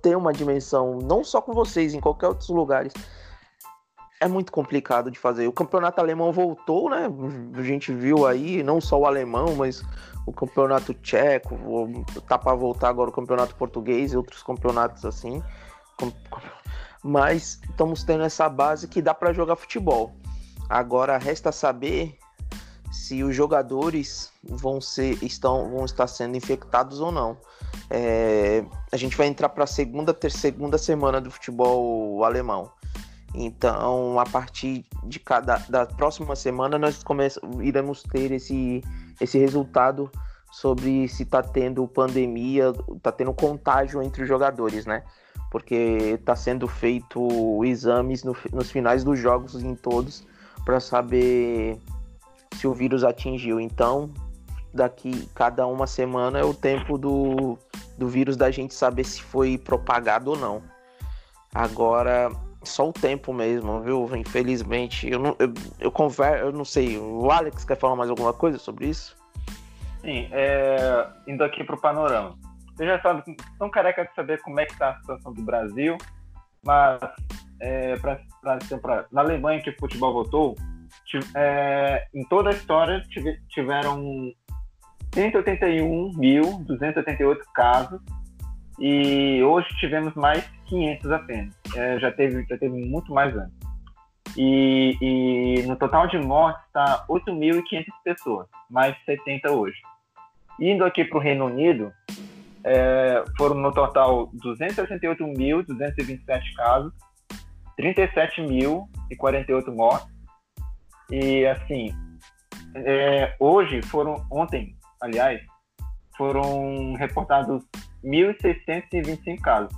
ter 0.01 0.15
uma 0.15 0.33
dimensão, 0.33 0.99
não 0.99 1.23
só 1.23 1.41
com 1.41 1.53
vocês, 1.53 1.93
em 1.93 1.99
qualquer 1.99 2.27
outros 2.27 2.49
lugares. 2.49 2.93
É 4.19 4.27
muito 4.27 4.51
complicado 4.51 5.11
de 5.11 5.19
fazer. 5.19 5.47
O 5.47 5.53
campeonato 5.53 6.01
alemão 6.01 6.31
voltou, 6.31 6.89
né? 6.89 7.07
A 7.53 7.61
gente 7.61 7.93
viu 7.93 8.25
aí, 8.25 8.63
não 8.63 8.81
só 8.81 8.99
o 8.99 9.05
alemão, 9.05 9.55
mas 9.55 9.83
o 10.25 10.33
campeonato 10.33 10.93
tcheco, 10.95 11.57
tá 12.27 12.37
para 12.37 12.55
voltar 12.55 12.89
agora 12.89 13.09
o 13.09 13.13
campeonato 13.13 13.55
português 13.55 14.13
e 14.13 14.17
outros 14.17 14.41
campeonatos 14.41 15.05
assim. 15.05 15.41
Mas 17.03 17.61
estamos 17.69 18.03
tendo 18.03 18.23
essa 18.23 18.49
base 18.49 18.87
que 18.87 19.01
dá 19.01 19.13
para 19.13 19.33
jogar 19.33 19.55
futebol. 19.55 20.15
Agora 20.67 21.17
resta 21.17 21.51
saber 21.51 22.17
se 22.97 23.23
os 23.23 23.35
jogadores 23.35 24.31
vão 24.43 24.81
ser 24.81 25.23
estão 25.23 25.69
vão 25.69 25.85
estar 25.85 26.07
sendo 26.07 26.35
infectados 26.35 26.99
ou 26.99 27.11
não. 27.11 27.37
É, 27.89 28.65
a 28.91 28.97
gente 28.97 29.15
vai 29.15 29.27
entrar 29.27 29.49
para 29.49 29.63
a 29.63 29.67
segunda 29.67 30.13
ter, 30.13 30.31
segunda 30.31 30.77
semana 30.77 31.21
do 31.21 31.29
futebol 31.29 32.23
alemão. 32.23 32.71
Então, 33.35 34.19
a 34.19 34.25
partir 34.25 34.83
de 35.03 35.19
cada 35.19 35.57
da 35.69 35.85
próxima 35.85 36.35
semana 36.35 36.77
nós 36.77 37.03
iremos 37.61 38.03
ter 38.03 38.31
esse 38.31 38.83
esse 39.21 39.37
resultado 39.37 40.11
sobre 40.51 41.07
se 41.07 41.23
está 41.23 41.43
tendo 41.43 41.87
pandemia, 41.87 42.73
está 42.95 43.11
tendo 43.11 43.33
contágio 43.33 44.01
entre 44.01 44.23
os 44.23 44.27
jogadores, 44.27 44.85
né? 44.85 45.03
Porque 45.51 45.75
está 46.19 46.35
sendo 46.35 46.67
feito 46.67 47.63
exames 47.63 48.23
no, 48.23 48.35
nos 48.51 48.71
finais 48.71 49.03
dos 49.03 49.19
jogos 49.19 49.61
em 49.61 49.75
todos 49.75 50.25
para 50.65 50.79
saber 50.79 51.79
se 52.57 52.67
o 52.67 52.73
vírus 52.73 53.03
atingiu. 53.03 53.59
Então, 53.59 54.11
daqui 54.73 55.27
cada 55.33 55.65
uma 55.67 55.87
semana 55.87 56.39
é 56.39 56.43
o 56.43 56.53
tempo 56.53 56.97
do, 56.97 57.57
do 57.97 58.07
vírus 58.07 58.35
da 58.35 58.49
gente 58.51 58.73
saber 58.73 59.03
se 59.03 59.21
foi 59.21 59.57
propagado 59.57 60.31
ou 60.31 60.37
não. 60.37 60.61
Agora, 61.53 62.31
só 62.63 62.89
o 62.89 62.93
tempo 62.93 63.33
mesmo, 63.33 63.81
viu? 63.81 64.09
Infelizmente, 64.15 65.09
eu 65.09 65.19
não, 65.19 65.35
eu, 65.39 65.53
eu 65.79 65.91
converso, 65.91 66.45
eu 66.45 66.51
não 66.51 66.65
sei. 66.65 66.97
O 66.97 67.31
Alex 67.31 67.63
quer 67.63 67.77
falar 67.77 67.95
mais 67.95 68.09
alguma 68.09 68.33
coisa 68.33 68.57
sobre 68.57 68.87
isso? 68.87 69.15
Sim, 70.01 70.27
é, 70.31 71.07
indo 71.27 71.43
aqui 71.43 71.63
para 71.63 71.75
o 71.75 71.81
panorama. 71.81 72.35
Você 72.75 72.85
já 72.85 73.01
sabe, 73.01 73.23
estão 73.27 73.69
careca 73.71 74.05
de 74.05 74.13
saber 74.13 74.39
como 74.41 74.59
é 74.59 74.65
que 74.65 74.73
está 74.73 74.91
a 74.91 74.99
situação 74.99 75.33
do 75.33 75.41
Brasil, 75.41 75.97
mas 76.63 76.99
é, 77.59 77.95
pra, 77.97 78.19
pra, 78.41 78.59
pra, 78.79 79.05
na 79.11 79.21
Alemanha 79.21 79.61
que 79.61 79.71
o 79.71 79.79
futebol 79.79 80.13
voltou, 80.13 80.55
é, 81.35 82.07
em 82.13 82.23
toda 82.25 82.49
a 82.49 82.53
história 82.53 83.01
tiveram 83.49 84.31
181.288 85.11 87.39
casos 87.53 88.01
e 88.79 89.43
hoje 89.43 89.67
tivemos 89.79 90.13
mais 90.15 90.43
500 90.67 91.11
apenas. 91.11 91.53
É, 91.75 91.99
já, 91.99 92.11
teve, 92.11 92.43
já 92.47 92.57
teve 92.57 92.85
muito 92.85 93.13
mais 93.13 93.35
antes. 93.35 93.57
E, 94.35 94.97
e 95.01 95.63
no 95.67 95.75
total 95.75 96.07
de 96.07 96.17
mortes 96.19 96.63
está 96.67 97.05
8.500 97.07 97.85
pessoas, 98.03 98.47
mais 98.69 98.95
70 99.05 99.51
hoje. 99.51 99.77
Indo 100.59 100.83
aqui 100.83 101.05
para 101.05 101.17
o 101.17 101.21
Reino 101.21 101.45
Unido, 101.45 101.93
é, 102.63 103.23
foram 103.37 103.55
no 103.55 103.71
total 103.71 104.31
268.227 104.43 106.41
casos, 106.55 106.91
37.048 107.79 109.75
mortes. 109.75 110.16
E 111.11 111.45
assim, 111.45 111.93
é, 112.75 113.35
hoje 113.39 113.81
foram, 113.81 114.25
ontem, 114.31 114.75
aliás, 115.01 115.41
foram 116.17 116.93
reportados 116.93 117.63
1.625 118.03 119.41
casos. 119.41 119.73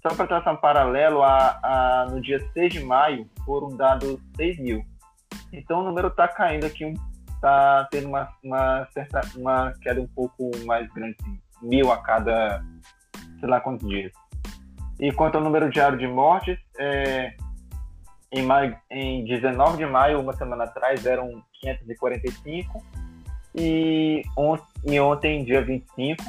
Só 0.00 0.14
para 0.14 0.26
traçar 0.26 0.54
um 0.54 0.56
paralelo, 0.56 1.22
a, 1.22 1.60
a, 1.62 2.06
no 2.10 2.20
dia 2.20 2.40
6 2.52 2.72
de 2.72 2.80
maio 2.84 3.28
foram 3.44 3.76
dados 3.76 4.20
6 4.36 4.58
mil. 4.58 4.84
Então 5.52 5.80
o 5.80 5.84
número 5.84 6.08
está 6.08 6.26
caindo 6.26 6.66
aqui, 6.66 6.92
está 7.34 7.86
tendo 7.90 8.08
uma, 8.08 8.28
uma, 8.42 8.88
certa, 8.92 9.20
uma 9.36 9.72
queda 9.80 10.00
um 10.00 10.08
pouco 10.08 10.50
mais 10.64 10.90
grande, 10.92 11.16
assim, 11.20 11.40
mil 11.62 11.92
a 11.92 12.02
cada 12.02 12.64
sei 13.38 13.48
lá 13.48 13.60
quantos 13.60 13.88
dias. 13.88 14.12
E 14.98 15.12
quanto 15.12 15.36
ao 15.36 15.44
número 15.44 15.70
diário 15.70 15.98
de 15.98 16.06
mortes, 16.06 16.58
é, 16.78 17.34
em, 18.32 18.42
maio, 18.42 18.76
em 18.90 19.24
19 19.24 19.76
de 19.76 19.86
maio, 19.86 20.20
uma 20.20 20.32
semana 20.32 20.64
atrás, 20.64 21.04
eram 21.04 21.42
545 21.60 22.82
e, 23.54 24.22
on, 24.36 24.58
e 24.84 24.98
ontem, 24.98 25.44
dia 25.44 25.62
25, 25.62 26.24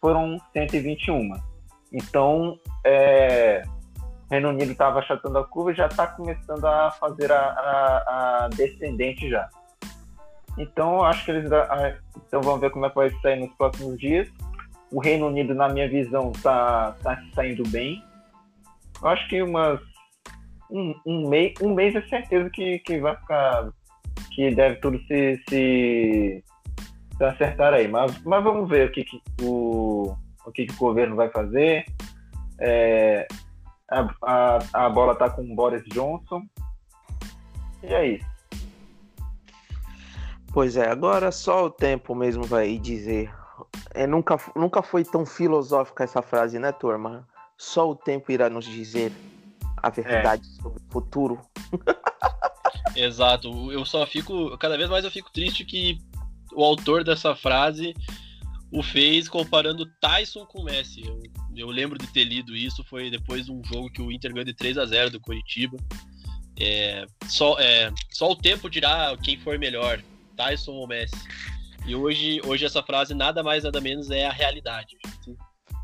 foram 0.00 0.38
121. 0.52 1.32
Então, 1.92 2.58
é, 2.84 3.62
Reino 4.30 4.48
Unido 4.48 4.72
estava 4.72 5.00
achatando 5.00 5.38
a 5.38 5.44
curva 5.44 5.72
e 5.72 5.74
já 5.74 5.86
está 5.86 6.06
começando 6.06 6.64
a 6.64 6.90
fazer 6.92 7.30
a, 7.30 7.38
a, 7.38 8.44
a, 8.44 8.48
descendente 8.48 9.28
já. 9.28 9.46
Então, 10.56 11.04
acho 11.04 11.24
que 11.24 11.30
eles. 11.32 11.50
Então, 12.26 12.40
vamos 12.40 12.60
ver 12.60 12.70
como 12.70 12.86
é 12.86 12.88
que 12.88 12.94
vai 12.94 13.10
sair 13.20 13.40
nos 13.40 13.54
próximos 13.56 13.98
dias. 13.98 14.28
O 14.90 15.00
Reino 15.00 15.26
Unido, 15.26 15.54
na 15.54 15.68
minha 15.68 15.88
visão, 15.88 16.32
está 16.34 16.92
tá 17.02 17.22
saindo 17.34 17.62
bem. 17.68 18.02
Eu 19.02 19.08
acho 19.08 19.28
que 19.28 19.42
umas. 19.42 19.80
Um, 20.72 20.94
um, 21.04 21.28
mês, 21.28 21.52
um 21.60 21.74
mês 21.74 21.94
é 21.94 22.00
certeza 22.08 22.48
que, 22.48 22.78
que 22.78 22.98
vai 22.98 23.14
ficar. 23.16 23.70
Que 24.34 24.54
deve 24.54 24.76
tudo 24.76 24.98
se, 25.06 25.38
se, 25.46 26.44
se 27.18 27.24
acertar 27.24 27.74
aí. 27.74 27.86
Mas, 27.86 28.18
mas 28.22 28.42
vamos 28.42 28.68
ver 28.68 28.88
o 28.88 28.92
que, 28.92 29.04
que 29.04 29.20
o, 29.42 30.16
o 30.46 30.52
que, 30.52 30.66
que 30.66 30.72
o 30.72 30.78
governo 30.78 31.14
vai 31.14 31.28
fazer. 31.28 31.84
É, 32.58 33.28
a, 33.90 34.08
a, 34.22 34.86
a 34.86 34.88
bola 34.88 35.14
tá 35.14 35.28
com 35.28 35.42
o 35.42 35.54
Boris 35.54 35.84
Johnson. 35.92 36.42
E 37.82 37.92
é 37.92 38.06
isso. 38.06 38.32
Pois 40.54 40.76
é, 40.76 40.88
agora 40.88 41.30
só 41.30 41.66
o 41.66 41.70
tempo 41.70 42.14
mesmo 42.14 42.44
vai 42.44 42.78
dizer. 42.78 43.30
É, 43.92 44.06
nunca, 44.06 44.38
nunca 44.56 44.82
foi 44.82 45.04
tão 45.04 45.26
filosófica 45.26 46.04
essa 46.04 46.22
frase, 46.22 46.58
né, 46.58 46.72
turma? 46.72 47.28
Só 47.58 47.90
o 47.90 47.94
tempo 47.94 48.32
irá 48.32 48.48
nos 48.48 48.64
dizer 48.64 49.12
a 49.82 49.90
verdade 49.90 50.42
é. 50.46 50.62
sobre 50.62 50.80
o 50.80 50.92
futuro. 50.92 51.40
Exato. 52.94 53.72
Eu 53.72 53.84
só 53.84 54.06
fico. 54.06 54.56
Cada 54.58 54.76
vez 54.76 54.88
mais 54.88 55.04
eu 55.04 55.10
fico 55.10 55.32
triste 55.32 55.64
que 55.64 55.98
o 56.54 56.62
autor 56.62 57.02
dessa 57.02 57.34
frase 57.34 57.94
o 58.72 58.82
fez 58.82 59.28
comparando 59.28 59.86
Tyson 60.00 60.46
com 60.46 60.62
Messi. 60.62 61.04
Eu, 61.06 61.20
eu, 61.54 61.68
lembro 61.68 61.98
de 61.98 62.06
ter 62.06 62.24
lido 62.24 62.56
isso, 62.56 62.82
foi 62.84 63.10
depois 63.10 63.44
de 63.44 63.52
um 63.52 63.62
jogo 63.64 63.90
que 63.90 64.00
o 64.00 64.10
Inter 64.10 64.32
ganhou 64.32 64.46
de 64.46 64.54
3 64.54 64.78
a 64.78 64.86
0 64.86 65.10
do 65.10 65.20
Curitiba. 65.20 65.76
É, 66.58 67.04
só, 67.26 67.58
é, 67.58 67.92
só 68.10 68.30
o 68.30 68.36
tempo 68.36 68.70
dirá 68.70 69.14
quem 69.22 69.38
for 69.38 69.58
melhor, 69.58 70.02
Tyson 70.36 70.72
ou 70.72 70.86
Messi. 70.86 71.16
E 71.86 71.94
hoje, 71.94 72.40
hoje 72.46 72.64
essa 72.64 72.82
frase 72.82 73.12
nada 73.12 73.42
mais 73.42 73.64
nada 73.64 73.80
menos 73.80 74.10
é 74.10 74.26
a 74.26 74.32
realidade. 74.32 74.96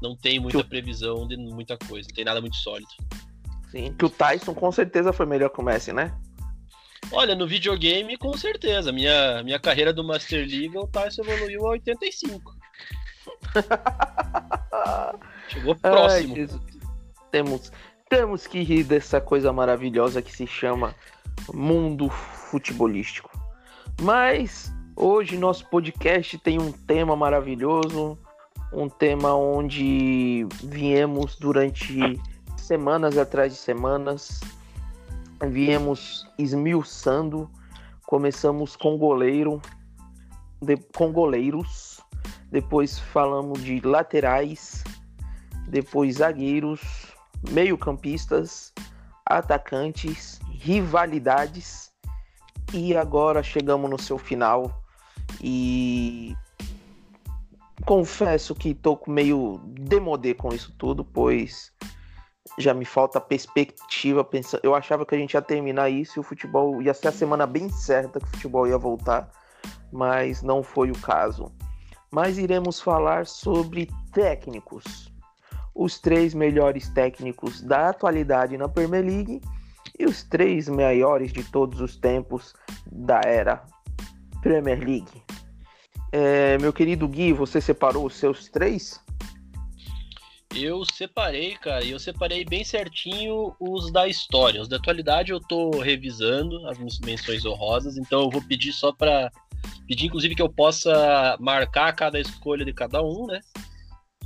Não 0.00 0.16
tem 0.16 0.38
muita 0.38 0.64
previsão 0.64 1.26
de 1.26 1.36
muita 1.36 1.76
coisa, 1.76 2.08
não 2.08 2.14
tem 2.14 2.24
nada 2.24 2.40
muito 2.40 2.56
sólido. 2.56 2.88
Sim, 3.70 3.94
que 3.98 4.04
o 4.04 4.10
Tyson 4.10 4.54
com 4.54 4.72
certeza 4.72 5.12
foi 5.12 5.26
melhor 5.26 5.50
que 5.50 5.60
o 5.60 5.64
Messi, 5.64 5.92
né? 5.92 6.14
Olha, 7.12 7.34
no 7.34 7.46
videogame, 7.46 8.16
com 8.16 8.36
certeza. 8.36 8.92
Minha, 8.92 9.42
minha 9.42 9.58
carreira 9.58 9.92
do 9.92 10.04
Master 10.04 10.40
League, 10.40 10.76
o 10.76 10.86
Tyson 10.86 11.22
evoluiu 11.22 11.66
a 11.66 11.70
85. 11.70 12.54
Chegou 15.48 15.74
próximo. 15.74 16.34
Ai, 16.36 16.48
temos, 17.30 17.72
temos 18.08 18.46
que 18.46 18.62
rir 18.62 18.84
dessa 18.84 19.20
coisa 19.20 19.52
maravilhosa 19.52 20.22
que 20.22 20.34
se 20.34 20.46
chama 20.46 20.94
mundo 21.52 22.08
futebolístico. 22.08 23.30
Mas 24.00 24.72
hoje 24.96 25.36
nosso 25.36 25.66
podcast 25.68 26.38
tem 26.38 26.58
um 26.58 26.72
tema 26.72 27.16
maravilhoso, 27.16 28.18
um 28.72 28.88
tema 28.88 29.34
onde 29.34 30.46
viemos 30.62 31.36
durante 31.36 32.20
semanas 32.68 33.16
atrás 33.16 33.50
de 33.50 33.58
semanas, 33.58 34.40
viemos 35.48 36.28
esmiuçando, 36.36 37.50
começamos 38.04 38.76
com 38.76 38.98
goleiro, 38.98 39.58
de, 40.60 40.76
com 40.94 41.10
goleiros, 41.10 41.98
depois 42.50 42.98
falamos 42.98 43.64
de 43.64 43.80
laterais, 43.80 44.84
depois 45.66 46.16
zagueiros, 46.16 46.82
meio-campistas, 47.50 48.74
atacantes, 49.24 50.38
rivalidades 50.50 51.90
e 52.74 52.94
agora 52.94 53.42
chegamos 53.42 53.90
no 53.90 53.98
seu 53.98 54.18
final. 54.18 54.84
E 55.40 56.36
confesso 57.86 58.54
que 58.54 58.74
tô 58.74 59.00
meio 59.06 59.58
demodê 59.68 60.34
com 60.34 60.50
isso 60.52 60.74
tudo, 60.76 61.02
pois 61.02 61.72
já 62.56 62.72
me 62.72 62.84
falta 62.84 63.20
perspectiva. 63.20 64.26
Eu 64.62 64.74
achava 64.74 65.04
que 65.04 65.14
a 65.14 65.18
gente 65.18 65.34
ia 65.34 65.42
terminar 65.42 65.90
isso 65.90 66.18
e 66.18 66.20
o 66.20 66.24
futebol 66.24 66.80
ia 66.80 66.94
ser 66.94 67.08
a 67.08 67.12
semana 67.12 67.46
bem 67.46 67.68
certa 67.68 68.18
que 68.20 68.26
o 68.26 68.30
futebol 68.30 68.66
ia 68.66 68.78
voltar, 68.78 69.30
mas 69.92 70.42
não 70.42 70.62
foi 70.62 70.90
o 70.90 70.98
caso 70.98 71.52
mas 72.10 72.38
iremos 72.38 72.80
falar 72.80 73.26
sobre 73.26 73.88
técnicos. 74.12 75.12
Os 75.74 75.98
três 75.98 76.34
melhores 76.34 76.88
técnicos 76.88 77.60
da 77.60 77.90
atualidade 77.90 78.56
na 78.56 78.68
Premier 78.68 79.04
League 79.04 79.40
e 79.98 80.04
os 80.04 80.22
três 80.24 80.68
maiores 80.68 81.32
de 81.32 81.44
todos 81.44 81.80
os 81.80 81.96
tempos 81.96 82.54
da 82.90 83.20
era 83.24 83.62
Premier 84.42 84.78
League. 84.78 85.22
É, 86.10 86.56
meu 86.58 86.72
querido 86.72 87.06
Gui, 87.06 87.32
você 87.32 87.60
separou 87.60 88.06
os 88.06 88.16
seus 88.16 88.48
três? 88.48 89.00
Eu 90.54 90.82
separei, 90.84 91.56
cara, 91.56 91.84
e 91.84 91.90
eu 91.90 91.98
separei 91.98 92.44
bem 92.44 92.64
certinho 92.64 93.54
os 93.60 93.92
da 93.92 94.08
história. 94.08 94.60
Os 94.60 94.68
da 94.68 94.76
atualidade 94.76 95.30
eu 95.30 95.40
tô 95.40 95.70
revisando 95.78 96.66
as 96.68 96.78
menções 97.00 97.44
honrosas, 97.44 97.96
então 97.96 98.22
eu 98.22 98.30
vou 98.30 98.42
pedir 98.42 98.72
só 98.72 98.90
para 98.92 99.30
Pedir, 99.86 100.06
inclusive, 100.06 100.34
que 100.34 100.42
eu 100.42 100.50
possa 100.50 101.36
marcar 101.40 101.92
cada 101.94 102.20
escolha 102.20 102.64
de 102.64 102.72
cada 102.72 103.02
um, 103.02 103.26
né? 103.26 103.40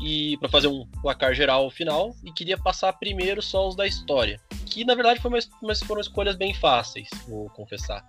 E 0.00 0.36
para 0.38 0.48
fazer 0.48 0.66
um 0.66 0.86
placar 1.00 1.34
geral 1.34 1.70
final. 1.70 2.14
E 2.24 2.32
queria 2.32 2.58
passar 2.58 2.92
primeiro 2.94 3.40
só 3.40 3.68
os 3.68 3.76
da 3.76 3.86
história. 3.86 4.40
Que 4.66 4.84
na 4.84 4.94
verdade 4.94 5.20
foi 5.20 5.30
uma, 5.30 5.74
foram 5.76 6.00
escolhas 6.00 6.34
bem 6.34 6.52
fáceis, 6.52 7.08
vou 7.28 7.48
confessar. 7.50 8.04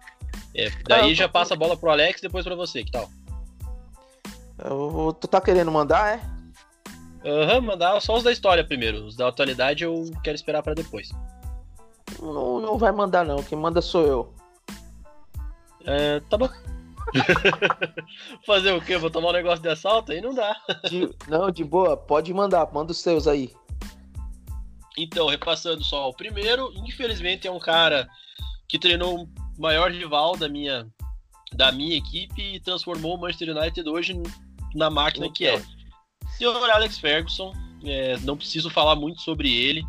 É, 0.55 0.71
daí 0.87 1.11
ah, 1.11 1.13
já 1.13 1.29
passa 1.29 1.53
a 1.53 1.57
bola 1.57 1.77
pro 1.77 1.91
Alex 1.91 2.21
depois 2.21 2.43
para 2.43 2.55
você, 2.55 2.83
que 2.83 2.91
tal? 2.91 3.07
Eu, 4.57 5.15
tu 5.19 5.27
tá 5.27 5.39
querendo 5.39 5.71
mandar, 5.71 6.17
é? 6.17 6.32
Aham, 7.25 7.55
uhum, 7.55 7.61
mandar 7.61 7.99
só 8.01 8.15
os 8.15 8.23
da 8.23 8.31
história 8.31 8.63
primeiro. 8.63 9.05
Os 9.05 9.15
da 9.15 9.27
atualidade 9.27 9.83
eu 9.83 10.11
quero 10.23 10.35
esperar 10.35 10.61
para 10.61 10.73
depois. 10.73 11.09
Não, 12.21 12.59
não 12.59 12.77
vai 12.77 12.91
mandar 12.91 13.25
não, 13.25 13.41
quem 13.41 13.57
manda 13.57 13.81
sou 13.81 14.05
eu. 14.05 14.33
É, 15.85 16.19
tá 16.21 16.37
bom. 16.37 16.49
Fazer 18.45 18.71
o 18.71 18.81
quê? 18.81 18.97
Vou 18.97 19.09
tomar 19.09 19.29
um 19.29 19.33
negócio 19.33 19.61
de 19.61 19.69
assalto? 19.69 20.11
Aí 20.11 20.21
não 20.21 20.33
dá. 20.33 20.55
De, 20.89 21.09
não, 21.27 21.49
de 21.51 21.63
boa, 21.63 21.95
pode 21.95 22.33
mandar, 22.33 22.71
manda 22.73 22.91
os 22.91 22.99
seus 22.99 23.27
aí. 23.27 23.53
Então, 24.97 25.27
repassando 25.27 25.83
só 25.83 26.09
o 26.09 26.13
primeiro, 26.13 26.71
infelizmente 26.75 27.47
é 27.47 27.51
um 27.51 27.59
cara 27.59 28.07
que 28.67 28.77
treinou 28.77 29.23
o 29.23 29.29
maior 29.57 29.91
rival 29.91 30.37
da 30.37 30.47
minha, 30.47 30.87
da 31.53 31.71
minha 31.71 31.97
equipe 31.97 32.55
e 32.55 32.59
transformou 32.59 33.15
o 33.15 33.19
Manchester 33.19 33.55
United 33.55 33.89
hoje 33.89 34.21
na 34.75 34.89
máquina 34.89 35.31
que 35.31 35.45
é. 35.45 35.61
Senhor 36.43 36.69
Alex 36.71 36.97
Ferguson, 36.97 37.53
é, 37.85 38.17
não 38.19 38.35
preciso 38.35 38.69
falar 38.69 38.97
muito 38.97 39.21
sobre 39.21 39.49
ele. 39.49 39.81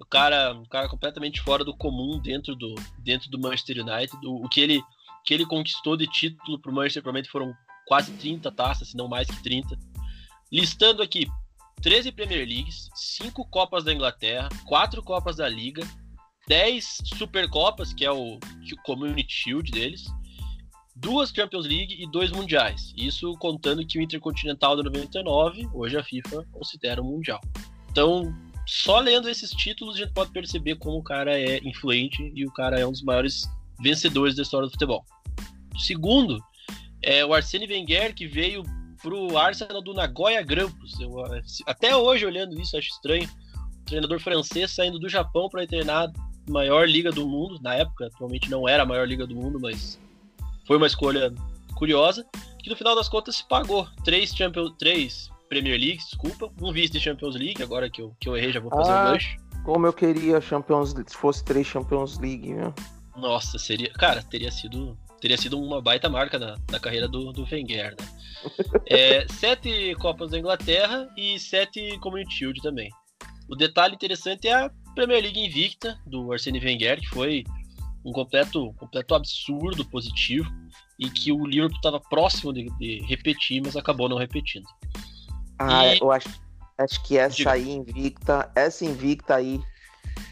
O 0.00 0.06
cara, 0.06 0.54
um 0.54 0.64
cara 0.64 0.88
completamente 0.88 1.40
fora 1.40 1.64
do 1.64 1.76
comum 1.76 2.20
dentro 2.20 2.54
do, 2.54 2.76
dentro 2.98 3.28
do 3.28 3.40
Manchester 3.40 3.84
United. 3.84 4.16
O, 4.24 4.44
o 4.44 4.48
que, 4.48 4.60
ele, 4.60 4.80
que 5.24 5.34
ele 5.34 5.44
conquistou 5.44 5.96
de 5.96 6.06
título 6.06 6.56
para 6.60 6.70
o 6.70 6.74
Manchester 6.74 7.02
provavelmente 7.02 7.32
foram 7.32 7.52
quase 7.84 8.12
30 8.12 8.52
taças, 8.52 8.90
se 8.90 8.96
não 8.96 9.08
mais 9.08 9.26
que 9.26 9.42
30. 9.42 9.76
Listando 10.52 11.02
aqui 11.02 11.26
13 11.82 12.12
Premier 12.12 12.46
Leagues, 12.46 12.88
5 12.94 13.44
Copas 13.46 13.82
da 13.82 13.92
Inglaterra, 13.92 14.48
4 14.66 15.02
Copas 15.02 15.34
da 15.34 15.48
Liga, 15.48 15.82
10 16.46 16.98
Supercopas, 17.16 17.92
que 17.92 18.04
é 18.04 18.12
o, 18.12 18.34
o 18.34 18.82
Community 18.84 19.34
Shield 19.34 19.72
deles, 19.72 20.04
duas 21.02 21.30
Champions 21.30 21.66
League 21.66 21.96
e 21.98 22.08
dois 22.08 22.30
Mundiais. 22.30 22.94
Isso 22.96 23.36
contando 23.38 23.84
que 23.84 23.98
o 23.98 24.02
Intercontinental 24.02 24.76
de 24.76 24.84
99, 24.84 25.68
hoje 25.74 25.98
a 25.98 26.02
FIFA 26.02 26.46
considera 26.52 27.02
um 27.02 27.06
Mundial. 27.06 27.40
Então, 27.90 28.32
só 28.64 29.00
lendo 29.00 29.28
esses 29.28 29.50
títulos 29.50 29.96
a 29.96 29.98
gente 29.98 30.12
pode 30.12 30.30
perceber 30.30 30.76
como 30.76 30.98
o 30.98 31.02
cara 31.02 31.38
é 31.38 31.58
influente 31.64 32.32
e 32.34 32.46
o 32.46 32.52
cara 32.52 32.78
é 32.78 32.86
um 32.86 32.92
dos 32.92 33.02
maiores 33.02 33.42
vencedores 33.80 34.36
da 34.36 34.42
história 34.42 34.68
do 34.68 34.70
futebol. 34.70 35.04
Segundo, 35.76 36.38
é 37.02 37.26
o 37.26 37.34
Arsene 37.34 37.66
Wenger, 37.66 38.14
que 38.14 38.28
veio 38.28 38.62
pro 39.02 39.36
Arsenal 39.36 39.82
do 39.82 39.92
Nagoya 39.92 40.40
Grampus. 40.40 40.98
Eu, 41.00 41.16
até 41.66 41.96
hoje, 41.96 42.24
olhando 42.24 42.58
isso, 42.60 42.76
acho 42.76 42.90
estranho. 42.90 43.28
O 43.80 43.84
treinador 43.84 44.20
francês 44.20 44.70
saindo 44.70 45.00
do 45.00 45.08
Japão 45.08 45.48
para 45.48 45.66
treinar 45.66 46.12
a 46.48 46.50
maior 46.50 46.88
liga 46.88 47.10
do 47.10 47.28
mundo. 47.28 47.58
Na 47.60 47.74
época, 47.74 48.06
atualmente 48.06 48.48
não 48.48 48.68
era 48.68 48.84
a 48.84 48.86
maior 48.86 49.08
liga 49.08 49.26
do 49.26 49.34
mundo, 49.34 49.58
mas 49.60 49.98
foi 50.66 50.76
uma 50.76 50.86
escolha 50.86 51.32
curiosa. 51.74 52.26
Que 52.62 52.70
no 52.70 52.76
final 52.76 52.94
das 52.94 53.08
contas 53.08 53.36
se 53.36 53.48
pagou. 53.48 53.88
Três, 54.04 54.34
Champions, 54.34 54.72
três 54.78 55.30
Premier 55.48 55.78
League, 55.78 55.98
desculpa. 55.98 56.50
Um 56.60 56.72
vice 56.72 56.92
de 56.92 57.00
Champions 57.00 57.34
League, 57.34 57.56
agagora 57.56 57.90
que 57.90 58.00
eu, 58.00 58.14
que 58.20 58.28
eu 58.28 58.36
errei, 58.36 58.52
já 58.52 58.60
vou 58.60 58.70
fazer 58.70 58.90
ah, 58.92 59.08
um 59.08 59.12
gancho. 59.12 59.36
Como 59.64 59.86
eu 59.86 59.92
queria 59.92 60.40
Champions 60.40 60.94
se 61.06 61.16
fosse 61.16 61.44
três 61.44 61.66
Champions 61.66 62.18
League, 62.18 62.54
viu? 62.54 62.74
Nossa, 63.16 63.58
seria. 63.58 63.90
Cara, 63.90 64.22
teria 64.22 64.50
sido 64.50 64.96
teria 65.20 65.36
sido 65.36 65.56
uma 65.60 65.80
baita 65.80 66.08
marca 66.08 66.36
na, 66.36 66.56
na 66.68 66.80
carreira 66.80 67.06
do, 67.06 67.32
do 67.32 67.46
Wenger, 67.50 67.94
né? 67.98 68.08
É, 68.90 69.24
sete 69.28 69.94
Copas 69.94 70.32
da 70.32 70.38
Inglaterra 70.38 71.08
e 71.16 71.38
sete 71.38 71.96
Community 71.98 72.34
Shield 72.34 72.60
também. 72.60 72.90
O 73.48 73.54
detalhe 73.54 73.94
interessante 73.94 74.48
é 74.48 74.54
a 74.54 74.70
Premier 74.96 75.22
League 75.22 75.38
invicta 75.38 75.96
do 76.04 76.32
Arsene 76.32 76.58
Wenger, 76.58 77.00
que 77.00 77.08
foi 77.08 77.44
um 78.04 78.12
completo, 78.12 78.72
completo 78.74 79.14
absurdo 79.14 79.84
positivo 79.84 80.50
e 80.98 81.08
que 81.08 81.32
o 81.32 81.46
Liverpool 81.46 81.76
estava 81.76 82.00
próximo 82.00 82.52
de, 82.52 82.64
de, 82.78 83.00
repetir, 83.06 83.62
mas 83.64 83.76
acabou 83.76 84.08
não 84.08 84.16
repetindo. 84.16 84.66
Ah, 85.58 85.86
e... 85.86 85.98
eu 86.00 86.10
acho, 86.10 86.28
acho 86.78 87.02
que 87.04 87.16
essa 87.16 87.52
aí 87.52 87.70
invicta, 87.70 88.50
essa 88.54 88.84
invicta 88.84 89.36
aí, 89.36 89.60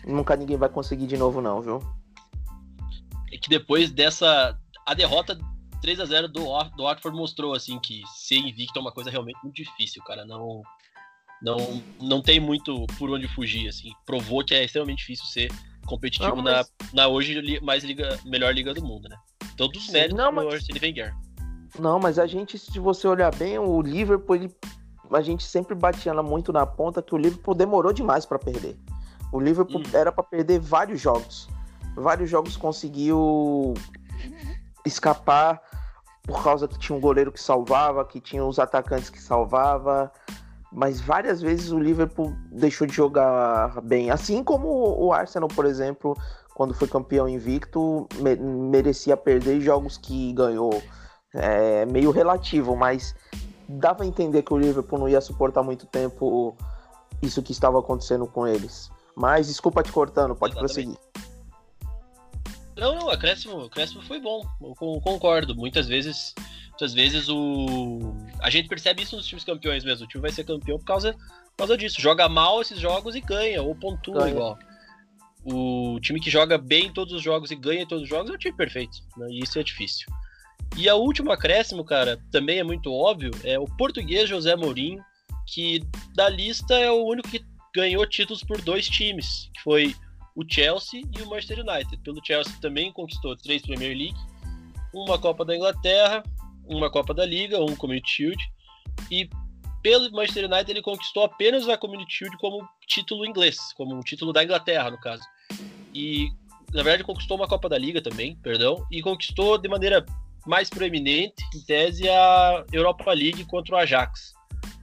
nunca 0.07 0.37
ninguém 0.37 0.57
vai 0.57 0.69
conseguir 0.69 1.07
de 1.07 1.17
novo 1.17 1.41
não, 1.41 1.61
viu? 1.61 1.79
É 3.33 3.39
que 3.39 3.49
depois 3.49 3.91
dessa 3.91 4.59
a 4.87 4.95
derrota 4.95 5.39
3 5.81 6.01
a 6.01 6.05
0 6.05 6.29
do, 6.29 6.45
do 6.77 6.83
Watford 6.83 7.17
mostrou 7.17 7.55
assim 7.55 7.79
que 7.79 8.03
ser 8.07 8.37
invicto 8.37 8.79
é 8.79 8.83
uma 8.83 8.93
coisa 8.93 9.11
realmente 9.11 9.39
muito 9.43 9.57
difícil, 9.57 10.03
cara. 10.03 10.25
Não, 10.25 10.63
não, 11.43 11.83
não 12.01 12.21
tem 12.21 12.39
muito 12.39 12.87
por 12.99 13.11
onde 13.11 13.27
fugir, 13.29 13.69
assim. 13.69 13.93
Provou 14.05 14.45
que 14.45 14.55
é 14.55 14.65
extremamente 14.65 14.99
difícil 14.99 15.27
ser 15.27 15.51
competitivo 15.91 16.37
não, 16.37 16.43
mas... 16.43 16.73
na, 16.93 17.03
na 17.03 17.09
hoje 17.09 17.61
mais 17.61 17.83
liga, 17.83 18.19
melhor 18.25 18.55
liga 18.55 18.73
do 18.73 18.83
mundo, 18.83 19.09
né? 19.09 19.17
Todos 19.57 19.85
os 19.85 19.93
méritos 19.93 20.17
não, 20.17 20.31
mas... 20.31 20.47
Arsene 20.55 20.79
Wenger. 20.81 21.15
Não, 21.79 21.99
mas 21.99 22.19
a 22.19 22.27
gente, 22.27 22.59
se 22.59 22.79
você 22.79 23.07
olhar 23.09 23.35
bem, 23.35 23.59
o 23.59 23.83
Liverpool, 23.83 24.37
ele, 24.37 24.55
a 25.13 25.21
gente 25.21 25.43
sempre 25.45 25.75
batia 25.75 26.15
muito 26.23 26.53
na 26.53 26.65
ponta 26.65 27.03
que 27.03 27.15
o 27.15 27.19
Liverpool 27.19 27.55
demorou 27.55 27.93
demais 27.93 28.25
para 28.25 28.39
perder. 28.39 28.79
O 29.33 29.41
Liverpool 29.41 29.81
hum. 29.81 29.91
era 29.93 30.11
para 30.13 30.25
perder 30.25 30.61
vários 30.61 31.01
jogos. 31.01 31.49
Vários 31.97 32.31
jogos 32.31 32.57
conseguiu 32.57 33.75
escapar 34.87 35.61
por 36.23 36.43
causa 36.43 36.69
que 36.69 36.79
tinha 36.79 36.97
um 36.97 37.01
goleiro 37.01 37.33
que 37.33 37.41
salvava, 37.41 38.05
que 38.05 38.21
tinha 38.21 38.45
os 38.45 38.59
atacantes 38.59 39.11
que 39.11 39.21
salvava, 39.21 40.13
mas 40.73 41.01
várias 41.01 41.41
vezes 41.41 41.73
o 41.73 41.79
Liverpool 41.79 42.35
deixou 42.53 42.87
de 42.87 42.95
jogar 42.95 43.81
bem, 43.83 44.11
assim 44.11 44.45
como 44.45 44.69
o 44.69 45.13
Arsenal, 45.13 45.49
por 45.49 45.67
exemplo, 45.67 46.17
quando 46.55 46.75
foi 46.75 46.87
campeão 46.87 47.29
invicto, 47.29 48.07
me 48.17 48.37
merecia 48.37 49.17
perder 49.17 49.61
jogos 49.61 49.97
que 49.97 50.33
ganhou. 50.33 50.83
É 51.33 51.87
meio 51.87 52.11
relativo, 52.11 52.77
mas 52.77 53.15
dava 53.69 54.03
a 54.03 54.07
entender 54.07 54.43
que 54.43 54.53
o 54.53 54.59
Liverpool 54.59 54.99
não 54.99 55.09
ia 55.09 55.21
suportar 55.21 55.63
muito 55.63 55.87
tempo 55.87 56.57
isso 57.23 57.43
que 57.43 57.53
estava 57.53 57.79
acontecendo 57.79 58.27
com 58.27 58.47
eles. 58.47 58.91
Mas 59.15 59.47
desculpa 59.47 59.83
te 59.83 59.93
cortando, 59.93 60.35
pode 60.35 60.55
Exatamente. 60.55 60.97
prosseguir. 60.97 61.11
Não, 62.77 62.95
não, 62.95 63.07
o 63.07 63.11
acréscimo, 63.11 63.65
acréscimo 63.65 64.03
foi 64.03 64.19
bom. 64.19 64.43
Eu 64.61 64.75
concordo. 65.03 65.55
Muitas 65.55 65.87
vezes, 65.87 66.35
muitas 66.81 66.95
vezes 66.95 67.29
o 67.29 68.17
a 68.41 68.49
gente 68.49 68.69
percebe 68.69 69.03
isso 69.03 69.15
nos 69.15 69.27
times 69.27 69.45
campeões 69.45 69.85
mesmo. 69.85 70.07
O 70.07 70.09
time 70.09 70.23
vai 70.23 70.33
ser 70.33 70.45
campeão 70.45 70.79
por 70.79 70.85
causa, 70.87 71.13
por 71.13 71.57
causa 71.59 71.77
disso. 71.77 72.01
Joga 72.01 72.27
mal 72.29 72.63
esses 72.63 72.79
jogos 72.79 73.15
e 73.15 73.21
ganha 73.21 73.63
ou 73.63 73.75
pontua 73.75 74.21
ganha. 74.21 74.31
igual. 74.31 74.59
O 75.45 75.99
time 76.01 76.21
que 76.21 76.31
joga 76.31 76.57
bem 76.57 76.87
em 76.87 76.93
todos 76.93 77.13
os 77.13 77.23
jogos 77.23 77.51
e 77.51 77.57
ganha 77.57 77.83
em 77.83 77.87
todos 77.87 78.05
os 78.05 78.09
jogos 78.09 78.31
é 78.31 78.35
o 78.35 78.39
time 78.39 78.57
perfeito. 78.57 78.99
Né? 79.17 79.27
E 79.31 79.41
isso 79.41 79.59
é 79.59 79.63
difícil. 79.63 80.07
E 80.77 80.89
a 80.89 80.95
última 80.95 81.35
acréscimo, 81.35 81.85
cara, 81.85 82.19
também 82.31 82.59
é 82.59 82.65
muito 82.65 82.93
óbvio, 82.93 83.31
é 83.45 83.59
o 83.59 83.65
português 83.65 84.29
José 84.29 84.55
Mourinho, 84.57 85.03
que 85.47 85.83
da 86.15 86.29
lista 86.29 86.75
é 86.75 86.91
o 86.91 87.05
único 87.05 87.29
que 87.29 87.45
ganhou 87.75 88.07
títulos 88.07 88.43
por 88.43 88.61
dois 88.63 88.89
times, 88.89 89.51
que 89.53 89.63
foi 89.63 89.95
o 90.37 90.45
Chelsea 90.49 91.03
e 91.17 91.23
o 91.23 91.29
Manchester 91.29 91.61
United. 91.61 91.97
Pelo 92.03 92.25
Chelsea 92.25 92.55
também 92.61 92.93
conquistou 92.93 93.37
três 93.37 93.63
Premier 93.63 93.97
League, 93.97 94.17
uma 94.95 95.19
Copa 95.19 95.45
da 95.45 95.57
Inglaterra, 95.57 96.23
uma 96.71 96.91
Copa 96.91 97.13
da 97.13 97.25
Liga, 97.27 97.61
um 97.61 97.77
Community 97.77 98.11
Shield. 98.11 98.43
E 99.11 99.29
pelo 99.83 100.11
Manchester 100.13 100.45
United 100.45 100.71
ele 100.71 100.83
conquistou 100.83 101.25
apenas 101.25 101.69
a 101.69 101.77
Community 101.77 102.13
Shield 102.13 102.37
como 102.39 102.67
título 102.87 103.25
inglês, 103.25 103.59
como 103.77 103.95
um 103.95 104.01
título 104.01 104.33
da 104.33 104.45
Inglaterra, 104.45 104.91
no 104.91 105.01
caso. 105.01 105.23
E 105.95 106.29
na 106.73 106.83
verdade 106.83 107.05
conquistou 107.05 107.37
uma 107.37 107.49
Copa 107.49 107.69
da 107.69 107.79
Liga 107.79 108.03
também, 108.03 108.37
perdão, 108.37 108.87
e 108.91 109.03
conquistou 109.03 109.59
de 109.59 109.69
maneira 109.69 110.05
mais 110.47 110.71
proeminente, 110.71 111.43
em 111.55 111.61
tese, 111.63 112.09
a 112.09 112.65
Europa 112.73 113.13
League 113.13 113.45
contra 113.45 113.75
o 113.75 113.79
Ajax. 113.79 114.33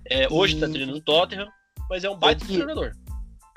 É, 0.10 0.28
hoje 0.32 0.56
está 0.56 0.68
treinando 0.70 1.00
o 1.00 1.02
Tottenham, 1.02 1.48
mas 1.90 2.04
é 2.04 2.10
um 2.10 2.18
baita 2.18 2.46
treinador. 2.46 2.92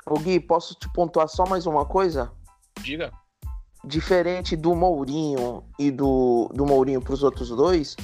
Ô 0.05 0.19
Gui, 0.19 0.39
posso 0.39 0.73
te 0.75 0.91
pontuar 0.93 1.27
só 1.27 1.45
mais 1.45 1.65
uma 1.65 1.85
coisa? 1.85 2.31
Diga. 2.81 3.11
Diferente 3.83 4.55
do 4.55 4.75
Mourinho 4.75 5.63
e 5.77 5.91
do, 5.91 6.49
do 6.53 6.65
Mourinho 6.65 7.01
para 7.01 7.13
os 7.13 7.23
outros 7.23 7.49
dois, 7.49 7.95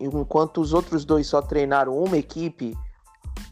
enquanto 0.00 0.60
os 0.60 0.72
outros 0.72 1.04
dois 1.04 1.26
só 1.26 1.42
treinaram 1.42 1.96
uma 1.96 2.16
equipe 2.16 2.76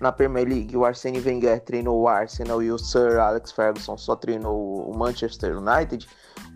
na 0.01 0.13
Premier 0.13 0.47
League, 0.47 0.77
o 0.77 0.85
Arsene 0.85 1.21
Wenger 1.21 1.61
treinou 1.65 2.01
o 2.01 2.09
Arsenal 2.09 2.63
e 2.63 2.71
o 2.71 2.79
Sir 2.79 3.19
Alex 3.19 3.53
Ferguson 3.53 3.97
só 3.97 4.17
treinou 4.17 4.91
o 4.91 4.97
Manchester 4.97 5.57
United, 5.57 6.07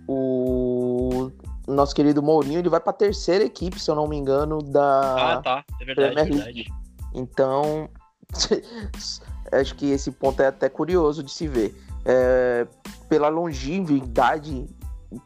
o 0.08 1.30
nosso 1.66 1.94
querido 1.94 2.22
Mourinho 2.22 2.58
ele 2.58 2.68
vai 2.68 2.80
para 2.80 2.90
a 2.90 2.94
terceira 2.94 3.44
equipe, 3.44 3.80
se 3.80 3.90
eu 3.90 3.94
não 3.94 4.08
me 4.08 4.16
engano, 4.16 4.62
da 4.62 5.34
ah, 5.34 5.42
tá. 5.42 5.64
é 5.80 5.84
verdade, 5.84 6.14
Premier 6.14 6.28
League. 6.28 6.40
É 6.40 6.44
verdade. 6.44 6.80
Então, 7.14 7.88
Acho 9.52 9.74
que 9.74 9.90
esse 9.90 10.10
ponto 10.10 10.40
é 10.40 10.46
até 10.46 10.68
curioso 10.68 11.22
de 11.22 11.30
se 11.30 11.48
ver. 11.48 11.74
É, 12.04 12.66
pela 13.08 13.28
longevidade 13.28 14.66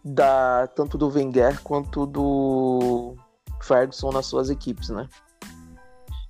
da, 0.05 0.67
tanto 0.75 0.97
do 0.97 1.09
Wenger 1.09 1.61
quanto 1.63 2.07
do 2.07 3.15
Ferguson 3.65 4.11
nas 4.11 4.27
suas 4.27 4.51
equipes, 4.51 4.89
né? 4.89 5.09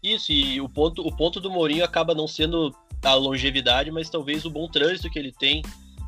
Isso, 0.03 0.33
e 0.33 0.61
o 0.61 0.69
ponto, 0.69 1.07
o 1.07 1.15
ponto 1.17 1.41
do 1.41 1.51
Mourinho 1.51 1.85
acaba 1.85 2.15
não 2.15 2.29
sendo 2.29 2.75
a 3.03 3.15
longevidade, 3.15 3.91
mas 3.91 4.11
talvez 4.11 4.45
o 4.45 4.51
bom 4.51 4.69
trânsito 4.69 5.11
que 5.11 5.19
ele 5.19 5.33
tem 5.33 5.63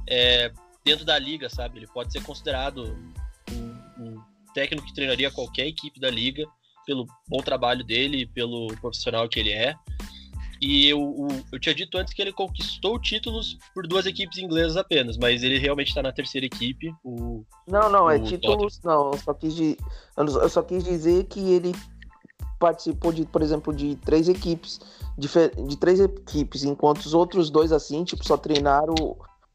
é, 0.06 0.52
dentro 0.84 1.04
da 1.04 1.18
liga, 1.18 1.48
sabe? 1.48 1.78
Ele 1.78 1.86
pode 1.86 2.12
ser 2.12 2.22
considerado 2.22 2.96
um, 3.50 4.02
um 4.02 4.22
técnico 4.52 4.86
que 4.86 4.94
treinaria 4.94 5.30
qualquer 5.30 5.66
equipe 5.66 5.98
da 5.98 6.10
liga 6.10 6.46
pelo 6.86 7.06
bom 7.26 7.38
trabalho 7.38 7.82
dele, 7.82 8.26
pelo 8.26 8.68
profissional 8.80 9.28
que 9.28 9.40
ele 9.40 9.52
é. 9.52 9.74
E 10.60 10.88
eu, 10.88 11.28
eu 11.52 11.60
tinha 11.60 11.74
dito 11.74 11.98
antes 11.98 12.14
que 12.14 12.22
ele 12.22 12.32
conquistou 12.32 12.98
títulos 12.98 13.58
por 13.74 13.86
duas 13.86 14.06
equipes 14.06 14.38
inglesas 14.38 14.76
apenas, 14.76 15.16
mas 15.16 15.42
ele 15.42 15.58
realmente 15.58 15.88
está 15.88 16.02
na 16.02 16.12
terceira 16.12 16.46
equipe. 16.46 16.94
O, 17.04 17.44
não, 17.66 17.90
não, 17.90 18.08
é 18.10 18.18
títulos, 18.18 18.78
Tottenham. 18.78 19.04
não. 19.04 19.10
Eu 19.12 19.18
só, 19.18 19.34
quis, 19.34 19.58
eu 20.16 20.48
só 20.48 20.62
quis 20.62 20.84
dizer 20.84 21.24
que 21.24 21.40
ele 21.40 21.74
participou 22.58 23.12
de, 23.12 23.26
por 23.26 23.42
exemplo, 23.42 23.72
de 23.72 23.96
três 23.96 24.28
equipes, 24.28 24.80
de, 25.18 25.28
de 25.66 25.76
três 25.76 26.00
equipes, 26.00 26.64
enquanto 26.64 27.00
os 27.00 27.12
outros 27.12 27.50
dois, 27.50 27.70
assim, 27.70 28.02
tipo, 28.04 28.26
só 28.26 28.36
treinaram 28.36 28.94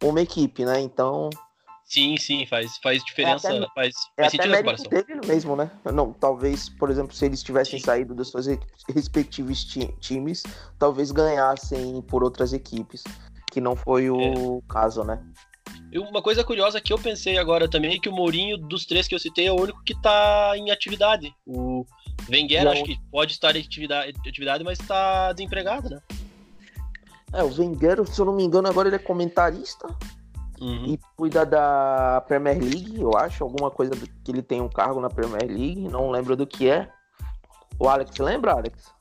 uma 0.03 0.21
equipe, 0.21 0.65
né? 0.65 0.79
Então. 0.79 1.29
Sim, 1.91 2.15
sim, 2.15 2.45
faz, 2.45 2.77
faz 2.77 3.03
diferença, 3.03 3.51
é 3.51 3.57
até, 3.57 3.67
faz, 3.75 3.95
é 4.15 4.21
faz 4.21 4.31
sentido 4.31 4.53
a 4.53 4.57
comparação. 4.59 4.89
dele 4.89 5.27
mesmo, 5.27 5.57
né? 5.57 5.69
Não, 5.93 6.13
talvez, 6.13 6.69
por 6.69 6.89
exemplo, 6.89 7.13
se 7.13 7.25
eles 7.25 7.43
tivessem 7.43 7.79
Sim. 7.79 7.85
saído 7.85 8.15
dos 8.15 8.31
seus 8.31 8.45
respectivos 8.87 9.65
ti 9.65 9.93
times, 9.99 10.43
talvez 10.79 11.11
ganhassem 11.11 12.01
por 12.03 12.23
outras 12.23 12.53
equipes, 12.53 13.03
que 13.51 13.59
não 13.59 13.75
foi 13.75 14.09
o 14.09 14.63
É. 14.63 14.73
caso, 14.73 15.03
né? 15.03 15.21
E 15.91 15.99
uma 15.99 16.21
coisa 16.21 16.45
curiosa 16.45 16.79
que 16.79 16.93
eu 16.93 16.97
pensei 16.97 17.37
agora 17.37 17.67
também 17.69 17.95
é 17.95 17.99
que 17.99 18.07
o 18.07 18.13
Mourinho, 18.13 18.57
dos 18.57 18.85
três 18.85 19.05
que 19.05 19.13
eu 19.13 19.19
citei, 19.19 19.47
é 19.47 19.51
o 19.51 19.59
único 19.59 19.83
que 19.83 19.93
tá 20.01 20.53
em 20.55 20.71
atividade. 20.71 21.35
O 21.45 21.85
Wenger, 22.29 22.63
E 22.63 22.67
acho 22.69 22.85
que 22.85 22.97
pode 23.11 23.33
estar 23.33 23.53
em 23.53 23.59
atividade, 23.59 24.13
atividade 24.25 24.63
mas 24.63 24.77
tá 24.77 25.33
desempregado, 25.33 25.89
né? 25.89 25.99
É, 27.33 27.43
o 27.43 27.53
Wenger, 27.53 28.07
se 28.07 28.21
eu 28.21 28.25
não 28.25 28.33
me 28.33 28.43
engano, 28.43 28.69
agora 28.69 28.87
ele 28.87 28.95
é 28.95 28.99
comentarista 28.99 29.93
Uhum. 30.61 30.85
e 30.85 30.99
cuida 31.17 31.43
da 31.43 32.23
Premier 32.27 32.59
League, 32.59 33.01
eu 33.01 33.17
acho, 33.17 33.43
alguma 33.43 33.71
coisa 33.71 33.91
do- 33.95 34.07
que 34.23 34.31
ele 34.31 34.43
tem 34.43 34.61
um 34.61 34.69
cargo 34.69 35.01
na 35.01 35.09
Premier 35.09 35.47
League, 35.47 35.87
não 35.89 36.11
lembro 36.11 36.35
do 36.35 36.45
que 36.45 36.69
é. 36.69 36.87
O 37.79 37.89
Alex, 37.89 38.15
lembra, 38.19 38.53
Alex? 38.53 38.93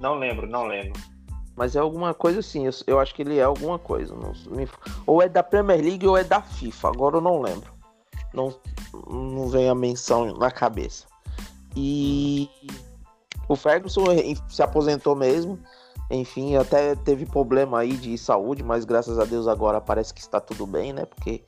Não 0.00 0.14
lembro, 0.18 0.48
não 0.48 0.66
lembro. 0.66 1.00
Mas 1.54 1.76
é 1.76 1.78
alguma 1.78 2.14
coisa 2.14 2.40
assim, 2.40 2.66
eu, 2.66 2.72
eu 2.86 2.98
acho 2.98 3.14
que 3.14 3.22
ele 3.22 3.38
é 3.38 3.42
alguma 3.44 3.78
coisa. 3.78 4.14
não- 4.14 4.32
me- 4.56 4.68
ou 5.06 5.22
é 5.22 5.28
da 5.28 5.42
Premier 5.42 5.80
League 5.80 6.06
ou 6.06 6.16
é 6.16 6.24
da 6.24 6.40
FIFA, 6.42 6.88
agora 6.88 7.16
eu 7.18 7.20
não 7.20 7.40
lembro. 7.40 7.72
Não, 8.32 8.54
não 9.08 9.48
vem 9.48 9.68
a 9.68 9.74
menção 9.74 10.34
na 10.36 10.50
cabeça. 10.50 11.06
E 11.76 12.48
o 13.48 13.54
Ferguson 13.54 14.04
se 14.48 14.62
aposentou 14.62 15.14
mesmo. 15.14 15.58
Enfim, 16.10 16.56
até 16.56 16.96
teve 16.96 17.24
problema 17.24 17.78
aí 17.78 17.92
de 17.92 18.18
saúde, 18.18 18.64
mas 18.64 18.84
graças 18.84 19.18
a 19.18 19.24
Deus 19.24 19.46
agora 19.46 19.80
parece 19.80 20.12
que 20.12 20.20
está 20.20 20.40
tudo 20.40 20.66
bem, 20.66 20.92
né? 20.92 21.04
Porque 21.04 21.42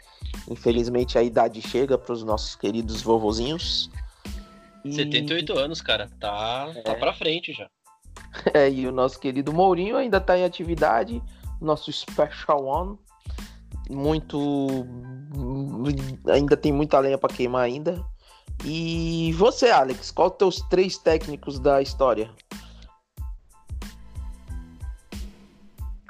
infelizmente 0.48 1.18
a 1.18 1.22
idade 1.22 1.60
chega 1.60 1.98
para 1.98 2.12
os 2.12 2.22
nossos 2.22 2.54
queridos 2.54 3.02
vovozinhos. 3.02 3.90
E- 4.84 4.92
78 4.92 5.58
anos, 5.58 5.80
cara. 5.80 6.08
Tá, 6.20 6.72
tá 6.84 6.94
pra 6.94 7.12
frente 7.12 7.52
já. 7.52 7.68
É, 8.54 8.70
e 8.70 8.86
o 8.86 8.92
nosso 8.92 9.20
querido 9.20 9.52
Mourinho 9.52 9.96
ainda 9.96 10.16
está 10.16 10.38
em 10.38 10.44
atividade, 10.44 11.22
nosso 11.60 11.92
Special 11.92 12.64
One. 12.64 12.98
Muito. 13.90 14.86
Ainda 16.30 16.56
tem 16.56 16.72
muita 16.72 16.98
lenha 16.98 17.18
para 17.18 17.34
queimar 17.34 17.62
ainda. 17.62 18.02
E 18.64 19.32
você, 19.36 19.70
Alex, 19.70 20.10
qual 20.10 20.28
os 20.28 20.36
teus 20.36 20.60
três 20.68 20.96
técnicos 20.96 21.58
da 21.58 21.82
história? 21.82 22.30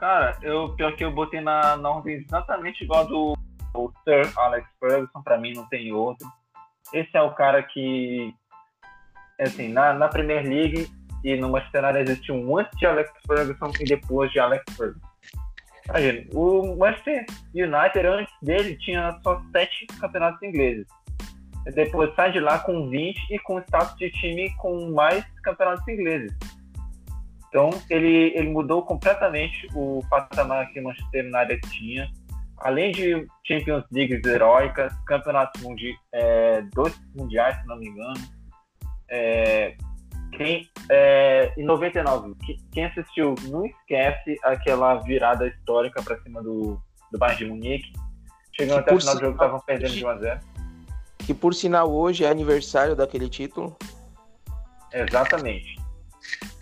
Cara, 0.03 0.37
eu, 0.43 0.75
pior 0.75 0.97
que 0.97 1.05
eu 1.05 1.13
botei 1.13 1.41
na, 1.41 1.77
na 1.77 1.89
ordem 1.89 2.17
exatamente 2.17 2.83
igual 2.83 3.07
do 3.07 3.35
o 3.73 3.93
Sir 4.03 4.37
Alex 4.37 4.67
Ferguson, 4.81 5.23
pra 5.23 5.39
mim 5.39 5.53
não 5.53 5.65
tem 5.69 5.93
outro. 5.93 6.27
Esse 6.93 7.17
é 7.17 7.23
o 7.23 7.33
cara 7.35 7.63
que, 7.63 8.35
assim, 9.41 9.69
na, 9.69 9.95
na 9.95 10.09
Premier 10.09 10.43
League 10.43 10.91
e 11.23 11.37
no 11.37 11.51
Manchester 11.51 11.85
United 11.85 12.11
existe 12.11 12.33
um 12.33 12.59
antes 12.59 12.77
de 12.81 12.85
Alex 12.85 13.13
Ferguson 13.25 13.71
e 13.79 13.85
depois 13.85 14.33
de 14.33 14.41
Alex 14.41 14.65
Ferguson. 14.77 15.07
Imagina, 15.89 16.27
o 16.35 16.77
Manchester 16.77 17.25
United 17.55 18.05
antes 18.05 18.35
dele 18.43 18.77
tinha 18.79 19.21
só 19.23 19.41
sete 19.53 19.87
campeonatos 20.01 20.43
ingleses. 20.43 20.87
Depois 21.77 22.13
sai 22.17 22.33
de 22.33 22.41
lá 22.41 22.59
com 22.59 22.91
20 22.91 23.21
e 23.31 23.39
com 23.39 23.61
status 23.61 23.97
de 23.99 24.11
time 24.11 24.53
com 24.57 24.91
mais 24.91 25.25
campeonatos 25.45 25.87
ingleses. 25.87 26.37
Então 27.53 27.69
ele, 27.91 28.33
ele 28.35 28.49
mudou 28.49 28.83
completamente 28.83 29.69
o 29.75 30.01
patamar 30.09 30.73
que 30.73 30.81
o 30.81 30.85
Manchester 30.85 31.27
United 31.27 31.61
tinha. 31.71 32.11
Além 32.57 32.93
de 32.93 33.27
Champions 33.47 33.85
Leagues 33.93 34.25
heróicas, 34.25 34.91
campeonatos 35.05 35.61
mundiais, 35.61 35.99
é, 36.15 36.63
dois 36.73 36.99
mundiais, 37.15 37.61
se 37.61 37.67
não 37.67 37.77
me 37.77 37.89
engano. 37.89 38.15
É, 39.11 39.77
quem, 40.35 40.67
é, 40.91 41.53
em 41.59 41.65
99, 41.65 42.35
que- 42.43 42.57
quem 42.73 42.87
assistiu 42.87 43.35
não 43.51 43.67
esquece 43.67 44.39
aquela 44.45 44.95
virada 45.01 45.47
histórica 45.47 46.03
para 46.03 46.19
cima 46.23 46.43
do, 46.43 46.81
do 47.11 47.19
Bayern 47.19 47.45
de 47.45 47.51
Munique. 47.51 47.93
Chegando 48.57 48.79
até 48.79 48.95
o 48.95 48.99
final 49.01 49.15
do 49.15 49.21
jogo, 49.21 49.33
estavam 49.35 49.61
perdendo 49.61 49.93
de 49.93 50.07
1 50.07 50.09
a 50.09 50.17
0 50.17 50.41
Que 51.19 51.35
por 51.35 51.53
sinal 51.53 51.93
hoje 51.93 52.25
é 52.25 52.31
aniversário 52.31 52.97
daquele 52.97 53.29
título. 53.29 53.77
Exatamente. 54.91 55.77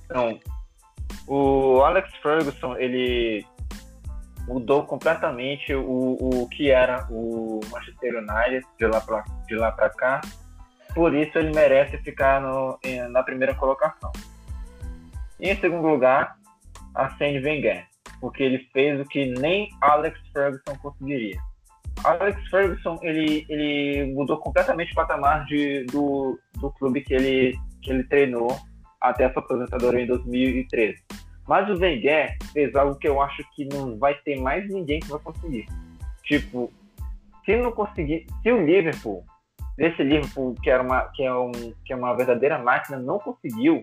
Então, 0.07 0.41
o 1.27 1.83
Alex 1.83 2.11
Ferguson, 2.23 2.77
ele 2.77 3.45
mudou 4.47 4.85
completamente 4.85 5.75
o, 5.75 6.17
o 6.21 6.49
que 6.49 6.71
era 6.71 7.07
o 7.11 7.61
Manchester 7.71 8.17
United 8.17 8.67
de 8.79 8.87
lá 8.87 9.01
pra, 9.01 9.25
de 9.47 9.55
lá 9.55 9.73
pra 9.73 9.91
cá. 9.91 10.21
Por 10.95 11.15
isso 11.15 11.39
ele 11.39 11.55
merece 11.55 11.99
ficar 11.99 12.41
no, 12.41 12.79
na 13.11 13.23
primeira 13.23 13.55
colocação. 13.55 14.11
E 15.39 15.49
em 15.49 15.61
segundo 15.61 15.87
lugar, 15.87 16.37
Arsene 16.95 17.39
Wenger, 17.39 17.87
porque 18.21 18.43
ele 18.43 18.59
fez 18.73 19.01
o 19.01 19.05
que 19.05 19.27
nem 19.27 19.71
Alex 19.81 20.19
Ferguson 20.33 20.77
conseguiria. 20.83 21.39
Alex 22.05 22.49
Ferguson, 22.49 22.99
ele, 23.03 23.47
ele 23.49 24.13
mudou 24.15 24.39
completamente 24.39 24.93
o 24.93 24.95
patamar 24.95 25.45
de, 25.47 25.85
do, 25.85 26.39
do 26.61 26.71
clube 26.73 27.03
que 27.03 27.15
ele, 27.15 27.57
que 27.83 27.91
ele 27.91 28.05
treinou 28.05 28.59
até 29.01 29.25
a 29.27 29.33
sua 29.33 29.43
aposentadoria 29.43 30.03
em 30.03 30.07
2013. 30.07 31.03
Mas 31.49 31.69
o 31.69 31.79
Wenger 31.81 32.37
fez 32.53 32.75
algo 32.77 32.97
que 32.97 33.09
eu 33.09 33.21
acho 33.21 33.43
que 33.55 33.65
não 33.65 33.99
vai 33.99 34.15
ter 34.15 34.39
mais 34.41 34.69
ninguém 34.69 35.01
que 35.01 35.09
vai 35.09 35.19
conseguir. 35.21 35.67
Tipo, 36.25 36.73
se 37.45 37.57
não 37.57 37.73
conseguir, 37.73 38.27
se 38.43 38.53
o 38.53 38.65
Liverpool, 38.65 39.25
esse 39.79 40.03
Liverpool 40.03 40.55
que 40.63 40.71
era 40.71 40.83
uma 40.83 41.03
que 41.15 41.23
é, 41.25 41.33
um, 41.35 41.51
que 41.85 41.93
é 41.93 41.97
uma 41.97 42.15
verdadeira 42.15 42.59
máquina, 42.59 42.99
não 42.99 43.19
conseguiu, 43.19 43.83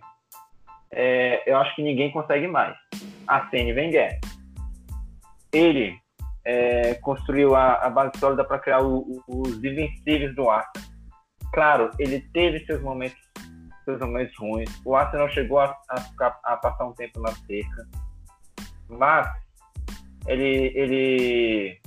é, 0.91 1.43
eu 1.51 1.57
acho 1.57 1.75
que 1.75 1.81
ninguém 1.83 2.11
consegue 2.11 2.47
mais. 2.47 2.75
Arsene 3.27 3.73
Wenger. 3.73 4.17
Ele 5.51 5.97
é, 6.45 6.93
construiu 6.95 7.55
a, 7.55 7.73
a 7.73 7.89
base 7.89 8.11
sólida 8.19 8.43
para 8.43 8.59
criar 8.59 8.81
o- 8.81 9.21
o- 9.27 9.41
os 9.41 9.57
invencíveis 9.63 10.33
do 10.35 10.49
Arsenal. 10.49 10.87
Claro, 11.53 11.89
ele 11.99 12.21
teve 12.33 12.65
seus 12.65 12.81
momentos, 12.81 13.17
seus 13.87 14.37
ruins. 14.37 14.69
O 14.83 14.95
Arsenal 14.95 15.29
chegou 15.29 15.59
a, 15.59 15.77
a 15.89 16.25
a 16.43 16.57
passar 16.57 16.85
um 16.85 16.93
tempo 16.93 17.21
na 17.21 17.31
cerca, 17.31 17.87
mas 18.89 19.27
ele, 20.27 20.73
ele, 20.75 21.81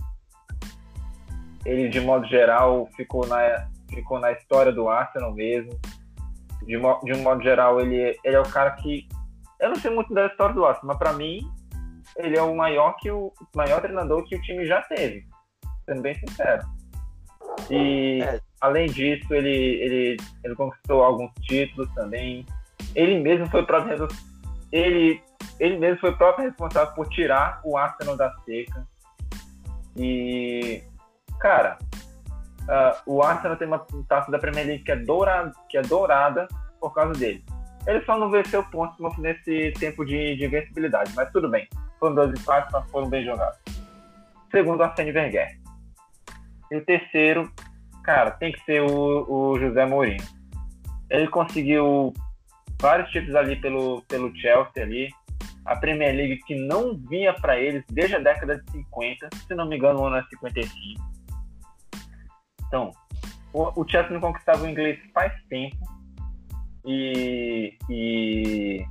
ele 1.66 1.88
de 1.88 2.00
modo 2.00 2.26
geral 2.26 2.88
ficou 2.96 3.26
na, 3.26 3.68
ficou 3.90 4.18
na 4.18 4.32
história 4.32 4.72
do 4.72 4.88
Arsenal 4.88 5.34
mesmo. 5.34 5.70
De, 6.62 6.76
de 6.76 7.12
um 7.12 7.22
modo 7.22 7.42
geral, 7.42 7.80
ele, 7.80 8.18
ele 8.24 8.36
é 8.36 8.40
o 8.40 8.48
cara 8.48 8.70
que 8.72 9.06
eu 9.60 9.68
não 9.68 9.76
sei 9.76 9.90
muito 9.90 10.14
da 10.14 10.26
história 10.26 10.54
do 10.54 10.64
Arsenal, 10.64 10.88
mas 10.88 10.98
para 10.98 11.12
mim 11.12 11.40
ele 12.16 12.36
é 12.36 12.42
o 12.42 12.56
maior 12.56 12.96
que 12.96 13.10
o 13.10 13.32
maior 13.54 13.80
treinador 13.80 14.24
que 14.24 14.36
o 14.36 14.42
time 14.42 14.66
já 14.66 14.80
teve, 14.82 15.26
sendo 15.84 16.00
bem 16.00 16.14
sincero. 16.14 16.66
E 17.70 18.22
É. 18.22 18.49
além 18.60 18.86
disso, 18.86 19.32
ele, 19.32 19.48
ele, 19.48 20.16
ele 20.44 20.54
conquistou 20.54 21.02
alguns 21.02 21.32
títulos 21.42 21.92
também. 21.94 22.44
Ele 22.94 23.20
mesmo 23.20 23.48
foi 23.48 23.64
próprio 23.64 24.08
ele 24.72 25.22
ele 25.58 25.76
mesmo 25.78 26.00
foi 26.00 26.14
próprio 26.16 26.46
responsável 26.46 26.94
por 26.94 27.08
tirar 27.08 27.60
o 27.64 27.76
Arsenal 27.76 28.16
da 28.16 28.32
seca. 28.44 28.86
E 29.96 30.82
cara, 31.38 31.78
ah, 32.68 33.02
o 33.06 33.22
Arsenal 33.22 33.56
tem 33.56 33.68
uma 33.68 33.84
taça 34.08 34.30
da 34.30 34.38
Premier 34.38 34.66
League 34.66 34.84
que 34.84 34.92
é 34.92 34.96
dourada, 34.96 35.52
que 35.68 35.76
é 35.76 35.82
dourada 35.82 36.48
por 36.80 36.94
causa 36.94 37.12
dele. 37.18 37.44
Ele 37.86 38.04
só 38.04 38.18
não 38.18 38.30
venceu 38.30 38.62
pontos 38.64 38.96
nesse 39.18 39.72
tempo 39.78 40.04
de, 40.04 40.36
de 40.36 40.44
invencibilidade, 40.44 41.12
mas 41.14 41.30
tudo 41.32 41.48
bem. 41.48 41.68
Foram 41.98 42.14
dois 42.14 42.38
empates, 42.38 42.70
mas 42.72 42.90
foram 42.90 43.08
bem 43.08 43.24
jogados. 43.24 43.58
Segundo, 44.50 44.82
Arsene 44.82 45.12
Wenger. 45.12 45.58
E 46.70 46.76
o 46.76 46.84
terceiro, 46.84 47.50
cara, 48.11 48.32
tem 48.32 48.50
que 48.50 48.61
ser 48.64 48.82
o, 48.82 49.52
o 49.52 49.58
José 49.61 49.86
Mourinho. 49.86 50.22
Ele 51.08 51.28
conseguiu 51.28 52.12
vários 52.80 53.08
títulos 53.11 53.36
ali 53.36 53.54
pelo, 53.56 54.02
pelo 54.08 54.34
Chelsea 54.36 54.82
ali. 54.82 55.08
A 55.64 55.76
Premier 55.76 56.14
League 56.14 56.40
que 56.44 56.56
não 56.56 56.96
vinha 56.96 57.32
para 57.34 57.58
eles 57.58 57.84
desde 57.88 58.16
a 58.16 58.18
década 58.18 58.58
de 58.58 58.72
50, 58.72 59.28
se 59.46 59.54
não 59.54 59.68
me 59.68 59.76
engano, 59.76 60.00
o 60.00 60.06
ano 60.06 60.16
é 60.16 60.24
55. 60.24 61.00
Então, 62.66 62.90
o, 63.52 63.80
o 63.80 63.88
Chelsea 63.88 64.11
não 64.11 64.20
conquistava 64.20 64.64
o 64.64 64.68
inglês 64.68 64.98
faz 65.14 65.32
tempo. 65.48 65.76
E, 66.84 67.76
e 67.88 68.84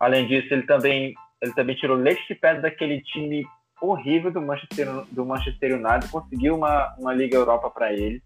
além 0.00 0.26
disso, 0.26 0.54
ele 0.54 0.62
também, 0.62 1.14
ele 1.42 1.52
também 1.52 1.76
tirou 1.76 1.96
leite 1.96 2.26
de 2.28 2.34
pedra 2.36 2.62
daquele 2.62 3.02
time 3.02 3.44
horrível 3.88 4.30
do 4.30 4.40
Manchester, 4.40 4.88
do 5.10 5.24
Manchester 5.24 5.74
United, 5.74 6.10
conseguiu 6.10 6.56
uma, 6.56 6.94
uma 6.98 7.14
Liga 7.14 7.36
Europa 7.36 7.70
para 7.70 7.92
ele. 7.92 8.22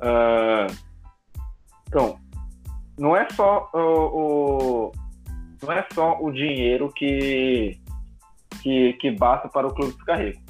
Ah, 0.00 0.66
Então, 1.88 2.18
não 2.98 3.16
é 3.16 3.28
só 3.30 3.68
o, 3.74 3.78
o 3.78 4.92
não 5.62 5.72
é 5.72 5.86
só 5.92 6.18
o 6.20 6.32
dinheiro 6.32 6.90
que, 6.92 7.78
que, 8.62 8.94
que 8.94 9.10
basta 9.10 9.48
para 9.48 9.66
o 9.66 9.74
clube 9.74 9.92
ficar 9.92 10.16
rico. 10.16 10.40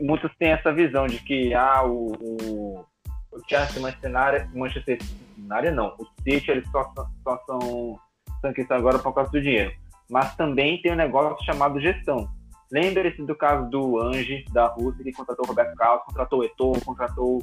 Muitos 0.00 0.30
têm 0.36 0.50
essa 0.50 0.72
visão 0.72 1.06
de 1.06 1.18
que 1.20 1.54
ah, 1.54 1.84
o, 1.84 2.12
o, 2.20 2.84
o 3.32 3.40
Chelsea 3.48 3.80
Manchester, 3.80 4.10
Manchester 4.54 4.98
United 5.38 5.70
não, 5.72 5.94
o 5.98 6.06
City 6.22 6.50
eles 6.50 6.68
só, 6.70 6.92
só 7.22 7.38
são 7.46 7.98
sanquistas 8.40 8.78
agora 8.78 8.98
por 8.98 9.12
causa 9.12 9.30
do 9.30 9.40
dinheiro. 9.40 9.72
Mas 10.08 10.34
também 10.36 10.80
tem 10.80 10.92
um 10.92 10.96
negócio 10.96 11.44
chamado 11.44 11.80
gestão. 11.80 12.28
Lembre-se 12.70 13.22
do 13.22 13.34
caso 13.34 13.70
do 13.70 14.00
Ange, 14.00 14.44
da 14.52 14.66
Rússia, 14.66 15.04
que 15.04 15.12
contratou 15.12 15.44
o 15.44 15.48
Roberto 15.48 15.76
Carlos, 15.76 16.04
contratou 16.04 16.40
o 16.40 16.44
Eto'o, 16.44 16.84
contratou 16.84 17.38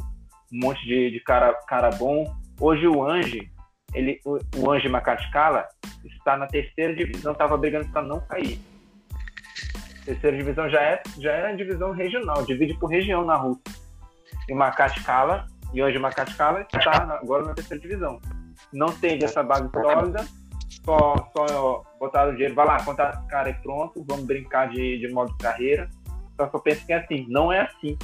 um 0.51 0.59
monte 0.59 0.85
de, 0.85 1.11
de 1.11 1.19
cara, 1.21 1.53
cara 1.67 1.89
bom. 1.91 2.35
Hoje 2.59 2.87
o 2.87 3.03
Ange, 3.03 3.49
ele, 3.93 4.19
o, 4.25 4.37
o 4.57 4.71
Ange 4.71 4.89
Makatskala 4.89 5.67
está 6.03 6.35
na 6.35 6.47
terceira 6.47 6.93
divisão, 6.93 7.31
estava 7.31 7.57
brigando 7.57 7.87
para 7.89 8.01
não 8.01 8.19
cair. 8.19 8.59
Terceira 10.05 10.35
divisão 10.35 10.69
já 10.69 10.81
é, 10.81 11.01
já 11.17 11.31
é 11.31 11.51
a 11.51 11.55
divisão 11.55 11.91
regional, 11.91 12.45
divide 12.45 12.73
por 12.77 12.87
região 12.87 13.23
na 13.23 13.35
Rússia. 13.35 13.63
E 14.49 14.53
Makatskala, 14.53 15.47
e 15.73 15.81
hoje 15.81 15.97
Makatskala 15.97 16.61
está 16.61 17.19
agora 17.21 17.45
na 17.45 17.53
terceira 17.53 17.81
divisão. 17.81 18.19
Não 18.73 18.87
tem 18.87 19.23
essa 19.23 19.41
base 19.41 19.69
sólida, 19.71 20.25
só, 20.85 21.15
só 21.35 21.83
botaram 21.99 22.31
o 22.31 22.33
dinheiro, 22.33 22.55
vai 22.55 22.65
lá, 22.65 22.83
contar 22.83 23.13
esse 23.13 23.27
cara 23.27 23.49
e 23.49 23.53
pronto, 23.55 24.03
vamos 24.07 24.25
brincar 24.25 24.69
de, 24.69 24.99
de 24.99 25.07
modo 25.13 25.35
carreira. 25.37 25.89
Só 26.35 26.59
penso 26.59 26.85
que 26.85 26.93
é 26.93 26.97
assim, 26.97 27.25
não 27.29 27.51
é 27.51 27.61
assim. 27.61 27.97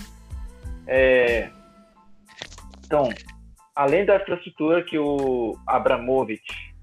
É... 0.87 1.49
Então, 2.85 3.09
além 3.75 4.05
da 4.05 4.17
infraestrutura 4.17 4.83
que 4.83 4.97
o 4.97 5.57
Abramovich 5.67 6.73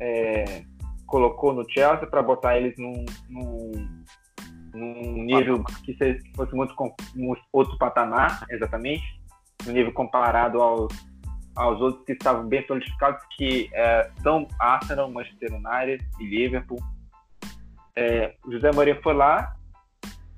é, 0.00 0.64
colocou 1.06 1.52
no 1.52 1.68
Chelsea 1.70 2.06
para 2.06 2.22
botar 2.22 2.56
eles 2.56 2.76
num, 2.76 3.04
num, 3.28 3.72
num 4.74 5.24
nível 5.24 5.64
que 5.84 5.96
fosse 6.34 6.54
muito 6.54 6.74
um 7.16 7.34
outro 7.52 7.78
patamar, 7.78 8.44
exatamente, 8.50 9.04
no 9.64 9.72
nível 9.72 9.92
comparado 9.92 10.60
aos 10.60 10.92
aos 11.56 11.80
outros 11.80 12.04
que 12.04 12.12
estavam 12.12 12.46
bem 12.46 12.64
solidificados, 12.66 13.24
que 13.36 13.70
é, 13.72 14.10
são 14.22 14.46
Arsenal, 14.60 15.10
Manchester 15.10 15.50
United 15.54 16.06
e 16.20 16.26
Liverpool. 16.26 16.78
É, 17.96 18.34
José 18.48 18.70
Mourinho 18.72 19.00
foi 19.02 19.14
lá 19.14 19.56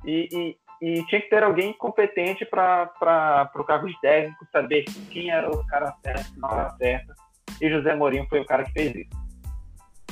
e, 0.05 0.29
e, 0.33 0.59
e, 0.81 1.07
tinha 1.07 1.21
que 1.21 1.29
ter 1.29 1.43
alguém 1.43 1.73
competente 1.73 2.45
para 2.45 3.51
o 3.53 3.65
cargo 3.65 3.89
de 3.89 4.01
técnico, 4.01 4.47
saber 4.53 4.85
quem 5.11 5.31
era 5.31 5.51
o 5.51 5.67
cara 5.67 5.93
certo 6.05 6.39
na 6.39 6.49
hora 6.49 6.71
certa. 6.77 7.15
E 7.61 7.69
José 7.69 7.97
Mourinho 7.97 8.27
foi 8.29 8.41
o 8.41 8.47
cara 8.47 8.65
que 8.65 8.73
fez 8.73 8.95
isso. 8.95 9.29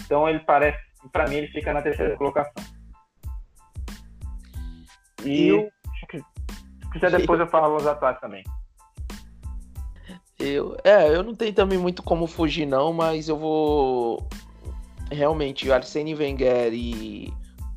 Então 0.04 0.28
ele 0.28 0.40
parece, 0.40 0.78
para 1.12 1.28
mim, 1.28 1.36
ele 1.36 1.48
fica 1.48 1.72
na 1.72 1.82
terceira 1.82 2.16
colocação. 2.16 2.64
E 5.24 5.48
eu... 5.48 5.70
se 6.00 6.06
quiser 6.92 7.10
depois 7.12 7.38
eu 7.38 7.46
falo 7.46 7.76
os 7.76 7.86
ataques 7.86 8.20
também. 8.20 8.42
Eu, 10.38 10.76
é, 10.84 11.08
eu 11.08 11.22
não 11.22 11.34
tenho 11.34 11.52
também 11.54 11.78
muito 11.78 12.02
como 12.02 12.26
fugir, 12.26 12.66
não, 12.66 12.92
mas 12.92 13.28
eu 13.28 13.38
vou. 13.38 14.26
Realmente, 15.10 15.68
o 15.68 15.72
Arsene 15.72 16.14
Wenger 16.14 16.72
e, 16.72 17.32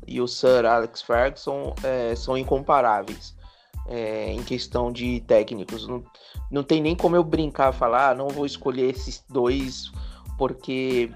e 0.06 0.20
o 0.20 0.26
Sir 0.26 0.66
Alex 0.66 1.00
Ferguson 1.00 1.74
é, 1.82 2.14
são 2.14 2.36
incomparáveis 2.36 3.34
é, 3.86 4.32
em 4.32 4.42
questão 4.42 4.92
de 4.92 5.20
técnicos. 5.20 5.86
Não, 5.86 6.02
não 6.50 6.62
tem 6.62 6.82
nem 6.82 6.94
como 6.94 7.16
eu 7.16 7.24
brincar, 7.24 7.72
falar, 7.72 8.10
ah, 8.10 8.14
não 8.14 8.28
vou 8.28 8.44
escolher 8.44 8.90
esses 8.90 9.24
dois, 9.28 9.90
porque 10.36 11.10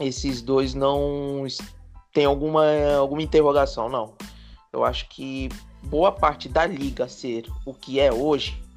esses 0.00 0.42
dois 0.42 0.74
não 0.74 1.44
tem 2.12 2.24
alguma, 2.24 2.64
alguma 2.98 3.22
interrogação, 3.22 3.88
não. 3.88 4.14
Eu 4.72 4.84
acho 4.84 5.08
que 5.08 5.48
boa 5.84 6.12
parte 6.12 6.48
da 6.48 6.66
liga 6.66 7.08
ser 7.08 7.46
o 7.64 7.72
que 7.72 8.00
é 8.00 8.12
hoje 8.12 8.67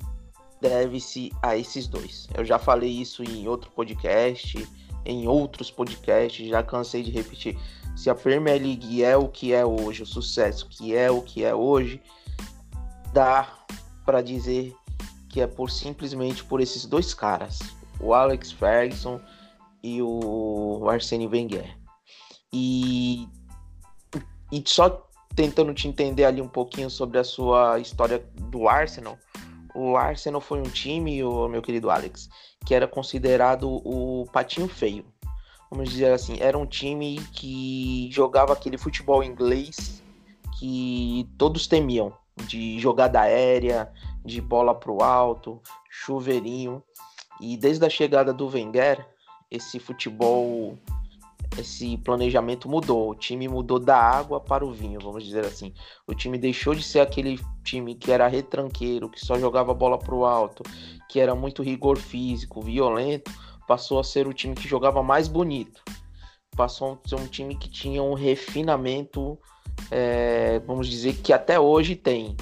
deve-se 0.61 1.31
a 1.41 1.57
esses 1.57 1.87
dois. 1.87 2.27
Eu 2.37 2.45
já 2.45 2.59
falei 2.59 2.89
isso 2.89 3.23
em 3.23 3.47
outro 3.47 3.71
podcast, 3.71 4.67
em 5.03 5.27
outros 5.27 5.71
podcasts, 5.71 6.47
já 6.47 6.61
cansei 6.61 7.01
de 7.01 7.11
repetir. 7.11 7.57
Se 7.95 8.09
a 8.09 8.15
Premier 8.15 8.61
League 8.61 9.03
é 9.03 9.17
o 9.17 9.27
que 9.27 9.53
é 9.53 9.65
hoje, 9.65 10.03
o 10.03 10.05
sucesso 10.05 10.67
que 10.69 10.95
é 10.95 11.09
o 11.09 11.21
que 11.21 11.43
é 11.43 11.53
hoje, 11.53 12.01
dá 13.11 13.65
para 14.05 14.21
dizer 14.21 14.73
que 15.27 15.41
é 15.41 15.47
por 15.47 15.71
simplesmente 15.71 16.43
por 16.43 16.61
esses 16.61 16.85
dois 16.85 17.13
caras, 17.13 17.59
o 17.99 18.13
Alex 18.13 18.51
Ferguson 18.51 19.19
e 19.83 20.01
o 20.01 20.87
Arsene 20.89 21.27
Wenger. 21.27 21.77
E, 22.53 23.27
e 24.51 24.63
só 24.65 25.07
tentando 25.35 25.73
te 25.73 25.87
entender 25.87 26.25
ali 26.25 26.41
um 26.41 26.47
pouquinho 26.47 26.89
sobre 26.89 27.17
a 27.17 27.23
sua 27.23 27.79
história 27.79 28.23
do 28.35 28.67
Arsenal, 28.67 29.17
o 29.73 29.95
Arsenal 29.95 30.41
foi 30.41 30.59
um 30.59 30.69
time, 30.69 31.23
o 31.23 31.47
meu 31.47 31.61
querido 31.61 31.89
Alex, 31.89 32.29
que 32.65 32.73
era 32.73 32.87
considerado 32.87 33.69
o 33.69 34.25
patinho 34.31 34.67
feio. 34.67 35.05
Vamos 35.69 35.89
dizer 35.89 36.11
assim, 36.11 36.37
era 36.39 36.57
um 36.57 36.65
time 36.65 37.19
que 37.31 38.09
jogava 38.11 38.53
aquele 38.53 38.77
futebol 38.77 39.23
inglês 39.23 40.03
que 40.59 41.29
todos 41.37 41.65
temiam, 41.65 42.13
de 42.45 42.79
jogada 42.79 43.21
aérea, 43.21 43.91
de 44.23 44.41
bola 44.41 44.75
pro 44.75 45.01
alto, 45.01 45.61
chuveirinho. 45.89 46.83
E 47.39 47.57
desde 47.57 47.85
a 47.85 47.89
chegada 47.89 48.33
do 48.33 48.47
Wenger, 48.47 49.05
esse 49.49 49.79
futebol 49.79 50.77
esse 51.57 51.97
planejamento 51.97 52.69
mudou. 52.69 53.09
O 53.09 53.15
time 53.15 53.47
mudou 53.47 53.79
da 53.79 53.97
água 53.97 54.39
para 54.39 54.65
o 54.65 54.71
vinho, 54.71 54.99
vamos 55.01 55.23
dizer 55.23 55.45
assim. 55.45 55.73
O 56.07 56.13
time 56.13 56.37
deixou 56.37 56.73
de 56.73 56.83
ser 56.83 56.99
aquele 56.99 57.39
time 57.63 57.95
que 57.95 58.11
era 58.11 58.27
retranqueiro, 58.27 59.09
que 59.09 59.19
só 59.19 59.37
jogava 59.37 59.73
bola 59.73 59.97
para 59.97 60.15
o 60.15 60.25
alto, 60.25 60.63
que 61.09 61.19
era 61.19 61.35
muito 61.35 61.61
rigor 61.61 61.97
físico, 61.97 62.61
violento, 62.61 63.31
passou 63.67 63.99
a 63.99 64.03
ser 64.03 64.27
o 64.27 64.33
time 64.33 64.55
que 64.55 64.67
jogava 64.67 65.03
mais 65.03 65.27
bonito. 65.27 65.83
Passou 66.55 66.99
a 67.03 67.07
ser 67.07 67.15
um 67.15 67.27
time 67.27 67.55
que 67.55 67.69
tinha 67.69 68.01
um 68.01 68.13
refinamento, 68.13 69.37
é, 69.89 70.59
vamos 70.59 70.87
dizer, 70.87 71.13
que 71.21 71.33
até 71.33 71.59
hoje 71.59 71.95
tem. 71.95 72.35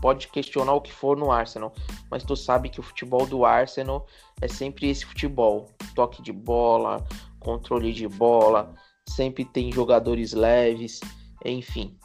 pode 0.00 0.28
questionar 0.28 0.72
o 0.72 0.80
que 0.80 0.92
for 0.92 1.16
no 1.16 1.30
Arsenal, 1.30 1.74
mas 2.10 2.24
tu 2.24 2.34
sabe 2.34 2.70
que 2.70 2.80
o 2.80 2.82
futebol 2.82 3.26
do 3.26 3.44
Arsenal 3.44 4.06
é 4.40 4.48
sempre 4.48 4.88
esse 4.88 5.04
futebol, 5.04 5.68
toque 5.94 6.22
de 6.22 6.32
bola, 6.32 7.06
controle 7.40 7.92
de 7.92 8.06
bola, 8.06 8.74
sempre 9.08 9.44
tem 9.44 9.72
jogadores 9.72 10.32
leves, 10.32 11.00
enfim. 11.44 11.96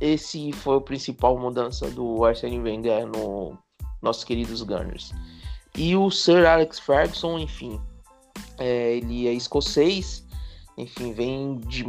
Esse 0.00 0.50
foi 0.52 0.76
o 0.76 0.80
principal 0.80 1.38
mudança 1.38 1.90
do 1.90 2.24
Arsene 2.24 2.58
Wenger 2.58 3.06
no 3.06 3.58
nossos 4.00 4.24
queridos 4.24 4.62
Gunners. 4.62 5.12
E 5.76 5.94
o 5.94 6.10
Sir 6.10 6.46
Alex 6.46 6.78
Ferguson, 6.78 7.38
enfim, 7.38 7.78
é, 8.58 8.96
ele 8.96 9.28
é 9.28 9.32
escocês, 9.32 10.24
enfim, 10.76 11.12
vem 11.12 11.58
de 11.58 11.84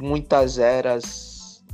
muitas 0.00 0.58
eras 0.58 1.64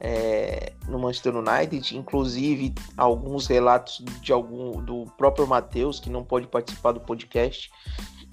é, 0.00 0.72
no 0.88 0.98
Manchester 0.98 1.34
United, 1.36 1.96
inclusive 1.96 2.74
alguns 2.96 3.46
relatos 3.46 4.02
de 4.20 4.32
algum 4.32 4.82
do 4.82 5.04
próprio 5.16 5.46
Matheus, 5.46 6.00
que 6.00 6.10
não 6.10 6.24
pode 6.24 6.46
participar 6.46 6.92
do 6.92 7.00
podcast, 7.00 7.70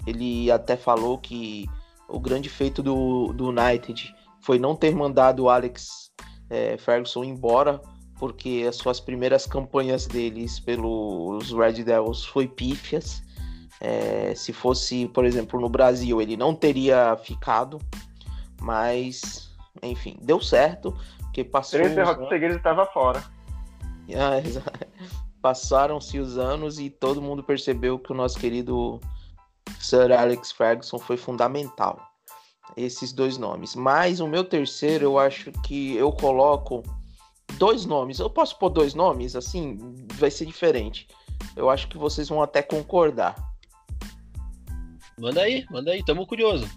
ele 0.06 0.50
até 0.50 0.76
falou 0.76 1.18
que 1.18 1.66
o 2.08 2.20
grande 2.20 2.48
feito 2.48 2.82
do, 2.82 3.32
do 3.32 3.48
United 3.48 4.14
foi 4.40 4.58
não 4.58 4.76
ter 4.76 4.94
mandado 4.94 5.44
o 5.44 5.50
Alex 5.50 6.12
é, 6.48 6.76
Ferguson 6.78 7.24
embora, 7.24 7.80
porque 8.18 8.64
as 8.68 8.76
suas 8.76 9.00
primeiras 9.00 9.46
campanhas 9.46 10.06
deles 10.06 10.60
pelos 10.60 11.52
Red 11.52 11.84
Devils 11.84 12.24
foi 12.24 12.46
pífias. 12.46 13.22
É, 13.80 14.34
se 14.34 14.52
fosse, 14.52 15.06
por 15.08 15.24
exemplo, 15.24 15.60
no 15.60 15.68
Brasil, 15.68 16.22
ele 16.22 16.36
não 16.36 16.54
teria 16.54 17.16
ficado, 17.16 17.78
mas 18.60 19.54
enfim, 19.82 20.16
deu 20.22 20.40
certo, 20.40 20.96
porque 21.18 21.44
passou. 21.44 21.80
Três 21.80 21.94
derrotas 21.94 22.28
seguidas 22.28 22.56
estava 22.56 22.86
fora. 22.86 23.22
Ah, 24.14 24.40
Passaram-se 25.42 26.20
os 26.20 26.38
anos 26.38 26.78
e 26.78 26.88
todo 26.88 27.20
mundo 27.20 27.42
percebeu 27.42 27.98
que 27.98 28.12
o 28.12 28.14
nosso 28.14 28.38
querido 28.38 29.00
Sir 29.80 30.12
Alex 30.12 30.52
Ferguson 30.52 30.98
foi 30.98 31.16
fundamental. 31.16 32.00
Esses 32.76 33.12
dois 33.12 33.38
nomes. 33.38 33.74
Mas 33.74 34.20
o 34.20 34.26
meu 34.26 34.44
terceiro, 34.44 35.04
eu 35.04 35.18
acho 35.18 35.52
que 35.52 35.96
eu 35.96 36.12
coloco 36.12 36.82
dois 37.58 37.86
nomes. 37.86 38.18
Eu 38.18 38.28
posso 38.28 38.58
pôr 38.58 38.70
dois 38.70 38.94
nomes? 38.94 39.36
Assim, 39.36 39.78
vai 40.14 40.30
ser 40.30 40.46
diferente. 40.46 41.08
Eu 41.54 41.70
acho 41.70 41.88
que 41.88 41.96
vocês 41.96 42.28
vão 42.28 42.42
até 42.42 42.62
concordar. 42.62 43.34
Manda 45.18 45.42
aí, 45.42 45.64
manda 45.70 45.92
aí, 45.92 46.04
tamo 46.04 46.26
curioso. 46.26 46.68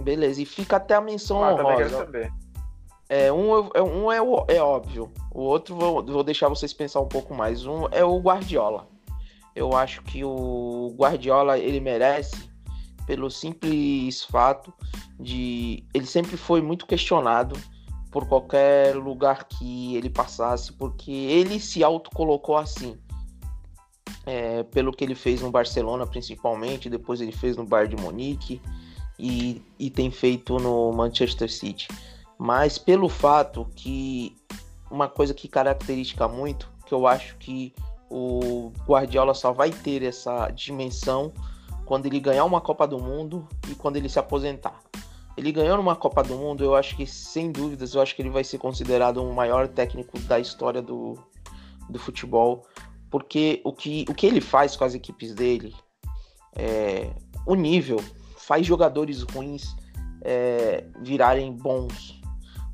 Beleza, 0.00 0.40
e 0.40 0.46
fica 0.46 0.76
até 0.76 0.94
a 0.94 1.00
menção 1.00 1.42
ah, 1.42 1.52
honrosa. 1.52 2.08
É, 3.08 3.30
um, 3.32 3.70
é, 3.74 3.82
um 3.82 4.10
é, 4.10 4.16
é 4.56 4.62
óbvio, 4.62 5.12
o 5.30 5.42
outro 5.42 5.76
vou, 5.76 6.02
vou 6.02 6.24
deixar 6.24 6.48
vocês 6.48 6.72
pensar 6.72 7.00
um 7.00 7.08
pouco 7.08 7.34
mais. 7.34 7.66
Um 7.66 7.86
é 7.90 8.04
o 8.04 8.18
Guardiola. 8.18 8.88
Eu 9.54 9.74
acho 9.74 10.02
que 10.02 10.24
o 10.24 10.94
Guardiola 10.96 11.58
ele 11.58 11.80
merece 11.80 12.50
pelo 13.06 13.30
simples 13.30 14.24
fato 14.24 14.72
de 15.18 15.84
ele 15.92 16.06
sempre 16.06 16.36
foi 16.36 16.62
muito 16.62 16.86
questionado 16.86 17.58
por 18.10 18.26
qualquer 18.26 18.94
lugar 18.94 19.44
que 19.44 19.96
ele 19.96 20.10
passasse, 20.10 20.72
porque 20.72 21.10
ele 21.10 21.58
se 21.58 21.82
autocolocou 21.82 22.56
assim. 22.56 22.98
É, 24.24 24.62
pelo 24.62 24.92
que 24.92 25.02
ele 25.02 25.16
fez 25.16 25.40
no 25.40 25.50
Barcelona, 25.50 26.06
principalmente, 26.06 26.88
depois 26.88 27.20
ele 27.20 27.32
fez 27.32 27.56
no 27.56 27.64
Bayern 27.64 27.96
de 27.96 28.02
Munique 28.02 28.62
e, 29.18 29.60
e 29.78 29.90
tem 29.90 30.12
feito 30.12 30.58
no 30.58 30.92
Manchester 30.92 31.50
City. 31.50 31.88
Mas 32.38 32.78
pelo 32.78 33.08
fato 33.08 33.66
que 33.74 34.36
uma 34.90 35.08
coisa 35.08 35.34
que 35.34 35.48
caracteriza 35.48 36.28
muito, 36.28 36.70
que 36.86 36.94
eu 36.94 37.06
acho 37.06 37.36
que 37.38 37.74
o 38.12 38.72
Guardiola 38.86 39.32
só 39.32 39.52
vai 39.52 39.70
ter 39.70 40.02
essa 40.02 40.50
dimensão 40.50 41.32
quando 41.86 42.06
ele 42.06 42.20
ganhar 42.20 42.44
uma 42.44 42.60
Copa 42.60 42.86
do 42.86 42.98
Mundo 42.98 43.48
e 43.70 43.74
quando 43.74 43.96
ele 43.96 44.08
se 44.08 44.18
aposentar. 44.18 44.78
Ele 45.34 45.50
ganhando 45.50 45.80
uma 45.80 45.96
Copa 45.96 46.22
do 46.22 46.36
Mundo, 46.36 46.62
eu 46.62 46.74
acho 46.74 46.94
que, 46.94 47.06
sem 47.06 47.50
dúvidas, 47.50 47.94
eu 47.94 48.02
acho 48.02 48.14
que 48.14 48.20
ele 48.20 48.28
vai 48.28 48.44
ser 48.44 48.58
considerado 48.58 49.16
o 49.16 49.34
maior 49.34 49.66
técnico 49.66 50.18
da 50.20 50.38
história 50.38 50.82
do, 50.82 51.16
do 51.88 51.98
futebol. 51.98 52.66
Porque 53.10 53.62
o 53.64 53.72
que, 53.72 54.04
o 54.08 54.14
que 54.14 54.26
ele 54.26 54.42
faz 54.42 54.76
com 54.76 54.84
as 54.84 54.94
equipes 54.94 55.34
dele, 55.34 55.74
é, 56.54 57.10
o 57.46 57.54
nível, 57.54 58.02
faz 58.36 58.66
jogadores 58.66 59.22
ruins 59.22 59.74
é, 60.22 60.84
virarem 61.00 61.50
bons. 61.52 62.20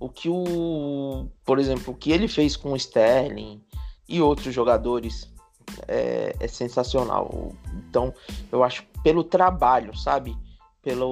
O 0.01 0.09
que 0.09 0.29
o, 0.29 1.29
por 1.45 1.61
exemplo, 1.61 1.93
o 1.93 1.97
que 1.97 2.11
ele 2.11 2.27
fez 2.27 2.57
com 2.57 2.73
o 2.73 2.77
Sterling, 2.77 3.61
e 4.09 4.21
outros 4.23 4.55
jogadores 4.55 5.31
é, 5.87 6.35
é, 6.41 6.49
sensacional. 6.49 7.53
Então, 7.89 8.13
eu 8.51 8.65
acho 8.65 8.85
pelo 9.03 9.23
trabalho, 9.23 9.97
sabe? 9.97 10.37
Pela 10.83 11.05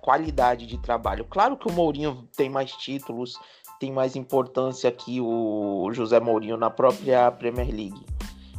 qualidade 0.00 0.66
de 0.66 0.78
trabalho. 0.78 1.24
Claro 1.24 1.56
que 1.56 1.68
o 1.68 1.72
Mourinho 1.72 2.28
tem 2.36 2.50
mais 2.50 2.72
títulos, 2.72 3.38
tem 3.78 3.92
mais 3.92 4.16
importância 4.16 4.90
que 4.90 5.20
o 5.20 5.88
José 5.92 6.18
Mourinho 6.18 6.56
na 6.56 6.70
própria 6.70 7.30
Premier 7.30 7.68
League. 7.68 8.06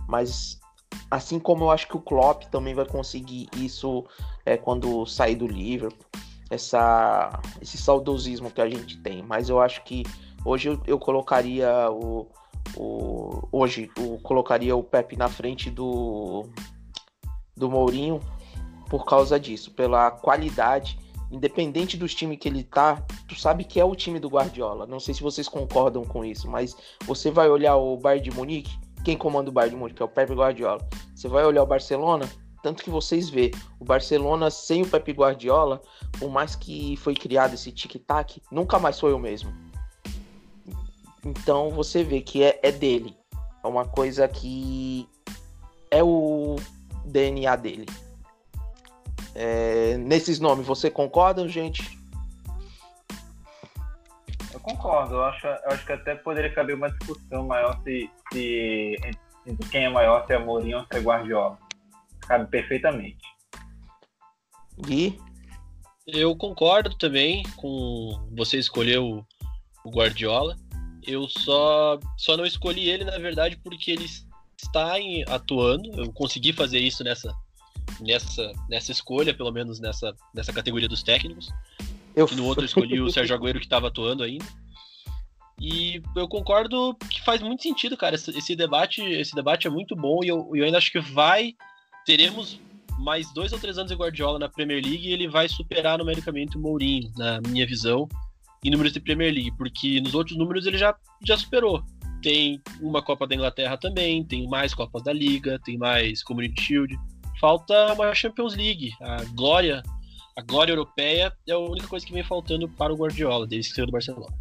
Mas 0.08 0.60
assim 1.10 1.40
como 1.40 1.66
eu 1.66 1.72
acho 1.72 1.88
que 1.88 1.98
o 1.98 2.02
Klopp 2.02 2.44
também 2.46 2.74
vai 2.74 2.86
conseguir 2.86 3.50
isso 3.58 4.06
é, 4.46 4.58
quando 4.58 5.06
sair 5.06 5.36
do 5.36 5.48
Liverpool, 5.48 6.06
essa, 6.50 7.40
esse 7.62 7.78
saudosismo 7.78 8.52
que 8.52 8.62
a 8.62 8.70
gente 8.70 8.98
tem. 9.00 9.22
Mas 9.22 9.50
eu 9.50 9.60
acho 9.60 9.84
que 9.84 10.04
hoje 10.46 10.70
eu, 10.70 10.82
eu 10.86 11.00
colocaria 11.00 11.90
o, 11.92 12.28
o, 12.76 13.48
hoje 13.52 13.90
eu 13.98 14.20
colocaria 14.24 14.76
o 14.76 14.84
Pepe 14.84 15.16
na 15.16 15.30
frente 15.30 15.70
do, 15.70 16.46
do 17.56 17.70
Mourinho 17.70 18.20
por 18.90 19.06
causa 19.06 19.40
disso, 19.40 19.72
pela 19.72 20.12
qualidade, 20.12 20.98
independente 21.32 21.98
dos 21.98 22.16
times 22.16 22.40
que 22.40 22.48
ele 22.48 22.64
tá, 22.64 23.04
tu 23.28 23.36
sabe 23.36 23.64
que 23.64 23.80
é 23.80 23.86
o 23.86 23.96
time 23.96 24.20
do 24.20 24.30
Guardiola. 24.30 24.86
Não 24.86 25.00
sei 25.00 25.14
se 25.14 25.22
vocês 25.22 25.48
concordam 25.48 26.04
com 26.04 26.24
isso, 26.24 26.50
mas 26.50 26.76
você 27.06 27.30
vai 27.30 27.50
olhar 27.50 27.76
o 27.76 27.98
Bayern 27.98 28.30
de 28.30 28.36
Munique, 28.36 28.80
quem 29.04 29.18
comanda 29.18 29.50
o 29.50 29.54
Bayern 29.54 29.76
de 29.76 29.80
Munique 29.80 30.02
é 30.02 30.06
o 30.06 30.10
Pepe 30.10 30.34
Guardiola. 30.34 30.88
Você 31.16 31.28
vai 31.28 31.46
olhar 31.46 31.64
o 31.64 31.68
Barcelona, 31.68 32.30
tanto 32.64 32.84
que 32.84 32.90
vocês 32.90 33.30
vê, 33.30 33.52
o 33.80 33.86
Barcelona 33.86 34.50
sem 34.50 34.82
o 34.82 34.88
Pepe 34.88 35.12
Guardiola, 35.12 35.82
por 36.18 36.30
mais 36.30 36.56
que 36.56 36.96
foi 36.98 37.14
criado 37.14 37.54
esse 37.54 37.72
tic-tac, 37.72 38.42
nunca 38.52 38.80
mais 38.80 39.00
foi 39.00 39.14
o 39.14 39.20
mesmo 39.20 39.67
então 41.28 41.70
você 41.72 42.04
vê 42.04 42.22
que 42.22 42.44
é, 42.44 42.60
é 42.64 42.72
dele. 42.72 43.16
É 43.64 43.68
uma 43.68 43.86
coisa 43.86 44.28
que 44.28 45.08
é 45.92 46.02
o 46.02 46.56
DNA 47.06 47.56
dele. 47.56 47.86
É, 49.36 49.98
nesses 49.98 50.40
nomes, 50.40 50.66
você 50.66 50.90
concorda, 50.90 51.48
gente? 51.48 51.98
Eu 54.54 54.60
concordo. 54.60 55.16
Eu 55.16 55.24
acho, 55.26 55.46
eu 55.46 55.72
acho 55.72 55.86
que 55.86 55.92
até 55.92 56.16
poderia 56.16 56.54
caber 56.54 56.76
uma 56.76 56.90
discussão 56.90 57.46
maior 57.46 57.80
se, 57.84 58.10
se 58.32 58.96
entre 59.46 59.70
quem 59.70 59.86
é 59.86 59.90
maior, 59.90 60.26
se 60.26 60.34
é 60.34 60.40
Mourinho 60.40 60.80
ou 60.80 60.86
se 60.86 60.98
é 60.98 61.00
Guardiola. 61.00 61.58
Cabe 62.22 62.50
perfeitamente. 62.50 63.22
Gui? 64.80 65.20
Eu 66.08 66.36
concordo 66.38 66.96
também 66.98 67.44
com 67.58 68.30
você 68.36 68.58
escolher 68.58 69.00
o, 69.00 69.26
o 69.84 69.90
Guardiola. 69.90 70.56
Eu 71.08 71.28
só, 71.30 71.98
só 72.18 72.36
não 72.36 72.46
escolhi 72.46 72.90
ele, 72.90 73.06
na 73.06 73.18
verdade, 73.18 73.58
porque 73.64 73.92
ele 73.92 74.06
está 74.58 75.00
em, 75.00 75.24
atuando. 75.28 75.90
Eu 76.00 76.12
consegui 76.12 76.52
fazer 76.52 76.80
isso 76.80 77.02
nessa, 77.02 77.34
nessa, 78.02 78.52
nessa 78.70 78.92
escolha, 78.92 79.34
pelo 79.34 79.52
menos 79.52 79.80
nessa, 79.80 80.14
nessa 80.34 80.52
categoria 80.52 80.90
dos 80.90 81.02
técnicos. 81.02 81.50
Eu... 82.14 82.28
E 82.30 82.36
no 82.36 82.46
outro 82.46 82.64
eu 82.64 82.66
escolhi 82.66 83.00
o 83.00 83.10
Sérgio 83.10 83.36
Agüero, 83.36 83.60
que 83.60 83.66
estava 83.66 83.88
atuando 83.88 84.22
ainda. 84.22 84.46
E 85.60 86.04
eu 86.16 86.28
concordo 86.28 86.94
que 87.10 87.24
faz 87.24 87.42
muito 87.42 87.64
sentido, 87.64 87.96
cara. 87.96 88.16
Esse, 88.16 88.38
esse 88.38 88.56
debate, 88.56 89.02
esse 89.02 89.34
debate 89.34 89.66
é 89.66 89.70
muito 89.70 89.96
bom 89.96 90.20
e 90.24 90.28
eu, 90.28 90.52
eu 90.54 90.66
ainda 90.66 90.78
acho 90.78 90.92
que 90.92 91.00
vai. 91.00 91.56
Teremos 92.06 92.60
mais 93.00 93.32
dois 93.34 93.54
ou 93.54 93.60
três 93.60 93.78
anos 93.78 93.92
de 93.92 93.98
Guardiola 93.98 94.38
na 94.38 94.50
Premier 94.50 94.84
League 94.84 95.08
e 95.08 95.14
ele 95.14 95.28
vai 95.28 95.48
superar 95.48 95.98
numericamente 95.98 96.58
o 96.58 96.60
Mourinho, 96.60 97.12
na 97.16 97.40
minha 97.42 97.66
visão 97.66 98.08
em 98.64 98.70
números 98.70 98.94
de 98.94 99.00
Premier 99.00 99.34
League, 99.34 99.52
porque 99.58 100.02
nos 100.02 100.14
outros 100.14 100.38
números 100.38 100.66
ele 100.66 100.78
já, 100.78 100.96
já 101.24 101.38
superou. 101.38 101.84
Tem 102.22 102.62
uma 102.82 103.02
Copa 103.02 103.28
da 103.28 103.36
Inglaterra 103.36 103.78
também, 103.78 104.24
tem 104.24 104.48
mais 104.48 104.74
Copas 104.74 105.04
da 105.04 105.14
Liga, 105.14 105.60
tem 105.64 105.78
mais 105.78 106.24
Community 106.24 106.62
Shield. 106.62 106.96
Falta 107.40 107.94
uma 107.94 108.14
Champions 108.14 108.56
League. 108.56 108.92
A 109.02 109.24
glória, 109.36 109.84
a 110.36 110.42
glória 110.42 110.72
europeia 110.72 111.32
é 111.48 111.52
a 111.52 111.60
única 111.60 111.88
coisa 111.88 112.06
que 112.06 112.14
vem 112.14 112.24
faltando 112.24 112.68
para 112.68 112.92
o 112.92 112.98
Guardiola, 112.98 113.46
desde 113.46 113.70
que 113.70 113.76
saiu 113.76 113.86
do 113.86 113.92
Barcelona. 113.92 114.36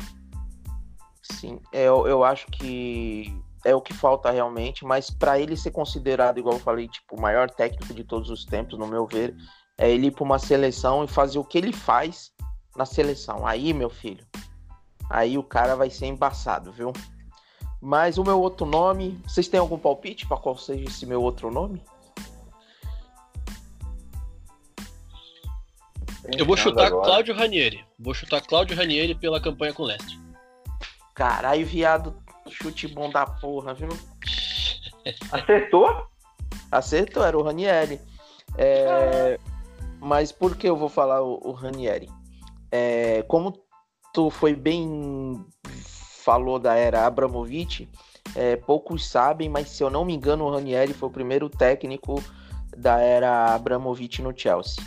Sim, 1.22 1.60
eu, 1.72 2.06
eu 2.06 2.24
acho 2.24 2.46
que 2.46 3.32
é 3.64 3.74
o 3.74 3.80
que 3.80 3.92
falta 3.92 4.30
realmente, 4.30 4.84
mas 4.84 5.10
para 5.10 5.40
ele 5.40 5.56
ser 5.56 5.72
considerado, 5.72 6.38
igual 6.38 6.54
eu 6.54 6.60
falei, 6.60 6.88
tipo, 6.88 7.16
o 7.16 7.20
maior 7.20 7.50
técnico 7.50 7.92
de 7.92 8.04
todos 8.04 8.30
os 8.30 8.44
tempos, 8.44 8.78
no 8.78 8.86
meu 8.86 9.06
ver, 9.06 9.36
é 9.76 9.90
ele 9.90 10.06
ir 10.06 10.12
para 10.12 10.24
uma 10.24 10.38
seleção 10.38 11.04
e 11.04 11.08
fazer 11.08 11.38
o 11.38 11.44
que 11.44 11.58
ele 11.58 11.72
faz 11.72 12.30
na 12.76 12.86
seleção. 12.86 13.46
Aí, 13.46 13.72
meu 13.72 13.90
filho, 13.90 14.24
aí 15.10 15.38
o 15.38 15.42
cara 15.42 15.74
vai 15.74 15.90
ser 15.90 16.06
embaçado, 16.06 16.72
viu? 16.72 16.92
Mas 17.80 18.18
o 18.18 18.24
meu 18.24 18.40
outro 18.40 18.66
nome, 18.66 19.20
vocês 19.26 19.48
têm 19.48 19.60
algum 19.60 19.78
palpite 19.78 20.26
para 20.26 20.36
qual 20.36 20.56
seja 20.56 20.84
esse 20.84 21.06
meu 21.06 21.22
outro 21.22 21.50
nome? 21.50 21.82
Eu 26.36 26.44
vou 26.44 26.56
chutar 26.56 26.86
agora. 26.86 27.04
Cláudio 27.04 27.34
Ranieri. 27.34 27.84
Vou 27.98 28.12
chutar 28.12 28.40
Cláudio 28.40 28.76
Ranieri 28.76 29.14
pela 29.14 29.40
campanha 29.40 29.72
com 29.72 29.84
o 29.84 29.86
Leicester. 29.86 30.18
Caralho, 31.14 31.64
viado, 31.64 32.16
chute 32.48 32.88
bom 32.88 33.08
da 33.10 33.24
porra, 33.26 33.74
viu? 33.74 33.88
Acertou? 35.30 36.08
Acertou, 36.70 37.24
era 37.24 37.38
o 37.38 37.42
Ranieri. 37.42 38.00
É... 38.58 39.38
Mas 40.00 40.32
por 40.32 40.56
que 40.56 40.68
eu 40.68 40.76
vou 40.76 40.88
falar 40.88 41.22
o, 41.22 41.40
o 41.44 41.52
Ranieri? 41.52 42.08
É, 42.70 43.22
como 43.22 43.58
tu 44.12 44.30
foi 44.30 44.54
bem 44.54 45.44
falou 46.24 46.58
da 46.58 46.74
era 46.74 47.06
Abramovich, 47.06 47.88
é, 48.34 48.56
poucos 48.56 49.06
sabem, 49.08 49.48
mas 49.48 49.68
se 49.68 49.82
eu 49.82 49.90
não 49.90 50.04
me 50.04 50.14
engano, 50.14 50.44
o 50.44 50.50
Ranieri 50.50 50.92
foi 50.92 51.08
o 51.08 51.12
primeiro 51.12 51.48
técnico 51.48 52.22
da 52.76 53.00
era 53.00 53.54
Abramovich 53.54 54.20
no 54.20 54.36
Chelsea. 54.36 54.82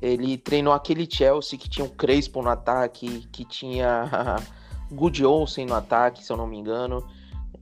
Ele 0.00 0.36
treinou 0.36 0.72
aquele 0.72 1.08
Chelsea 1.10 1.58
que 1.58 1.68
tinha 1.68 1.86
o 1.86 1.90
Crespo 1.90 2.42
no 2.42 2.50
ataque, 2.50 3.26
que 3.32 3.44
tinha 3.44 4.38
Good 4.90 5.24
Olsen 5.24 5.66
no 5.66 5.74
ataque, 5.74 6.24
se 6.24 6.32
eu 6.32 6.36
não 6.36 6.46
me 6.46 6.58
engano. 6.58 7.06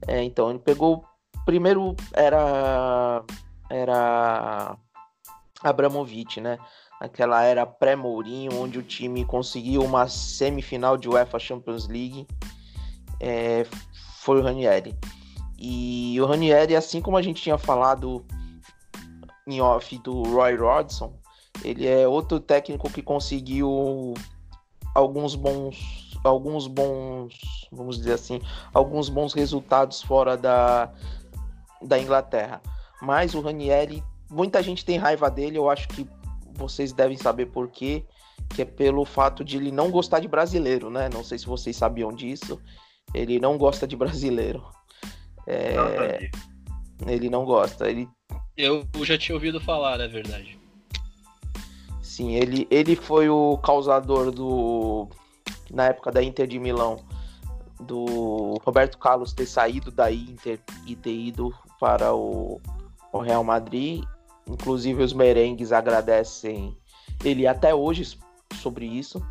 É, 0.07 0.23
então, 0.23 0.49
ele 0.49 0.59
pegou. 0.59 1.05
Primeiro 1.45 1.95
era. 2.13 3.23
Era. 3.69 4.77
Abramovich, 5.61 6.41
né? 6.41 6.57
Aquela 7.03 7.43
era 7.43 7.65
pré-Mourinho, 7.65 8.57
onde 8.57 8.79
o 8.79 8.81
time 8.81 9.25
conseguiu 9.25 9.83
uma 9.83 10.07
semifinal 10.07 10.95
de 10.95 11.09
UEFA 11.09 11.37
Champions 11.37 11.85
League, 11.85 12.25
é, 13.19 13.65
foi 14.19 14.39
o 14.39 14.41
Ranieri. 14.41 14.97
E 15.59 16.17
o 16.21 16.25
Ranieri, 16.25 16.77
assim 16.77 17.01
como 17.01 17.17
a 17.17 17.21
gente 17.21 17.41
tinha 17.41 17.57
falado 17.57 18.25
em 19.45 19.59
off 19.59 19.97
do 19.97 20.23
Roy 20.23 20.55
Rodson, 20.55 21.13
ele 21.61 21.85
é 21.85 22.07
outro 22.07 22.39
técnico 22.39 22.89
que 22.89 23.01
conseguiu 23.01 24.13
alguns 24.95 25.35
bons, 25.35 26.17
alguns 26.23 26.67
bons, 26.67 27.67
vamos 27.69 27.97
dizer 27.97 28.13
assim, 28.13 28.39
alguns 28.73 29.09
bons 29.09 29.33
resultados 29.33 30.01
fora 30.01 30.37
da, 30.37 30.89
da 31.81 31.99
Inglaterra. 31.99 32.61
Mas 33.01 33.35
o 33.35 33.41
Ranieri, 33.41 34.01
muita 34.31 34.63
gente 34.63 34.85
tem 34.85 34.97
raiva 34.97 35.29
dele, 35.29 35.57
eu 35.57 35.69
acho 35.69 35.89
que 35.89 36.07
vocês 36.55 36.93
devem 36.93 37.17
saber 37.17 37.47
por 37.47 37.69
quê, 37.69 38.05
que 38.49 38.61
é 38.61 38.65
pelo 38.65 39.05
fato 39.05 39.43
de 39.43 39.57
ele 39.57 39.71
não 39.71 39.91
gostar 39.91 40.19
de 40.19 40.27
brasileiro, 40.27 40.89
né? 40.89 41.09
Não 41.09 41.23
sei 41.23 41.37
se 41.37 41.45
vocês 41.45 41.75
sabiam 41.75 42.13
disso. 42.13 42.59
Ele 43.13 43.39
não 43.39 43.57
gosta 43.57 43.87
de 43.87 43.95
brasileiro. 43.95 44.63
É... 45.47 46.29
Ele 47.05 47.29
não 47.29 47.45
gosta. 47.45 47.89
Ele 47.89 48.07
Eu 48.55 48.87
já 49.01 49.17
tinha 49.17 49.35
ouvido 49.35 49.59
falar, 49.59 49.97
na 49.97 50.07
verdade. 50.07 50.59
Sim, 52.01 52.35
ele, 52.35 52.67
ele 52.69 52.95
foi 52.95 53.29
o 53.29 53.57
causador 53.57 54.31
do. 54.31 55.09
Na 55.71 55.85
época 55.85 56.11
da 56.11 56.21
Inter 56.21 56.45
de 56.45 56.59
Milão, 56.59 57.03
do 57.79 58.59
Roberto 58.63 58.97
Carlos 58.97 59.33
ter 59.33 59.47
saído 59.47 59.89
da 59.89 60.11
Inter 60.11 60.59
e 60.85 60.95
ter 60.95 61.13
ido 61.13 61.51
para 61.79 62.13
o, 62.13 62.61
o 63.11 63.19
Real 63.19 63.43
Madrid. 63.43 64.03
Inclusive, 64.47 65.03
os 65.03 65.13
merengues 65.13 65.71
agradecem 65.71 66.77
ele 67.23 67.47
até 67.47 67.73
hoje 67.73 68.17
sobre 68.55 68.85
isso. 68.85 69.25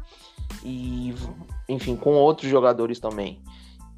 E, 0.65 1.15
enfim, 1.69 1.97
com 1.97 2.15
outros 2.15 2.51
jogadores 2.51 2.99
também. 2.99 3.43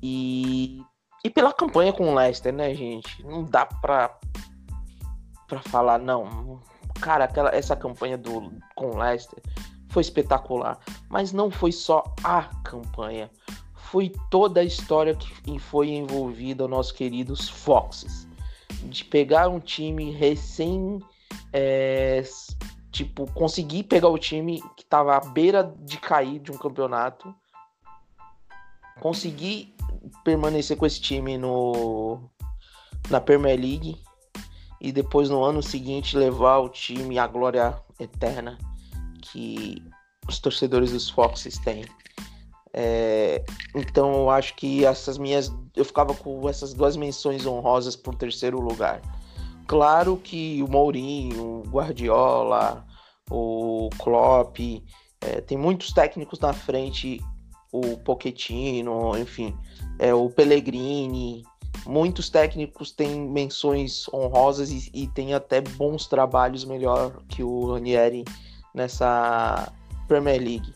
E, 0.03 0.83
e 1.25 1.31
pela 1.31 1.53
campanha 1.53 1.93
com 1.93 2.11
o 2.11 2.15
Leicester, 2.15 2.53
né, 2.53 2.75
gente? 2.75 3.25
Não 3.25 3.45
dá 3.45 3.67
pra, 3.67 4.19
pra 5.49 5.61
falar, 5.63 5.99
não. 5.99 6.61
Cara, 7.01 7.25
aquela, 7.25 7.55
essa 7.55 7.75
campanha 7.75 8.17
do, 8.19 8.53
com 8.75 8.91
o 8.91 8.99
Leicester 8.99 9.43
foi 9.89 10.03
espetacular. 10.03 10.79
Mas 11.09 11.33
não 11.33 11.51
foi 11.51 11.73
só 11.73 12.03
a 12.23 12.43
campanha. 12.63 13.31
Foi 13.75 14.13
toda 14.31 14.61
a 14.61 14.65
história 14.65 15.15
que 15.15 15.59
foi 15.59 15.91
envolvida 15.91 16.67
nossos 16.67 16.93
queridos 16.93 17.49
Foxes. 17.49 18.27
De 18.85 19.05
pegar 19.05 19.49
um 19.49 19.61
time 19.61 20.11
recém. 20.11 21.01
É, 21.53 22.23
tipo, 22.91 23.31
conseguir 23.33 23.85
pegar 23.85 24.09
o 24.09 24.19
time 24.19 24.63
que 24.77 24.85
tava 24.85 25.17
à 25.17 25.21
beira 25.21 25.75
de 25.81 25.99
cair 25.99 26.39
de 26.39 26.53
um 26.53 26.59
campeonato. 26.59 27.35
Conseguir 29.01 29.75
permanecer 30.23 30.77
com 30.77 30.87
esse 30.87 31.01
time 31.01 31.37
no 31.37 32.31
na 33.11 33.21
Premier 33.21 33.59
League 33.59 33.99
e 34.81 34.93
depois 34.93 35.29
no 35.29 35.43
ano 35.43 35.63
seguinte 35.63 36.17
levar 36.17 36.59
o 36.59 36.69
time 36.69 37.19
à 37.19 37.27
glória 37.27 37.77
eterna 37.99 38.59
que 39.21 39.83
os 40.29 40.39
torcedores 40.39 40.93
dos 40.93 41.11
Foxes 41.11 41.59
têm. 41.59 41.85
É, 42.77 43.45
então 43.73 44.13
eu 44.15 44.31
acho 44.31 44.57
que 44.57 44.85
essas 44.85 45.17
minhas. 45.17 45.53
Eu 45.77 45.85
ficava 45.85 46.13
com 46.13 46.49
essas 46.49 46.75
duas 46.75 46.97
menções 46.97 47.47
honrosas 47.47 47.95
por 47.95 48.17
terceiro 48.17 48.61
lugar. 48.61 49.01
Claro 49.69 50.17
que 50.17 50.61
o 50.63 50.69
Mourinho, 50.69 51.61
o 51.61 51.69
Guardiola, 51.69 52.85
o 53.31 53.89
Klopp, 53.97 54.59
é, 55.21 55.41
tem 55.41 55.57
muitos 55.57 55.93
técnicos 55.93 56.41
na 56.41 56.53
frente, 56.53 57.21
o 57.73 57.97
Pochettino, 57.99 59.17
enfim, 59.17 59.57
é, 59.99 60.13
o 60.13 60.29
Pellegrini, 60.29 61.45
muitos 61.87 62.29
técnicos 62.29 62.91
têm 62.91 63.21
menções 63.21 64.07
honrosas 64.13 64.71
e, 64.71 64.91
e 64.93 65.07
têm 65.09 65.33
até 65.33 65.61
bons 65.61 66.07
trabalhos 66.07 66.65
melhor 66.65 67.23
que 67.29 67.43
o 67.43 67.73
Ranieri 67.73 68.25
nessa 68.75 69.73
Premier 70.07 70.41
League. 70.41 70.75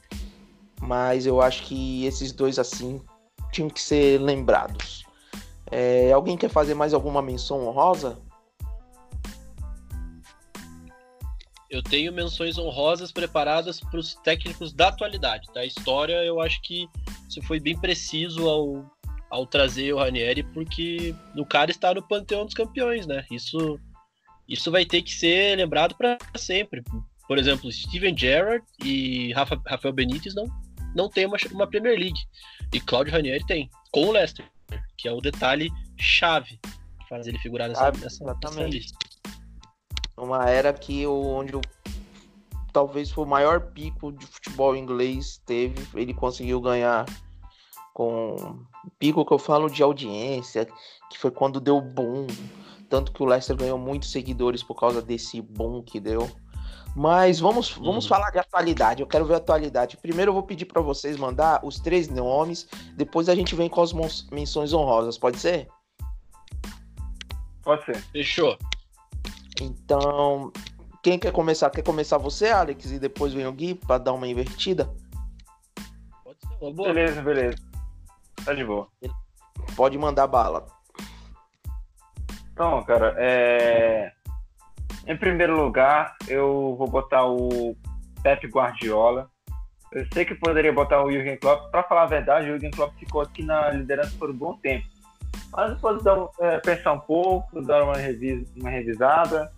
Mas 0.81 1.26
eu 1.26 1.41
acho 1.41 1.62
que 1.64 2.05
esses 2.05 2.33
dois 2.33 2.59
assim 2.59 3.01
tinham 3.53 3.68
que 3.68 3.81
ser 3.81 4.20
lembrados. 4.20 5.05
É, 5.70 6.12
alguém 6.12 6.37
quer 6.37 6.49
fazer 6.49 6.74
mais 6.74 6.95
alguma 6.95 7.20
menção 7.20 7.66
honrosa? 7.66 8.18
Eu 11.70 11.83
tenho 11.83 12.12
menções 12.12 12.57
honrosas 12.57 13.12
preparadas 13.12 13.79
para 13.79 14.01
os 14.01 14.14
técnicos 14.14 14.72
da 14.72 14.89
atualidade. 14.89 15.49
Da 15.53 15.66
história, 15.66 16.24
eu 16.24 16.41
acho 16.41 16.62
que 16.62 16.89
você 17.29 17.43
foi 17.43 17.61
bem 17.61 17.79
preciso 17.79 18.49
ao, 18.49 18.91
ao 19.29 19.47
trazer 19.47 19.93
o 19.93 19.99
Ranieri, 19.99 20.43
porque 20.43 21.14
o 21.37 21.45
cara 21.45 21.70
está 21.70 21.93
no 21.93 22.03
panteão 22.03 22.47
dos 22.47 22.55
campeões, 22.55 23.07
né? 23.07 23.26
Isso, 23.31 23.79
isso 24.49 24.70
vai 24.70 24.87
ter 24.87 25.03
que 25.03 25.12
ser 25.12 25.57
lembrado 25.57 25.95
para 25.95 26.16
sempre. 26.37 26.83
Por 27.26 27.37
exemplo, 27.37 27.70
Steven 27.70 28.16
Gerrard 28.16 28.64
e 28.83 29.35
Rafa, 29.35 29.61
Rafael 29.66 29.93
Benítez 29.93 30.35
não, 30.35 30.47
não 30.99 31.09
tem 31.09 31.24
uma, 31.24 31.36
uma 31.53 31.66
Premier 31.66 31.99
League. 31.99 32.20
E 32.72 32.80
Claudio 32.80 33.14
Ranieri 33.14 33.46
tem, 33.46 33.70
com 33.90 34.07
o 34.07 34.12
Leicester, 34.12 34.44
que 34.99 35.09
é 35.09 35.12
o 35.12 35.20
detalhe 35.20 35.70
chave 35.99 36.59
que 36.62 37.09
faz 37.09 37.26
ele 37.26 37.38
figurar 37.38 37.68
nessa, 37.68 37.90
nessa, 37.92 38.24
nessa 38.24 38.62
lista 38.64 39.09
uma 40.22 40.49
era 40.49 40.72
que 40.72 41.07
onde 41.07 41.57
o, 41.57 41.61
talvez 42.72 43.11
foi 43.11 43.24
o 43.24 43.28
maior 43.28 43.61
pico 43.72 44.12
de 44.12 44.26
futebol 44.26 44.76
inglês 44.76 45.40
teve, 45.46 45.86
ele 45.94 46.12
conseguiu 46.12 46.61
ganhar 46.61 47.07
com 47.94 48.64
pico 48.99 49.24
que 49.24 49.32
eu 49.32 49.38
falo 49.38 49.68
de 49.68 49.82
audiência, 49.82 50.66
que 51.11 51.18
foi 51.18 51.30
quando 51.30 51.61
deu 51.61 51.80
boom, 51.80 52.26
tanto 52.88 53.12
que 53.12 53.22
o 53.22 53.26
Leicester 53.26 53.57
ganhou 53.57 53.78
muitos 53.78 54.11
seguidores 54.11 54.62
por 54.62 54.74
causa 54.74 55.03
desse 55.03 55.40
boom 55.40 55.82
que 55.82 55.99
deu. 55.99 56.28
Mas 56.97 57.39
vamos, 57.39 57.72
vamos 57.72 58.05
uhum. 58.05 58.09
falar 58.09 58.30
de 58.30 58.39
atualidade. 58.39 59.03
Eu 59.03 59.07
quero 59.07 59.24
ver 59.24 59.34
a 59.34 59.36
atualidade. 59.36 59.97
Primeiro 59.97 60.30
eu 60.30 60.34
vou 60.34 60.43
pedir 60.43 60.64
para 60.64 60.82
vocês 60.82 61.16
mandar 61.16 61.61
os 61.64 61.78
três 61.78 62.09
nomes, 62.09 62.66
depois 62.95 63.28
a 63.28 63.34
gente 63.34 63.55
vem 63.55 63.68
com 63.68 63.80
as 63.80 63.93
menções 64.30 64.72
honrosas, 64.72 65.16
pode 65.16 65.39
ser? 65.39 65.68
Pode 67.62 67.84
ser. 67.84 68.03
Fechou. 68.12 68.59
Então, 69.61 70.53
quem 71.03 71.18
quer 71.18 71.32
começar? 71.32 71.70
Quer 71.70 71.82
começar 71.82 72.18
você, 72.18 72.49
Alex, 72.49 72.91
e 72.91 72.99
depois 72.99 73.32
vem 73.32 73.47
o 73.47 73.53
Gui 73.53 73.74
para 73.74 73.99
dar 73.99 74.12
uma 74.12 74.26
invertida? 74.26 74.93
Pode 76.24 76.39
ser 76.41 76.64
uma 76.64 76.72
boa. 76.72 76.93
Beleza, 76.93 77.22
beleza. 77.22 77.57
Tá 78.45 78.55
de 78.55 78.64
boa. 78.64 78.89
Pode 79.76 79.99
mandar 79.99 80.26
bala. 80.26 80.66
Então, 82.53 82.82
cara, 82.84 83.14
é... 83.18 84.12
em 85.09 85.16
primeiro 85.16 85.56
lugar, 85.56 86.14
eu 86.28 86.76
vou 86.78 86.86
botar 86.86 87.26
o 87.26 87.74
Pep 88.22 88.46
Guardiola. 88.46 89.28
Eu 89.90 90.06
sei 90.12 90.24
que 90.26 90.34
poderia 90.34 90.72
botar 90.72 91.02
o 91.02 91.11
Jürgen 91.11 91.38
Klopp. 91.38 91.70
Para 91.70 91.82
falar 91.82 92.02
a 92.02 92.06
verdade, 92.06 92.46
o 92.46 92.52
Jürgen 92.52 92.70
Klopp 92.70 92.94
ficou 92.98 93.22
aqui 93.22 93.42
na 93.42 93.70
liderança 93.70 94.14
por 94.18 94.30
um 94.30 94.36
bom 94.36 94.59
tempo. 94.59 94.86
Mas 95.50 95.74
depois 95.74 96.02
dar, 96.02 96.26
é, 96.40 96.59
pensar 96.59 96.92
um 96.92 97.00
pouco, 97.00 97.62
dar 97.62 97.84
uma, 97.84 97.94
uma 98.56 98.70
revisada. 98.70 99.50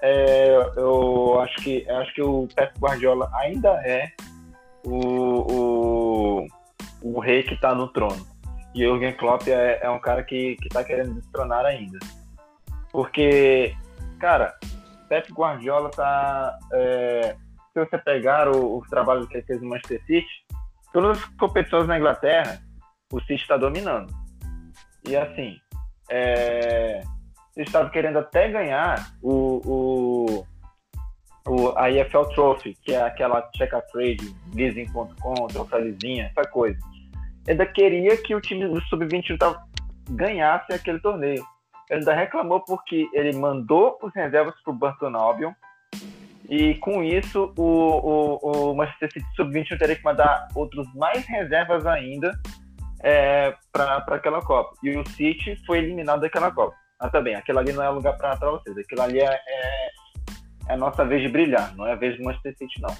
É, 0.00 0.56
eu 0.76 1.38
acho 1.40 1.56
que 1.56 1.88
acho 1.90 2.14
que 2.14 2.22
o 2.22 2.48
Pep 2.56 2.72
Guardiola 2.78 3.30
ainda 3.34 3.68
é 3.86 4.10
o, 4.82 5.52
o, 5.52 6.46
o 7.02 7.20
rei 7.20 7.42
que 7.42 7.52
está 7.52 7.74
no 7.74 7.88
trono. 7.88 8.26
E 8.74 8.86
o 8.86 8.94
Jürgen 8.94 9.12
Klopp 9.12 9.46
é, 9.46 9.78
é 9.82 9.90
um 9.90 9.98
cara 9.98 10.22
que, 10.22 10.56
que 10.56 10.70
tá 10.70 10.82
querendo 10.82 11.20
destronar 11.20 11.66
ainda. 11.66 11.98
Porque, 12.90 13.74
cara, 14.20 14.54
Pep 15.08 15.32
Guardiola 15.32 15.90
tá. 15.90 16.56
É, 16.72 17.36
se 17.72 17.84
você 17.84 17.98
pegar 17.98 18.48
o, 18.48 18.78
o 18.78 18.82
trabalho 18.88 19.26
que 19.26 19.36
ele 19.36 19.46
fez 19.46 19.60
no 19.60 19.68
Manchester 19.68 20.00
City, 20.06 20.28
todas 20.92 21.18
as 21.18 21.24
competições 21.36 21.88
na 21.88 21.98
Inglaterra, 21.98 22.60
o 23.12 23.20
City 23.20 23.34
está 23.34 23.56
dominando. 23.56 24.12
E 25.08 25.16
assim, 25.16 25.56
é, 26.10 27.02
eles 27.56 27.68
estavam 27.68 27.90
querendo 27.90 28.18
até 28.18 28.48
ganhar 28.48 29.12
o, 29.22 29.60
o, 29.64 30.46
o, 31.46 31.78
a 31.78 31.90
EFL 31.90 32.24
Trophy, 32.34 32.76
que 32.82 32.92
é 32.92 33.02
aquela 33.02 33.42
check 33.56 33.70
trade, 33.92 34.34
leasing.com, 34.54 35.46
troféuzinha, 35.46 36.32
essa 36.36 36.48
coisa. 36.48 36.78
Ainda 37.48 37.64
queria 37.66 38.16
que 38.16 38.34
o 38.34 38.40
time 38.40 38.68
do 38.68 38.80
Sub-21 38.82 39.56
ganhasse 40.10 40.72
aquele 40.72 41.00
torneio. 41.00 41.44
Ele 41.90 41.98
ainda 41.98 42.14
reclamou 42.14 42.60
porque 42.60 43.08
ele 43.12 43.36
mandou 43.36 43.98
os 44.00 44.14
reservas 44.14 44.54
para 44.62 44.72
o 44.72 44.76
Burton 44.76 45.16
Albion 45.16 45.52
e 46.48 46.74
com 46.76 47.02
isso 47.02 47.52
o, 47.56 47.62
o, 47.62 48.70
o 48.70 48.76
Manchester 48.76 49.12
City 49.12 49.26
Sub-21 49.36 49.78
teria 49.78 49.96
que 49.96 50.04
mandar 50.04 50.48
outros 50.54 50.86
mais 50.94 51.26
reservas 51.26 51.84
ainda 51.86 52.32
é, 53.02 53.54
para 53.72 53.98
aquela 54.08 54.40
Copa. 54.40 54.74
E 54.82 54.96
o 54.96 55.08
City 55.10 55.56
foi 55.66 55.78
eliminado 55.78 56.20
daquela 56.20 56.50
Copa. 56.50 56.76
Mas 57.00 57.10
também, 57.12 57.34
aquilo 57.34 57.58
ali 57.58 57.72
não 57.72 57.82
é 57.82 57.88
lugar 57.88 58.16
para 58.16 58.34
vocês. 58.36 58.76
Aquilo 58.76 59.02
ali 59.02 59.20
é, 59.20 59.24
é, 59.24 59.86
é, 60.68 60.72
a 60.72 60.76
nossa 60.76 61.04
vez 61.04 61.22
de 61.22 61.28
brilhar, 61.28 61.74
não 61.76 61.86
é 61.86 61.92
a 61.92 61.96
vez 61.96 62.16
do 62.16 62.24
Manchester 62.24 62.56
City, 62.58 62.80
não. 62.80 62.94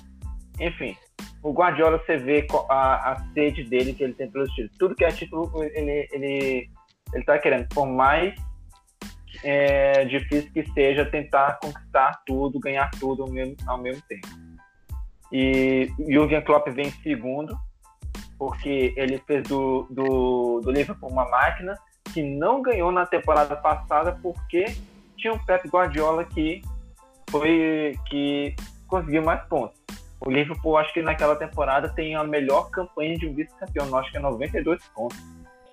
Enfim, 0.58 0.96
o 1.42 1.52
Guardiola, 1.52 1.98
você 1.98 2.16
vê 2.16 2.46
a, 2.68 3.12
a 3.12 3.16
sede 3.34 3.64
dele 3.64 3.94
que 3.94 4.04
ele 4.04 4.14
tem 4.14 4.30
pelos 4.30 4.50
títulos. 4.50 4.78
Tudo 4.78 4.94
que 4.94 5.04
é 5.04 5.08
título, 5.08 5.50
ele, 5.62 6.08
ele, 6.12 6.70
ele 7.12 7.24
tá 7.24 7.38
querendo. 7.38 7.68
Por 7.68 7.86
mais 7.86 8.34
é, 9.42 10.04
difícil 10.04 10.52
que 10.52 10.64
seja 10.72 11.04
tentar 11.04 11.58
conquistar 11.60 12.22
tudo, 12.26 12.60
ganhar 12.60 12.90
tudo 12.98 13.22
ao 13.22 13.30
mesmo, 13.30 13.56
ao 13.66 13.78
mesmo 13.78 14.02
tempo. 14.08 14.28
E 15.32 15.90
Jürgen 16.08 16.42
Klopp 16.42 16.68
vem 16.68 16.88
em 16.88 17.02
segundo, 17.02 17.56
porque 18.38 18.92
ele 18.96 19.18
fez 19.26 19.42
do, 19.44 19.86
do, 19.90 20.60
do 20.60 20.70
Liverpool 20.70 21.10
uma 21.10 21.28
máquina 21.28 21.78
que 22.12 22.22
não 22.22 22.60
ganhou 22.60 22.90
na 22.90 23.06
temporada 23.06 23.54
passada 23.56 24.18
porque 24.20 24.64
tinha 25.16 25.32
o 25.32 25.44
Pep 25.44 25.68
Guardiola 25.68 26.24
que 26.24 26.62
foi 27.30 27.94
que 28.06 28.54
conseguiu 28.88 29.22
mais 29.22 29.42
pontos. 29.46 29.78
O 30.20 30.30
Liverpool, 30.30 30.76
acho 30.76 30.92
que 30.92 31.00
naquela 31.00 31.34
temporada 31.34 31.88
tem 31.88 32.14
a 32.14 32.22
melhor 32.22 32.70
campanha 32.70 33.16
de 33.16 33.26
um 33.26 33.34
vice-campeão, 33.34 33.96
acho 33.96 34.10
que 34.10 34.18
é 34.18 34.20
92 34.20 34.82
pontos. 34.88 35.18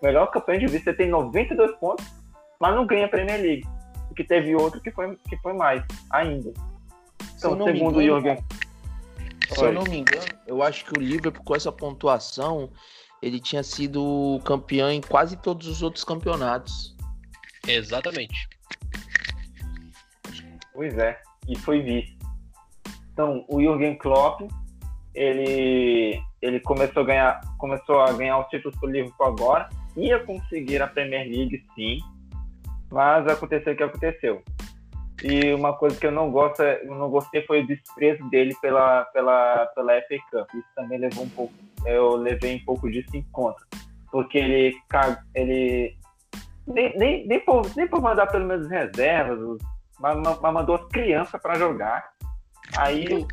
Melhor 0.02 0.28
campanha 0.28 0.60
de 0.60 0.68
vice, 0.68 0.86
você 0.86 0.94
tem 0.94 1.10
92 1.10 1.76
pontos, 1.78 2.06
mas 2.60 2.76
não 2.76 2.86
ganha 2.86 3.06
a 3.06 3.10
Premier 3.10 3.42
League. 3.42 3.68
que 4.16 4.24
teve 4.24 4.56
outro 4.56 4.82
que 4.82 4.92
foi, 4.92 5.16
que 5.30 5.38
foi 5.38 5.54
mais 5.54 5.84
ainda. 6.10 6.50
Eu 7.44 7.54
Então, 7.54 7.66
segundo 7.66 7.98
o 7.98 8.02
engano, 8.02 8.22
Jürgen. 8.22 8.44
Se 9.50 9.62
eu 9.62 9.68
Oi. 9.68 9.74
não 9.74 9.84
me 9.84 10.00
engano, 10.00 10.26
eu 10.46 10.64
acho 10.64 10.86
que 10.86 10.98
o 10.98 11.02
Liverpool, 11.02 11.44
com 11.44 11.56
essa 11.56 11.72
pontuação, 11.72 12.70
ele 13.22 13.40
tinha 13.40 13.64
sido 13.64 14.42
campeão 14.44 14.92
em 14.92 15.02
quase 15.02 15.38
todos 15.38 15.68
os 15.68 15.82
outros 15.82 16.04
campeonatos. 16.04 16.96
Exatamente. 17.68 18.48
Pois 20.74 20.98
é, 20.98 21.20
e 21.48 21.58
foi 21.58 21.82
vice. 21.82 22.18
Então, 23.14 23.46
o 23.48 23.62
Jürgen 23.62 23.98
Klopp, 23.98 24.42
ele, 25.16 26.22
ele 26.42 26.60
começou, 26.60 27.04
a 27.04 27.06
ganhar, 27.06 27.42
começou 27.58 28.02
a 28.02 28.12
ganhar 28.14 28.40
os 28.40 28.48
títulos 28.48 28.80
pelo 28.80 28.92
Liverpool 28.92 29.28
agora, 29.28 29.70
ia 29.96 30.20
conseguir 30.24 30.82
a 30.82 30.88
Premier 30.88 31.28
League 31.28 31.66
sim, 31.74 32.00
mas 32.92 33.28
aconteceu 33.28 33.74
o 33.74 33.76
que 33.76 33.84
aconteceu. 33.84 34.44
E 35.24 35.54
uma 35.54 35.74
coisa 35.74 36.00
que 36.00 36.06
eu 36.06 36.12
não 36.12 36.30
gosto, 36.32 36.62
eu 36.62 36.94
não 36.94 37.10
gostei 37.10 37.44
foi 37.46 37.62
o 37.62 37.68
desprezo 37.68 38.24
dele 38.30 38.56
pela, 38.62 39.04
pela, 39.06 39.66
pela 39.68 39.94
FA 40.02 40.18
Cup. 40.32 40.54
Isso 40.54 40.68
também 40.76 41.00
levou 41.00 41.24
um 41.24 41.30
pouco, 41.30 41.54
eu 41.86 42.16
levei 42.16 42.56
um 42.56 42.66
pouco 42.66 42.90
disso 42.90 43.10
em 43.16 43.24
conta. 43.32 43.66
Porque 44.12 44.38
ele, 44.38 44.76
ele 45.34 45.98
nem, 46.68 46.98
nem, 46.98 47.28
nem, 47.28 47.40
por, 47.40 47.64
nem 47.76 47.88
por 47.88 48.02
mandar 48.02 48.28
pelo 48.28 48.46
menos 48.46 48.68
reservas, 48.70 49.58
mas, 50.00 50.18
mas 50.42 50.54
mandou 50.54 50.76
as 50.76 50.86
crianças 50.90 51.42
para 51.42 51.56
jogar. 51.56 52.12
Aí 52.78 53.26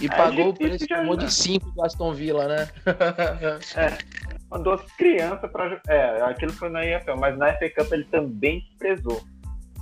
E 0.00 0.06
É 0.06 0.08
pagou 0.08 0.48
o 0.48 0.54
preço 0.54 0.78
de 0.78 0.86
que 0.86 0.94
tomou 0.94 1.16
de. 1.16 1.32
5 1.32 1.70
do 1.72 1.84
Aston 1.84 2.14
Villa, 2.14 2.48
né? 2.48 2.68
mandou 4.50 4.74
as 4.74 4.92
crianças 4.92 5.50
para. 5.50 5.80
É, 5.88 6.22
aquilo 6.22 6.52
foi 6.52 6.68
na 6.68 6.84
EFL, 6.84 7.16
mas 7.18 7.36
na 7.36 7.52
FA 7.54 7.70
Cup 7.70 7.92
ele 7.92 8.04
também 8.04 8.60
desprezou. 8.60 9.20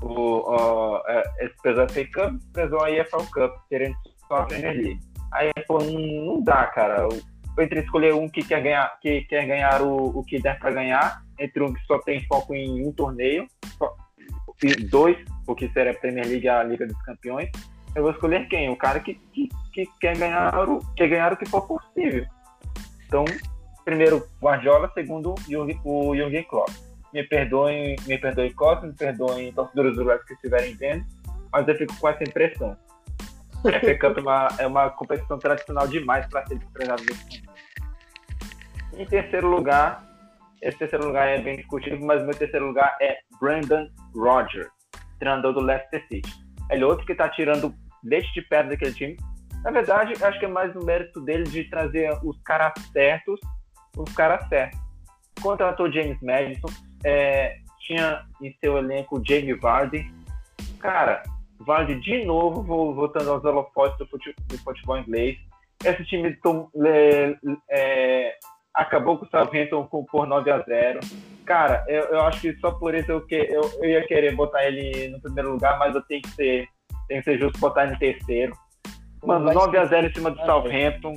O, 0.03 0.43
ó, 0.47 1.03
é, 1.07 1.23
desprezou 1.47 1.85
a 1.85 1.89
FA 1.89 2.05
Cup, 2.05 2.35
desprezou 2.35 2.83
a 2.83 2.91
EFL 2.91 3.25
Cup, 3.33 3.53
querendo 3.69 3.97
só 4.29 4.37
a 4.37 4.47
Premier 4.47 4.75
League. 4.75 5.01
Aí 5.33 5.51
ele 5.55 5.67
falou, 5.67 5.83
não, 5.91 6.43
dá, 6.43 6.67
cara. 6.67 7.09
Entre 7.59 7.81
escolher 7.81 8.15
um 8.15 8.29
que 8.29 8.43
quer 8.43 8.63
ganhar, 8.63 8.99
que 9.01 9.23
quer 9.23 9.47
ganhar 9.47 9.81
o, 9.81 10.19
o 10.19 10.25
que 10.25 10.39
der 10.39 10.59
para 10.59 10.71
ganhar, 10.73 11.23
entre 11.39 11.63
um 11.63 11.73
que 11.73 11.81
só 11.87 11.99
tem 12.01 12.23
foco 12.27 12.55
em 12.55 12.87
um 12.87 12.93
torneio, 12.93 13.47
só- 13.79 13.95
dois, 14.91 15.17
porque 15.45 15.69
seria 15.71 15.93
a 15.93 15.95
Premier 15.95 16.27
League 16.27 16.45
e 16.47 16.49
a 16.49 16.63
Liga 16.63 16.87
dos 16.87 17.01
Campeões. 17.03 17.51
Eu 17.95 18.03
vou 18.03 18.13
escolher 18.13 18.47
quem? 18.49 18.69
O 18.71 18.77
cara 18.77 19.01
que, 19.01 19.15
que, 19.33 19.49
que 19.73 19.87
quer, 20.01 20.17
ganhar 20.17 20.69
o, 20.69 20.81
quer 20.95 21.09
ganhar 21.09 21.33
o 21.33 21.37
que 21.37 21.49
for 21.49 21.67
possível. 21.67 22.27
Então, 23.07 23.25
primeiro 23.87 24.29
Guardiola, 24.43 24.91
segundo 24.93 25.35
Jürgen- 25.49 25.81
o 25.85 26.15
Jürgen 26.15 26.43
Klopp. 26.43 26.69
Me 27.15 27.23
perdoem, 27.23 27.97
me 28.07 28.19
perdoem 28.19 28.53
Costa, 28.53 28.85
me 28.87 28.93
perdoem 28.93 29.53
torcedores 29.53 29.95
do 29.97 30.05
West 30.05 30.27
que 30.27 30.35
estiverem 30.35 30.75
vendo, 30.75 31.07
mas 31.53 31.67
eu 31.69 31.77
fico 31.77 31.97
com 31.99 32.09
essa 32.09 32.23
impressão. 32.25 32.77
A 33.65 33.81
FA 33.81 33.99
Cup 33.99 34.19
é 34.19 34.21
uma, 34.21 34.49
é 34.59 34.67
uma 34.67 34.91
competição 34.91 35.39
tradicional 35.39 35.87
demais 35.87 36.27
para 36.27 36.45
ser 36.47 36.59
desprezada 36.59 37.03
desse 37.03 37.25
momento. 37.25 37.47
Em 38.99 39.07
terceiro 39.07 39.49
lugar, 39.49 40.05
esse 40.61 40.79
terceiro 40.79 41.07
lugar 41.07 41.29
é 41.29 41.41
bem 41.41 41.57
discutível, 41.57 42.01
mas 42.05 42.23
meu 42.25 42.35
terceiro 42.35 42.67
lugar 42.67 42.97
é 43.01 43.19
Brandon 43.41 43.89
Rodgers, 44.15 44.69
treinador 45.19 45.53
do 45.55 45.61
Leicester 45.61 46.05
City. 46.09 46.31
Ele 46.71 46.83
é 46.83 46.87
outro 46.87 47.07
que 47.07 47.13
está 47.13 47.29
tirando 47.29 47.73
leite 48.05 48.33
de 48.35 48.43
pedra 48.43 48.71
daquele 48.71 48.93
time. 48.93 49.17
Na 49.63 49.71
verdade, 49.71 50.13
acho 50.23 50.39
que 50.39 50.45
é 50.45 50.49
mais 50.49 50.75
o 50.75 50.85
mérito 50.85 51.21
dele 51.21 51.45
de 51.45 51.65
trazer 51.71 52.11
os 52.23 52.41
caras 52.43 52.73
certos, 52.93 53.41
os 53.97 54.13
caras 54.15 54.47
certos. 54.49 54.79
Contratou 55.43 55.91
James 55.93 56.21
Madison, 56.23 56.69
é, 57.05 57.57
tinha 57.81 58.25
em 58.43 58.55
seu 58.61 58.79
elenco 58.79 59.23
Jamie 59.27 59.55
Vardy. 59.55 60.11
Cara, 60.81 61.23
Vardy 61.61 61.95
de 62.01 62.25
novo 62.25 62.63
vo- 62.63 62.95
voltando 62.95 63.31
aos 63.31 63.45
holofotes 63.45 63.99
do, 63.99 64.07
do 64.07 64.59
futebol 64.59 64.99
inglês. 64.99 65.37
Esse 65.85 66.05
time 66.05 66.35
tom- 66.43 66.69
le- 66.75 67.39
é, 67.71 68.35
acabou 68.75 69.19
com 69.19 69.27
o 69.27 69.29
Southampton 69.29 69.87
com- 69.87 70.05
por 70.05 70.27
9 70.27 70.51
a 70.51 70.59
0 70.61 71.01
Cara, 71.45 71.85
eu, 71.87 72.05
eu 72.07 72.21
acho 72.23 72.41
que 72.41 72.57
só 72.59 72.73
por 72.73 72.95
isso 72.95 73.11
eu, 73.13 73.21
que, 73.25 73.35
eu, 73.37 73.63
eu 73.81 73.85
ia 73.91 74.07
querer 74.07 74.35
botar 74.35 74.65
ele 74.67 75.09
no 75.09 75.21
primeiro 75.21 75.53
lugar, 75.53 75.79
mas 75.79 75.95
eu 75.95 76.03
tenho 76.03 76.23
que 76.23 76.31
ser, 76.31 76.67
tenho 77.09 77.23
que 77.23 77.31
ser 77.31 77.39
justo 77.39 77.59
botar 77.61 77.85
ele 77.85 77.95
em 77.95 77.99
terceiro. 77.99 78.53
Mano, 79.25 79.45
Vai 79.47 79.55
9 79.55 79.79
a 79.79 79.83
ser- 79.83 79.89
0 79.91 80.07
em 80.09 80.15
cima 80.15 80.31
do 80.31 80.45
Southampton. 80.45 81.15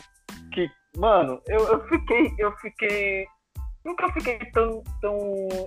Mano, 0.98 1.42
eu, 1.48 1.60
eu 1.68 1.88
fiquei, 1.88 2.34
eu 2.38 2.52
fiquei. 2.58 3.26
Nunca 3.86 4.12
fiquei 4.12 4.38
tão, 4.52 4.84
tão 5.02 5.16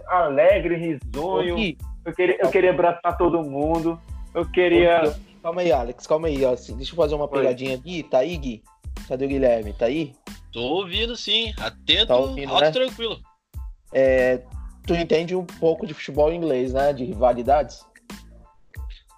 alegre, 0.06 0.76
risonho. 0.76 1.76
Eu 2.04 2.12
queria, 2.12 2.38
eu 2.40 2.50
queria 2.50 2.70
abraçar 2.70 3.16
todo 3.16 3.42
mundo. 3.42 3.98
Eu 4.34 4.48
queria. 4.50 5.14
Calma 5.42 5.60
aí, 5.62 5.72
Alex, 5.72 6.06
calma 6.06 6.28
aí. 6.28 6.44
Ó. 6.44 6.54
Deixa 6.54 6.92
eu 6.92 6.96
fazer 6.96 7.14
uma 7.14 7.28
pegadinha 7.28 7.76
aqui. 7.76 8.02
Tá 8.02 8.18
aí, 8.18 8.36
Gui? 8.36 8.62
Cadê 9.08 9.24
o 9.24 9.28
Guilherme? 9.28 9.72
Tá 9.72 9.86
aí? 9.86 10.14
Tô 10.52 10.60
ouvindo 10.60 11.16
sim, 11.16 11.52
atento, 11.58 12.08
Tá 12.08 12.16
ouvindo, 12.16 12.50
alto 12.50 12.62
né? 12.62 12.68
e 12.68 12.72
tranquilo. 12.72 13.18
É, 13.94 14.42
tu 14.86 14.94
entende 14.94 15.34
um 15.34 15.46
pouco 15.46 15.86
de 15.86 15.94
futebol 15.94 16.30
inglês, 16.32 16.74
né? 16.74 16.92
De 16.92 17.04
rivalidades? 17.04 17.84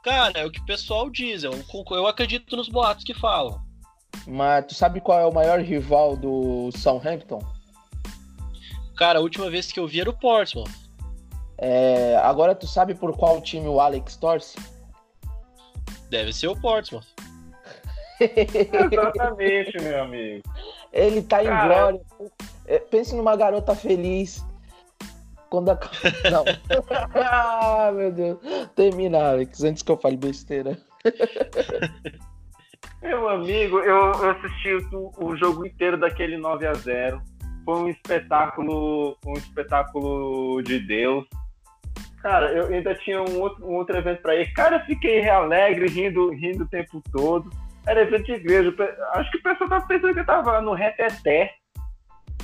Cara, 0.04 0.38
é 0.38 0.46
o 0.46 0.50
que 0.50 0.60
o 0.60 0.64
pessoal 0.66 1.10
diz, 1.10 1.42
eu, 1.42 1.52
concor- 1.66 1.96
eu 1.96 2.06
acredito 2.06 2.56
nos 2.56 2.68
boatos 2.68 3.04
que 3.04 3.14
falam. 3.14 3.63
Mas 4.26 4.66
tu 4.66 4.74
sabe 4.74 5.00
qual 5.00 5.20
é 5.20 5.26
o 5.26 5.32
maior 5.32 5.60
rival 5.60 6.16
do 6.16 6.70
Southampton? 6.76 7.42
Cara, 8.96 9.18
a 9.18 9.22
última 9.22 9.50
vez 9.50 9.70
que 9.70 9.80
eu 9.80 9.86
vi 9.86 10.00
era 10.00 10.10
o 10.10 10.18
Portsmouth. 10.18 10.70
É, 11.58 12.16
agora 12.16 12.54
tu 12.54 12.66
sabe 12.66 12.94
por 12.94 13.16
qual 13.16 13.40
time 13.40 13.68
o 13.68 13.80
Alex 13.80 14.16
torce? 14.16 14.56
Deve 16.10 16.32
ser 16.32 16.48
o 16.48 16.60
Portsmouth. 16.60 17.06
Exatamente, 18.20 19.82
meu 19.82 20.02
amigo. 20.02 20.42
Ele 20.92 21.22
tá 21.22 21.42
em 21.42 21.46
Cara. 21.46 21.66
glória. 21.66 22.00
É, 22.66 22.78
pense 22.78 23.14
numa 23.14 23.36
garota 23.36 23.74
feliz. 23.74 24.44
Quando 25.50 25.70
a... 25.70 25.78
Não. 26.30 26.44
ah, 27.14 27.92
meu 27.92 28.12
Deus. 28.12 28.38
Termina, 28.74 29.30
Alex, 29.30 29.62
antes 29.64 29.82
que 29.82 29.90
eu 29.90 29.96
fale 29.96 30.16
besteira. 30.16 30.78
Meu 33.02 33.28
amigo, 33.28 33.78
eu, 33.80 34.12
eu 34.12 34.30
assisti 34.30 34.74
o, 34.92 35.12
o 35.18 35.36
jogo 35.36 35.66
inteiro 35.66 35.96
daquele 35.98 36.36
9 36.36 36.66
a 36.66 36.74
0 36.74 37.20
Foi 37.64 37.74
um 37.74 37.88
espetáculo, 37.88 39.16
um 39.26 39.34
espetáculo 39.34 40.62
de 40.62 40.78
Deus. 40.80 41.26
Cara, 42.22 42.50
eu 42.52 42.68
ainda 42.74 42.94
tinha 42.94 43.22
um 43.22 43.38
outro, 43.38 43.66
um 43.66 43.74
outro 43.74 43.96
evento 43.96 44.22
pra 44.22 44.34
ir. 44.34 44.50
Cara, 44.54 44.76
eu 44.76 44.86
fiquei 44.86 45.28
alegre, 45.28 45.88
rindo, 45.88 46.30
rindo 46.30 46.64
o 46.64 46.68
tempo 46.68 47.02
todo. 47.12 47.50
Era 47.86 48.00
evento 48.00 48.24
de 48.24 48.32
igreja. 48.32 48.74
Acho 49.12 49.30
que 49.30 49.38
o 49.38 49.42
pessoal 49.42 49.68
tava 49.68 49.86
pensando 49.86 50.14
que 50.14 50.20
eu 50.20 50.26
tava 50.26 50.60
no 50.62 50.72
reteté, 50.72 51.52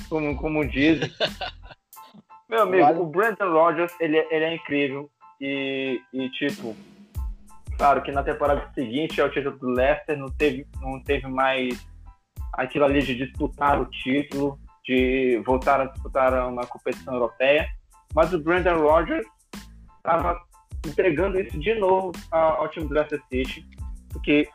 como, 0.07 0.37
como 0.37 0.63
dizem. 0.67 1.11
Meu 2.47 2.61
amigo, 2.63 2.83
Vale. 2.83 2.99
o 2.99 3.05
Brandon 3.05 3.51
Rodgers, 3.51 3.93
ele, 3.99 4.17
é- 4.17 4.27
ele 4.29 4.45
é 4.45 4.55
incrível. 4.55 5.09
E, 5.39 5.99
e, 6.13 6.29
tipo, 6.29 6.75
claro 7.81 8.03
que 8.03 8.11
na 8.11 8.21
temporada 8.21 8.69
seguinte 8.75 9.19
ao 9.19 9.31
título 9.31 9.57
do 9.57 9.69
Leicester 9.69 10.15
não 10.15 10.27
teve, 10.29 10.67
não 10.79 11.01
teve 11.01 11.27
mais 11.27 11.83
aquilo 12.53 12.85
ali 12.85 13.01
de 13.01 13.15
disputar 13.15 13.81
o 13.81 13.87
título, 13.87 14.59
de 14.85 15.41
voltar 15.43 15.81
a 15.81 15.85
disputar 15.85 16.47
uma 16.47 16.63
competição 16.67 17.15
europeia. 17.15 17.67
Mas 18.13 18.31
o 18.33 18.39
Brandon 18.39 18.79
Rodgers 18.81 19.25
estava 19.97 20.39
entregando 20.85 21.39
isso 21.39 21.59
de 21.59 21.73
novo 21.73 22.11
ao, 22.29 22.61
ao 22.61 22.69
time 22.69 22.87
do 22.87 22.93
Leicester 22.93 23.19
City, 23.31 23.67
porque 24.09 24.47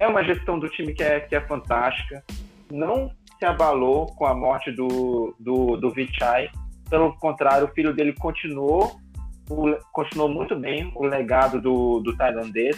é 0.00 0.08
uma 0.08 0.24
gestão 0.24 0.58
do 0.58 0.68
time 0.68 0.92
que 0.94 1.02
é, 1.04 1.20
que 1.20 1.36
é 1.36 1.40
fantástica. 1.42 2.24
Não 2.72 3.08
se 3.38 3.44
abalou 3.44 4.06
com 4.16 4.26
a 4.26 4.34
morte 4.34 4.72
do, 4.72 5.32
do, 5.38 5.76
do 5.76 5.92
Vichai. 5.92 6.50
Pelo 6.90 7.16
contrário, 7.18 7.68
o 7.68 7.72
filho 7.72 7.94
dele 7.94 8.14
continuou, 8.14 8.96
o- 9.50 9.76
continuou 9.92 10.28
muito 10.28 10.54
bem 10.56 10.92
o 10.96 11.04
legado 11.04 11.60
do, 11.60 12.00
do 12.00 12.16
tailandês. 12.16 12.76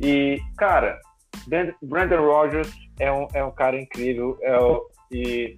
E, 0.00 0.40
cara, 0.56 1.00
Brand- 1.46 1.74
Brandon 1.82 2.20
Rogers 2.24 2.72
é 2.98 3.10
um, 3.12 3.26
é 3.34 3.44
um 3.44 3.50
cara 3.50 3.80
incrível. 3.80 4.38
É 4.42 4.58
o- 4.58 4.86
e 5.10 5.56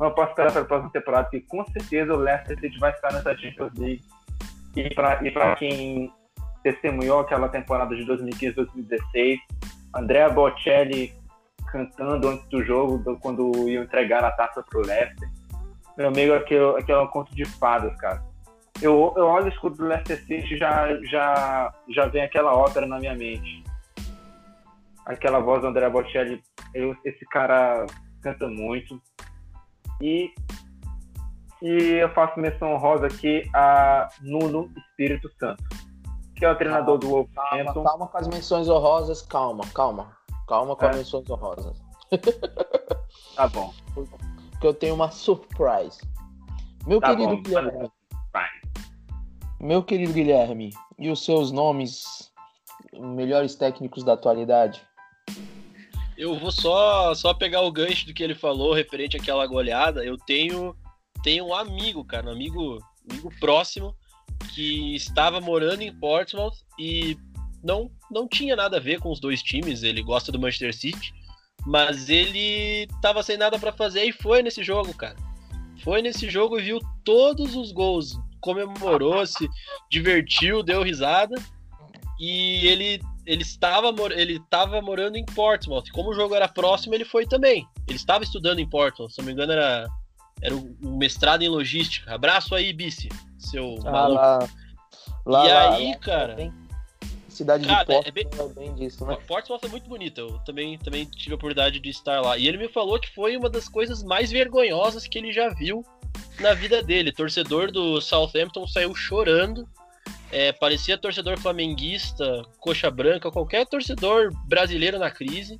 eu 0.00 0.10
posso 0.12 0.30
esperar 0.30 0.52
para 0.52 0.62
a 0.62 0.64
próxima 0.64 0.90
temporada 0.92 1.28
que 1.30 1.40
com 1.40 1.64
certeza 1.66 2.12
o 2.14 2.16
Leicester 2.18 2.58
City 2.60 2.78
vai 2.78 2.90
estar 2.92 3.12
nessa 3.12 3.36
Champions 3.36 3.72
League. 3.78 4.02
E 4.76 5.30
para 5.30 5.56
quem 5.56 6.12
testemunhou 6.62 7.20
aquela 7.20 7.48
temporada 7.48 7.96
de 7.96 8.04
2015-2016, 8.04 9.38
Andrea 9.94 10.28
Bocelli 10.28 11.14
cantando 11.72 12.28
antes 12.28 12.46
do 12.48 12.62
jogo, 12.64 12.98
do- 12.98 13.18
quando 13.18 13.68
iam 13.68 13.82
entregar 13.84 14.22
a 14.24 14.30
taça 14.30 14.62
pro 14.62 14.80
Leicester. 14.86 15.28
Meu 15.96 16.08
amigo, 16.08 16.32
aquilo, 16.34 16.76
aquilo 16.76 16.98
é 16.98 17.02
um 17.02 17.06
conto 17.08 17.34
de 17.34 17.44
fadas, 17.44 17.94
cara. 17.96 18.22
Eu, 18.80 19.12
eu 19.16 19.26
olho 19.26 19.46
o 19.46 19.48
escudo 19.48 19.76
do 19.76 19.84
Leicester 19.86 20.18
City 20.24 20.54
e 20.54 20.58
já, 20.58 20.86
já, 21.04 21.74
já 21.94 22.06
vem 22.06 22.22
aquela 22.22 22.54
ópera 22.54 22.86
na 22.86 22.98
minha 22.98 23.14
mente. 23.14 23.64
Aquela 25.04 25.40
voz 25.40 25.60
do 25.62 25.68
Andrea 25.68 25.90
Bocelli, 25.90 26.42
eu- 26.74 26.94
esse 27.04 27.24
cara 27.26 27.86
canta 28.22 28.46
muito. 28.46 29.00
E, 30.00 30.30
e 31.62 31.94
eu 31.94 32.08
faço 32.10 32.38
menção 32.38 32.76
rosa 32.76 33.06
aqui 33.06 33.42
a 33.54 34.08
Nuno 34.20 34.70
Espírito 34.76 35.28
Santo, 35.40 35.64
que 36.36 36.44
é 36.44 36.50
o 36.50 36.56
treinador 36.56 36.98
do 36.98 37.08
Calma, 37.08 37.26
Wolverhampton. 37.26 37.82
calma 37.84 38.06
com 38.06 38.18
as 38.18 38.28
menções 38.28 38.68
honrosas, 38.68 39.22
calma, 39.22 39.64
calma. 39.74 40.16
Calma 40.46 40.76
com 40.76 40.84
É. 40.86 40.90
as 40.90 40.96
menções 40.98 41.28
honrosas. 41.28 41.82
Tá 43.34 43.48
bom. 43.48 43.72
Que 44.60 44.66
eu 44.66 44.74
tenho 44.74 44.92
uma 44.96 45.08
surprise. 45.12 46.00
Meu 46.84 46.98
Tá 47.00 47.10
querido 47.14 47.36
bom, 47.36 47.42
Guilherme. 47.44 47.88
Meu 49.60 49.82
querido 49.82 50.12
Guilherme, 50.12 50.70
e 50.98 51.10
os 51.10 51.24
seus 51.24 51.50
nomes 51.50 52.30
melhores 52.92 53.54
técnicos 53.54 54.04
da 54.04 54.14
atualidade? 54.14 54.80
Eu 56.16 56.36
vou 56.38 56.50
só, 56.50 57.14
só 57.14 57.32
pegar 57.32 57.62
o 57.62 57.70
gancho 57.70 58.06
do 58.06 58.12
que 58.12 58.22
ele 58.22 58.34
falou 58.34 58.74
referente 58.74 59.16
àquela 59.16 59.46
goleada. 59.46 60.04
Eu 60.04 60.16
tenho, 60.16 60.74
tenho 61.22 61.46
um 61.46 61.54
amigo, 61.54 62.04
cara, 62.04 62.28
um 62.28 62.32
amigo, 62.32 62.78
amigo 63.08 63.32
próximo 63.38 63.94
que 64.54 64.94
estava 64.94 65.40
morando 65.40 65.82
em 65.82 65.94
Portsmouth 65.94 66.56
e 66.78 67.16
não, 67.62 67.90
não 68.10 68.26
tinha 68.26 68.56
nada 68.56 68.78
a 68.78 68.80
ver 68.80 69.00
com 69.00 69.10
os 69.10 69.20
dois 69.20 69.42
times. 69.42 69.82
Ele 69.82 70.02
gosta 70.02 70.32
do 70.32 70.40
Manchester 70.40 70.74
City, 70.74 71.12
mas 71.64 72.08
ele 72.08 72.88
tava 73.00 73.22
sem 73.22 73.36
nada 73.36 73.58
para 73.58 73.72
fazer 73.72 74.04
e 74.04 74.12
foi 74.12 74.42
nesse 74.42 74.64
jogo, 74.64 74.92
cara. 74.94 75.16
Foi 75.84 76.02
nesse 76.02 76.28
jogo 76.28 76.58
e 76.58 76.62
viu 76.62 76.80
todos 77.04 77.54
os 77.54 77.70
gols, 77.70 78.18
comemorou, 78.40 79.26
se 79.26 79.48
divertiu, 79.90 80.62
deu 80.62 80.82
risada. 80.82 81.34
E 82.20 82.66
ele 82.66 83.00
ele 83.26 83.42
estava, 83.42 83.88
ele 84.14 84.36
estava 84.36 84.80
morando 84.80 85.16
em 85.16 85.24
Portsmouth. 85.24 85.84
Como 85.92 86.10
o 86.10 86.14
jogo 86.14 86.34
era 86.34 86.48
próximo, 86.48 86.94
ele 86.94 87.04
foi 87.04 87.26
também. 87.26 87.66
Ele 87.86 87.96
estava 87.96 88.24
estudando 88.24 88.58
em 88.58 88.68
Portsmouth, 88.68 89.10
se 89.10 89.18
não 89.18 89.26
me 89.26 89.32
engano, 89.32 89.52
era, 89.52 89.86
era 90.40 90.54
um 90.56 90.96
mestrado 90.96 91.42
em 91.42 91.48
logística. 91.48 92.12
Abraço 92.14 92.54
aí, 92.54 92.72
Bice, 92.72 93.10
seu 93.38 93.76
Ah, 93.84 93.90
maluco. 93.90 94.20
lá, 94.20 94.38
lá, 95.26 95.44
e 95.46 95.52
lá, 95.52 95.74
aí, 95.76 95.90
lá, 95.92 95.96
cara, 95.98 96.34
tem 96.36 96.52
cidade 97.28 97.66
Cara, 97.66 97.80
de 97.80 97.86
Porto, 97.86 98.08
é 98.08 98.10
bem- 98.10 98.26
é 98.32 98.48
bem 98.54 98.74
disso, 98.74 99.04
né? 99.04 99.16
Portsmouth 99.26 99.60
é 99.62 99.68
muito 99.68 99.88
bonita. 99.90 100.22
Eu 100.22 100.38
também, 100.38 100.78
também 100.78 101.04
tive 101.04 101.32
a 101.32 101.36
oportunidade 101.36 101.78
de 101.80 101.90
estar 101.90 102.22
lá. 102.22 102.38
E 102.38 102.48
ele 102.48 102.56
me 102.56 102.68
falou 102.68 102.98
que 102.98 103.14
foi 103.14 103.36
uma 103.36 103.50
das 103.50 103.68
coisas 103.68 104.02
mais 104.02 104.30
vergonhosas 104.30 105.06
que 105.06 105.18
ele 105.18 105.32
já 105.32 105.50
viu 105.50 105.84
na 106.40 106.54
vida 106.54 106.82
dele. 106.82 107.12
Torcedor 107.12 107.70
do 107.70 108.00
Southampton 108.00 108.66
saiu 108.66 108.94
chorando. 108.94 109.68
É, 110.30 110.52
parecia 110.52 110.98
torcedor 110.98 111.38
flamenguista, 111.38 112.42
coxa 112.60 112.90
branca, 112.90 113.30
qualquer 113.30 113.66
torcedor 113.66 114.30
brasileiro 114.46 114.98
na 114.98 115.10
crise. 115.10 115.58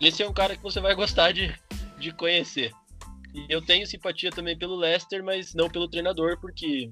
Esse 0.00 0.22
é 0.22 0.28
um 0.28 0.32
cara 0.32 0.56
que 0.56 0.62
você 0.62 0.80
vai 0.80 0.94
gostar 0.94 1.32
de, 1.32 1.54
de 1.98 2.10
conhecer. 2.12 2.72
E 3.32 3.46
eu 3.48 3.62
tenho 3.62 3.86
simpatia 3.86 4.30
também 4.30 4.58
pelo 4.58 4.74
Leicester, 4.74 5.22
mas 5.22 5.54
não 5.54 5.68
pelo 5.70 5.88
treinador, 5.88 6.38
porque 6.40 6.90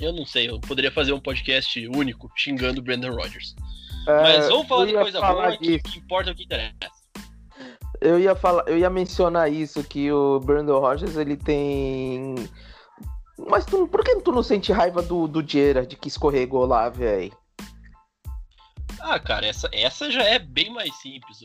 eu 0.00 0.12
não 0.12 0.24
sei, 0.26 0.48
eu 0.50 0.58
poderia 0.60 0.90
fazer 0.90 1.12
um 1.12 1.20
podcast 1.20 1.86
único 1.88 2.28
xingando 2.36 2.80
o 2.80 2.82
Brandon 2.82 3.10
Rodgers. 3.14 3.54
Mas 4.06 4.48
vamos 4.48 4.66
falar 4.66 4.84
É, 4.84 4.86
de 4.86 4.92
coisa 4.94 5.20
boa, 5.20 5.56
disso. 5.58 5.82
que 5.84 5.98
importa 5.98 6.30
é 6.30 6.32
o 6.32 6.36
que 6.36 6.44
interessa. 6.44 6.74
Eu 8.00 8.18
ia 8.18 8.34
falar, 8.34 8.64
eu 8.66 8.78
ia 8.78 8.88
mencionar 8.88 9.52
isso 9.52 9.84
que 9.84 10.10
o 10.10 10.40
Brandon 10.40 10.80
Rogers 10.80 11.16
ele 11.16 11.36
tem 11.36 12.34
mas 13.48 13.64
tu, 13.64 13.86
por 13.88 14.04
que 14.04 14.20
tu 14.20 14.32
não 14.32 14.42
sente 14.42 14.72
raiva 14.72 15.02
do, 15.02 15.26
do 15.26 15.46
Gerard 15.46 15.94
que 15.96 16.08
escorregou 16.08 16.66
lá, 16.66 16.88
velho? 16.88 17.36
Ah, 19.00 19.18
cara, 19.18 19.46
essa, 19.46 19.68
essa 19.72 20.10
já 20.10 20.22
é 20.22 20.38
bem 20.38 20.70
mais 20.70 20.94
simples. 21.00 21.38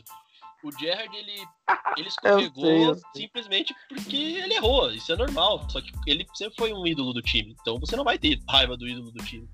O 0.62 0.70
Gerrard, 0.78 1.16
ele, 1.16 1.32
ele 1.96 2.06
Eu 2.06 2.08
escorregou 2.08 2.64
sei, 2.64 2.86
eu 2.86 2.94
sei. 2.94 3.22
simplesmente 3.22 3.74
porque 3.88 4.16
ele 4.16 4.54
errou. 4.54 4.90
Isso 4.92 5.12
é 5.12 5.16
normal. 5.16 5.68
Só 5.70 5.80
que 5.80 5.90
ele 6.06 6.26
sempre 6.34 6.56
foi 6.56 6.72
um 6.72 6.86
ídolo 6.86 7.12
do 7.12 7.22
time. 7.22 7.56
Então 7.60 7.78
você 7.78 7.96
não 7.96 8.04
vai 8.04 8.18
ter 8.18 8.38
raiva 8.48 8.76
do 8.76 8.86
ídolo 8.86 9.10
do 9.10 9.24
time. 9.24 9.48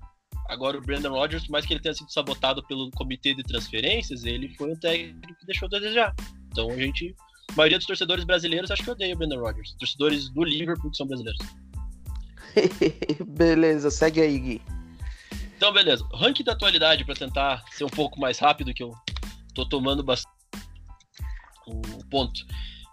Agora 0.49 0.77
o 0.77 0.81
Brandon 0.81 1.11
Rodgers, 1.11 1.45
por 1.45 1.51
mais 1.51 1.65
que 1.65 1.73
ele 1.73 1.81
tenha 1.81 1.93
sido 1.93 2.11
sabotado 2.11 2.63
pelo 2.67 2.91
comitê 2.91 3.33
de 3.33 3.43
transferências, 3.43 4.23
ele 4.25 4.49
foi 4.55 4.71
um 4.71 4.75
técnico 4.75 5.35
que 5.39 5.45
deixou 5.45 5.67
a 5.67 5.69
desejar. 5.69 6.15
Então 6.51 6.69
a 6.69 6.77
gente. 6.77 7.15
A 7.51 7.55
maioria 7.55 7.77
dos 7.77 7.85
torcedores 7.85 8.23
brasileiros 8.23 8.71
acho 8.71 8.83
que 8.83 8.89
odeia 8.89 9.13
o 9.13 9.17
Brandon 9.17 9.39
Rodgers. 9.39 9.75
Torcedores 9.77 10.29
do 10.29 10.43
Liverpool 10.43 10.89
que 10.89 10.97
são 10.97 11.05
brasileiros. 11.05 11.45
Beleza, 13.27 13.91
segue 13.91 14.21
aí, 14.21 14.39
Gui. 14.39 14.61
Então, 15.55 15.71
beleza. 15.71 16.03
O 16.11 16.17
ranking 16.17 16.43
da 16.43 16.53
atualidade, 16.53 17.05
pra 17.05 17.15
tentar 17.15 17.63
ser 17.71 17.85
um 17.85 17.89
pouco 17.89 18.19
mais 18.19 18.37
rápido, 18.39 18.73
que 18.73 18.83
eu 18.83 18.91
tô 19.53 19.65
tomando 19.65 20.03
bastante 20.03 20.33
o 21.67 21.81
ponto. 22.09 22.45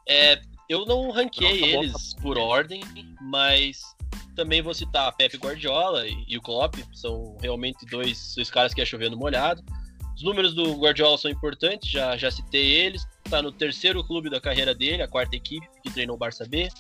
É, 0.08 0.40
eu 0.68 0.86
não 0.86 1.10
ranqueei 1.10 1.74
Nossa, 1.74 1.86
eles 1.86 2.14
por 2.14 2.38
ordem, 2.38 2.82
mas 3.20 3.82
também 4.40 4.62
vou 4.62 4.72
citar 4.72 5.14
Pepe 5.16 5.36
Guardiola 5.36 6.08
e, 6.08 6.24
e 6.26 6.38
o 6.38 6.40
Klopp, 6.40 6.76
são 6.94 7.36
realmente 7.42 7.84
dois, 7.84 8.32
dois 8.34 8.50
caras 8.50 8.72
que 8.72 8.80
é 8.80 8.86
chovendo 8.86 9.14
molhado. 9.14 9.62
Os 10.16 10.22
números 10.22 10.54
do 10.54 10.76
Guardiola 10.76 11.18
são 11.18 11.30
importantes, 11.30 11.90
já, 11.90 12.16
já 12.16 12.30
citei 12.30 12.66
eles. 12.66 13.06
Tá 13.28 13.42
no 13.42 13.52
terceiro 13.52 14.02
clube 14.02 14.30
da 14.30 14.40
carreira 14.40 14.74
dele, 14.74 15.02
a 15.02 15.08
quarta 15.08 15.36
equipe, 15.36 15.66
que 15.82 15.92
treinou 15.92 16.16
o 16.16 16.18
Barça 16.18 16.46
B. 16.48 16.70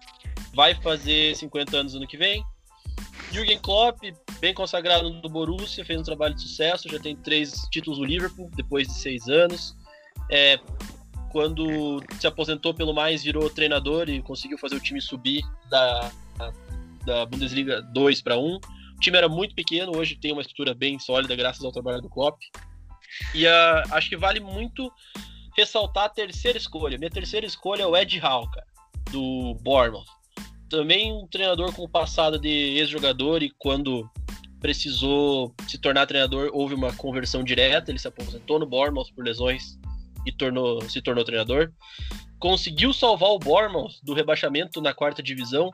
Vai 0.54 0.74
fazer 0.74 1.36
50 1.36 1.76
anos 1.76 1.94
ano 1.94 2.06
que 2.06 2.16
vem. 2.16 2.42
Jürgen 3.30 3.58
Klopp, 3.58 3.98
bem 4.40 4.54
consagrado 4.54 5.10
no 5.10 5.28
Borussia, 5.28 5.84
fez 5.84 6.00
um 6.00 6.02
trabalho 6.02 6.34
de 6.34 6.40
sucesso, 6.40 6.88
já 6.88 6.98
tem 6.98 7.14
três 7.14 7.52
títulos 7.70 7.98
no 7.98 8.06
Liverpool, 8.06 8.50
depois 8.56 8.88
de 8.88 8.94
seis 8.94 9.28
anos. 9.28 9.76
É, 10.30 10.58
quando 11.30 12.02
se 12.18 12.26
aposentou 12.26 12.72
pelo 12.72 12.94
mais, 12.94 13.22
virou 13.22 13.50
treinador 13.50 14.08
e 14.08 14.22
conseguiu 14.22 14.56
fazer 14.56 14.76
o 14.76 14.80
time 14.80 15.00
subir 15.00 15.42
da, 15.68 16.10
da 17.10 17.26
Bundesliga 17.26 17.82
2 17.82 18.22
para 18.22 18.38
1. 18.38 18.40
O 18.40 18.60
time 19.00 19.18
era 19.18 19.28
muito 19.28 19.54
pequeno, 19.54 19.96
hoje 19.96 20.14
tem 20.14 20.32
uma 20.32 20.42
estrutura 20.42 20.72
bem 20.72 20.98
sólida 20.98 21.34
graças 21.34 21.64
ao 21.64 21.72
trabalho 21.72 22.00
do 22.00 22.08
Klopp. 22.08 22.40
E 23.34 23.46
ah, 23.46 23.82
acho 23.90 24.08
que 24.08 24.16
vale 24.16 24.38
muito 24.38 24.90
ressaltar 25.56 26.04
a 26.04 26.08
terceira 26.08 26.56
escolha. 26.56 26.96
Minha 26.98 27.10
terceira 27.10 27.44
escolha 27.44 27.82
é 27.82 27.86
o 27.86 27.96
Ed 27.96 28.20
Howe, 28.20 28.48
cara, 28.50 28.66
do 29.10 29.54
Bournemouth. 29.62 30.06
Também 30.68 31.12
um 31.12 31.26
treinador 31.26 31.74
com 31.74 31.88
passado 31.88 32.38
de 32.38 32.48
ex-jogador 32.48 33.42
e 33.42 33.50
quando 33.58 34.08
precisou 34.60 35.52
se 35.66 35.78
tornar 35.78 36.06
treinador, 36.06 36.50
houve 36.52 36.74
uma 36.74 36.92
conversão 36.92 37.42
direta, 37.42 37.90
ele 37.90 37.98
se 37.98 38.06
aposentou 38.06 38.60
no 38.60 38.66
Bournemouth 38.66 39.12
por 39.16 39.24
lesões 39.24 39.78
e 40.24 40.30
tornou, 40.30 40.80
se 40.82 41.02
tornou 41.02 41.24
treinador. 41.24 41.72
Conseguiu 42.38 42.92
salvar 42.92 43.30
o 43.30 43.38
Bournemouth 43.38 43.94
do 44.04 44.14
rebaixamento 44.14 44.80
na 44.80 44.94
quarta 44.94 45.22
divisão 45.22 45.70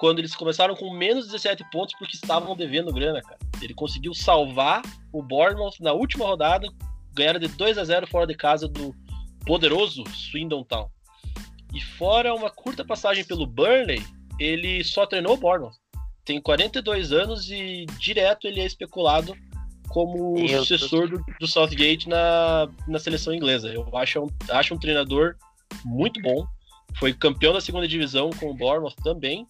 quando 0.00 0.18
eles 0.18 0.34
começaram 0.34 0.74
com 0.74 0.90
menos 0.90 1.26
17 1.26 1.62
pontos 1.70 1.94
porque 1.98 2.16
estavam 2.16 2.56
devendo 2.56 2.90
grana, 2.90 3.20
cara. 3.20 3.38
Ele 3.60 3.74
conseguiu 3.74 4.14
salvar 4.14 4.80
o 5.12 5.22
Bournemouth 5.22 5.74
na 5.78 5.92
última 5.92 6.24
rodada, 6.24 6.66
ganharam 7.12 7.38
de 7.38 7.48
2 7.48 7.76
a 7.76 7.84
0 7.84 8.06
fora 8.06 8.26
de 8.26 8.34
casa 8.34 8.66
do 8.66 8.94
poderoso 9.44 10.02
Swindon 10.06 10.64
Town. 10.64 10.88
E 11.74 11.82
fora 11.82 12.34
uma 12.34 12.48
curta 12.48 12.82
passagem 12.82 13.24
pelo 13.24 13.46
Burnley, 13.46 14.02
ele 14.38 14.82
só 14.82 15.04
treinou 15.04 15.34
o 15.34 15.36
Bournemouth. 15.36 15.76
Tem 16.24 16.40
42 16.40 17.12
anos 17.12 17.50
e 17.50 17.84
direto 17.98 18.46
ele 18.46 18.60
é 18.60 18.64
especulado 18.64 19.36
como 19.90 20.32
o 20.32 20.40
Meu 20.40 20.64
sucessor 20.64 21.08
do, 21.08 21.22
do 21.38 21.46
Southgate 21.46 22.08
na, 22.08 22.70
na 22.88 22.98
seleção 22.98 23.34
inglesa. 23.34 23.68
Eu 23.68 23.86
acho 23.94 24.18
um, 24.18 24.28
acho 24.48 24.72
um 24.72 24.78
treinador 24.78 25.36
muito 25.84 26.22
bom. 26.22 26.46
Foi 26.98 27.12
campeão 27.12 27.52
da 27.52 27.60
segunda 27.60 27.86
divisão 27.86 28.30
com 28.30 28.50
o 28.50 28.54
Bournemouth 28.54 28.96
também. 29.04 29.46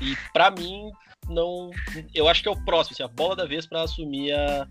E 0.00 0.16
pra 0.32 0.50
mim, 0.50 0.90
não. 1.28 1.70
Eu 2.14 2.28
acho 2.28 2.42
que 2.42 2.48
é 2.48 2.52
o 2.52 2.64
próximo, 2.64 2.94
assim, 2.94 3.02
a 3.02 3.08
bola 3.08 3.36
da 3.36 3.46
vez 3.46 3.66
para 3.66 3.82
assumir 3.82 4.32
a, 4.32 4.66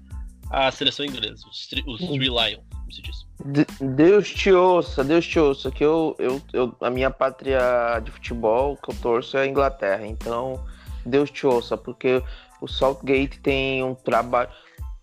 a 0.49 0.71
seleção 0.71 1.05
inglesa, 1.05 1.45
os, 1.49 1.69
os 1.87 1.99
Three 2.07 2.29
Lions, 2.29 2.63
como 2.71 2.91
se 2.91 3.01
diz. 3.01 3.25
De- 3.45 3.85
Deus 3.95 4.29
te 4.29 4.51
ouça, 4.51 5.03
Deus 5.03 5.25
te 5.25 5.39
ouça, 5.39 5.71
que 5.71 5.83
eu, 5.83 6.15
eu, 6.19 6.41
eu, 6.53 6.75
a 6.81 6.89
minha 6.89 7.09
pátria 7.09 7.59
de 8.03 8.11
futebol 8.11 8.77
que 8.77 8.91
eu 8.91 8.95
torço 8.95 9.37
é 9.37 9.41
a 9.41 9.47
Inglaterra, 9.47 10.05
então 10.05 10.63
Deus 11.05 11.29
te 11.31 11.45
ouça, 11.45 11.75
porque 11.75 12.23
o 12.61 12.67
Southgate 12.67 13.39
tem 13.39 13.83
um 13.83 13.95
trabalho 13.95 14.49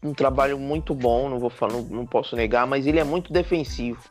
um 0.03 0.15
trabalho 0.15 0.59
muito 0.59 0.95
bom, 0.95 1.29
não 1.29 1.39
vou 1.39 1.51
falar, 1.51 1.75
não, 1.75 1.83
não 1.83 2.07
posso 2.07 2.35
negar, 2.35 2.67
mas 2.67 2.87
ele 2.87 2.99
é 2.99 3.05
muito 3.05 3.33
defensivo. 3.33 4.03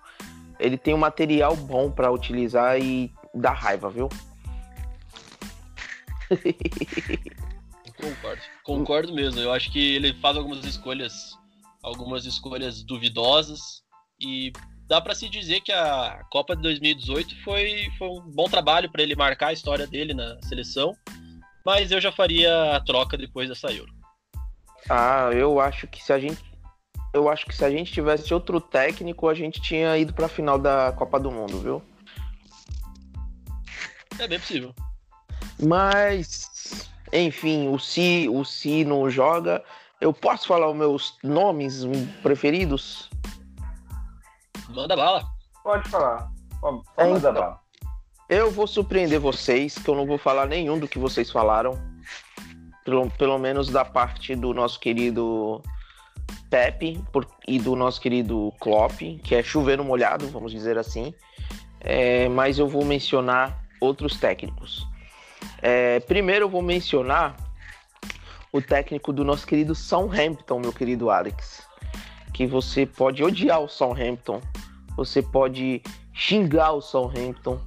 Ele 0.60 0.78
tem 0.78 0.94
um 0.94 0.98
material 1.00 1.56
bom 1.56 1.90
para 1.90 2.12
utilizar 2.12 2.80
e 2.80 3.12
dá 3.34 3.52
raiva, 3.52 3.90
viu? 3.90 4.08
Concordo. 7.98 8.42
Concordo 8.64 9.14
mesmo. 9.14 9.40
Eu 9.40 9.52
acho 9.52 9.72
que 9.72 9.96
ele 9.96 10.14
faz 10.16 10.38
algumas 10.38 10.64
escolhas, 10.66 11.38
algumas 11.84 12.26
escolhas 12.26 12.84
duvidosas 12.84 13.84
e 14.20 14.52
dá 14.88 15.02
pra 15.02 15.14
se 15.14 15.30
dizer 15.30 15.62
que 15.62 15.72
a 15.72 16.24
Copa 16.32 16.56
de 16.56 16.62
2018 16.62 17.44
foi, 17.44 17.90
foi 17.98 18.08
um 18.08 18.22
bom 18.22 18.46
trabalho 18.46 18.90
para 18.90 19.04
ele 19.04 19.16
marcar 19.16 19.48
a 19.48 19.54
história 19.54 19.86
dele 19.86 20.14
na 20.14 20.42
seleção. 20.44 20.96
Mas 21.66 21.92
eu 21.92 22.00
já 22.00 22.12
faria 22.12 22.76
a 22.76 22.82
troca 22.82 23.18
depois 23.18 23.50
dessa 23.50 23.72
Euro. 23.72 23.94
Ah, 24.90 25.30
eu 25.34 25.60
acho 25.60 25.88
que 25.88 26.02
se 26.02 26.14
a 26.14 26.20
gente 26.20 26.50
eu 27.12 27.28
acho 27.28 27.46
que 27.46 27.56
se 27.56 27.66
a 27.66 27.72
gente 27.72 27.92
tivesse 27.92 28.32
outro 28.34 28.62
técnico, 28.62 29.28
a 29.28 29.34
gente 29.34 29.60
tinha 29.60 29.98
ido 29.98 30.14
para 30.14 30.28
a 30.28 30.30
final 30.30 30.60
da 30.60 30.92
Copa 30.92 31.20
do 31.20 31.32
Mundo, 31.32 31.60
viu? 31.60 31.82
É 34.20 34.28
bem 34.28 34.40
possível. 34.40 34.76
Mas, 35.62 36.90
enfim, 37.12 37.68
o 37.70 37.78
Si, 37.80 38.28
o 38.30 38.44
Si 38.46 38.84
não 38.86 39.10
joga, 39.10 39.64
Eu 40.02 40.14
posso 40.14 40.48
falar 40.48 40.70
os 40.70 40.76
meus 40.78 41.18
nomes 41.22 41.84
preferidos? 42.24 43.10
Manda 44.70 44.96
bala. 44.96 45.22
Pode 45.62 45.90
falar. 45.90 46.32
Pode, 46.62 46.78
É, 46.78 47.04
pode 47.04 47.10
mandar 47.14 47.30
então. 47.32 47.34
bala. 47.44 47.60
Eu 48.30 48.50
vou 48.50 48.66
surpreender 48.66 49.20
vocês, 49.20 49.78
que 49.78 49.90
eu 49.90 49.96
não 49.96 50.06
vou 50.06 50.18
falar 50.18 50.46
nenhum 50.48 50.80
do 50.80 50.88
que 50.88 50.98
vocês 50.98 51.30
falaram. 51.30 51.78
Pelo, 52.86 53.10
pelo 53.12 53.38
menos 53.38 53.70
da 53.70 53.84
parte 53.84 54.36
do 54.38 54.54
nosso 54.54 54.80
querido 54.80 55.62
Pepe 56.50 57.04
por- 57.12 57.28
e 57.46 57.60
do 57.60 57.76
nosso 57.76 58.00
querido 58.00 58.54
Klopp, 58.60 59.02
que 59.24 59.36
é 59.36 59.44
chover 59.44 59.78
no 59.78 59.84
molhado, 59.84 60.30
vamos 60.30 60.54
dizer 60.54 60.78
assim. 60.78 61.14
É, 61.82 62.30
mas 62.30 62.58
eu 62.58 62.70
vou 62.70 62.86
mencionar 62.86 63.66
outros 63.82 64.18
técnicos. 64.18 64.88
É, 65.62 66.00
primeiro 66.02 66.46
eu 66.46 66.50
vou 66.50 66.62
mencionar 66.62 67.36
o 68.52 68.62
técnico 68.62 69.14
do 69.14 69.24
nosso 69.24 69.46
querido 69.46 69.76
Southampton, 69.76 70.60
meu 70.60 70.74
querido 70.74 71.10
Alex. 71.10 71.68
Que 72.34 72.48
você 72.48 72.86
pode 72.86 73.24
odiar 73.24 73.60
o 73.60 73.68
Southampton, 73.68 74.42
você 74.96 75.22
pode 75.22 75.82
xingar 76.14 76.72
o 76.72 76.82
Southampton, 76.82 77.60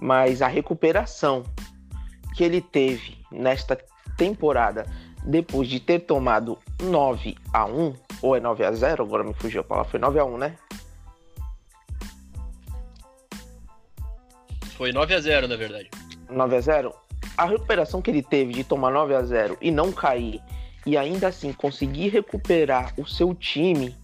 mas 0.00 0.42
a 0.42 0.48
recuperação 0.48 1.44
que 2.34 2.44
ele 2.44 2.60
teve 2.60 3.18
nesta 3.30 3.78
temporada, 4.16 4.86
depois 5.24 5.68
de 5.68 5.80
ter 5.80 6.00
tomado 6.00 6.58
9 6.82 7.36
a 7.52 7.64
1 7.64 7.94
ou 8.22 8.36
é 8.36 8.40
9 8.40 8.64
a 8.64 8.72
0 8.72 9.04
agora 9.04 9.24
me 9.24 9.34
fugiu 9.34 9.62
a 9.62 9.64
palavra, 9.64 9.90
foi 9.90 10.00
9 10.00 10.18
a 10.18 10.24
1 10.24 10.38
né? 10.38 10.56
Foi 14.76 14.92
9 14.92 15.14
a 15.14 15.20
0 15.20 15.48
na 15.48 15.56
verdade. 15.56 15.90
9 16.30 16.56
a 16.56 16.60
0 16.60 16.94
a 17.40 17.46
recuperação 17.46 18.02
que 18.02 18.10
ele 18.10 18.22
teve 18.22 18.52
de 18.52 18.62
tomar 18.62 18.90
9 18.90 19.14
a 19.14 19.22
0 19.22 19.56
e 19.62 19.70
não 19.70 19.90
cair 19.90 20.42
e 20.84 20.94
ainda 20.94 21.28
assim 21.28 21.54
conseguir 21.54 22.08
recuperar 22.08 22.92
o 22.98 23.06
seu 23.06 23.34
time 23.34 23.96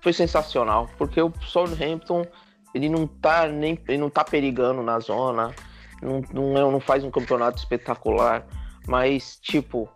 foi 0.00 0.12
sensacional, 0.12 0.88
porque 0.96 1.20
o 1.20 1.32
Southampton 1.42 2.24
ele 2.72 2.88
não 2.88 3.08
tá 3.08 3.48
nem 3.48 3.76
ele 3.88 3.98
não 3.98 4.08
tá 4.08 4.22
perigando 4.22 4.84
na 4.84 5.00
zona, 5.00 5.52
não, 6.00 6.22
não, 6.32 6.56
é- 6.56 6.70
não 6.70 6.78
faz 6.78 7.02
um 7.02 7.10
campeonato 7.10 7.58
espetacular, 7.58 8.46
mas 8.86 9.36
tipo 9.42 9.88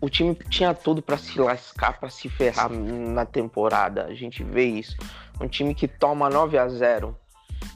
o 0.00 0.10
time 0.10 0.34
tinha 0.48 0.74
tudo 0.74 1.00
para 1.00 1.18
se 1.18 1.38
lascar, 1.38 2.00
para 2.00 2.10
se 2.10 2.28
ferrar 2.28 2.68
na 2.68 3.24
temporada. 3.24 4.06
A 4.06 4.14
gente 4.14 4.42
vê 4.42 4.64
isso. 4.64 4.96
Um 5.40 5.46
time 5.46 5.74
que 5.74 5.86
toma 5.86 6.28
9 6.28 6.58
a 6.58 6.68
0 6.68 7.16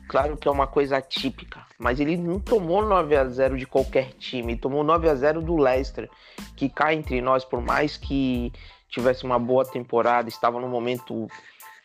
Claro 0.08 0.36
que 0.36 0.46
é 0.46 0.50
uma 0.50 0.66
coisa 0.66 0.98
atípica, 0.98 1.60
mas 1.78 1.98
ele 1.98 2.16
não 2.16 2.38
tomou 2.38 2.84
9 2.84 3.16
a 3.16 3.24
0 3.24 3.56
de 3.56 3.66
qualquer 3.66 4.12
time, 4.12 4.52
ele 4.52 4.60
tomou 4.60 4.84
9 4.84 5.08
a 5.08 5.14
0 5.14 5.42
do 5.42 5.56
Leicester, 5.56 6.08
que 6.54 6.68
cá 6.68 6.94
entre 6.94 7.20
nós, 7.20 7.44
por 7.44 7.60
mais 7.60 7.96
que 7.96 8.52
tivesse 8.88 9.24
uma 9.24 9.38
boa 9.38 9.64
temporada, 9.64 10.28
estava 10.28 10.60
no 10.60 10.68
momento 10.68 11.26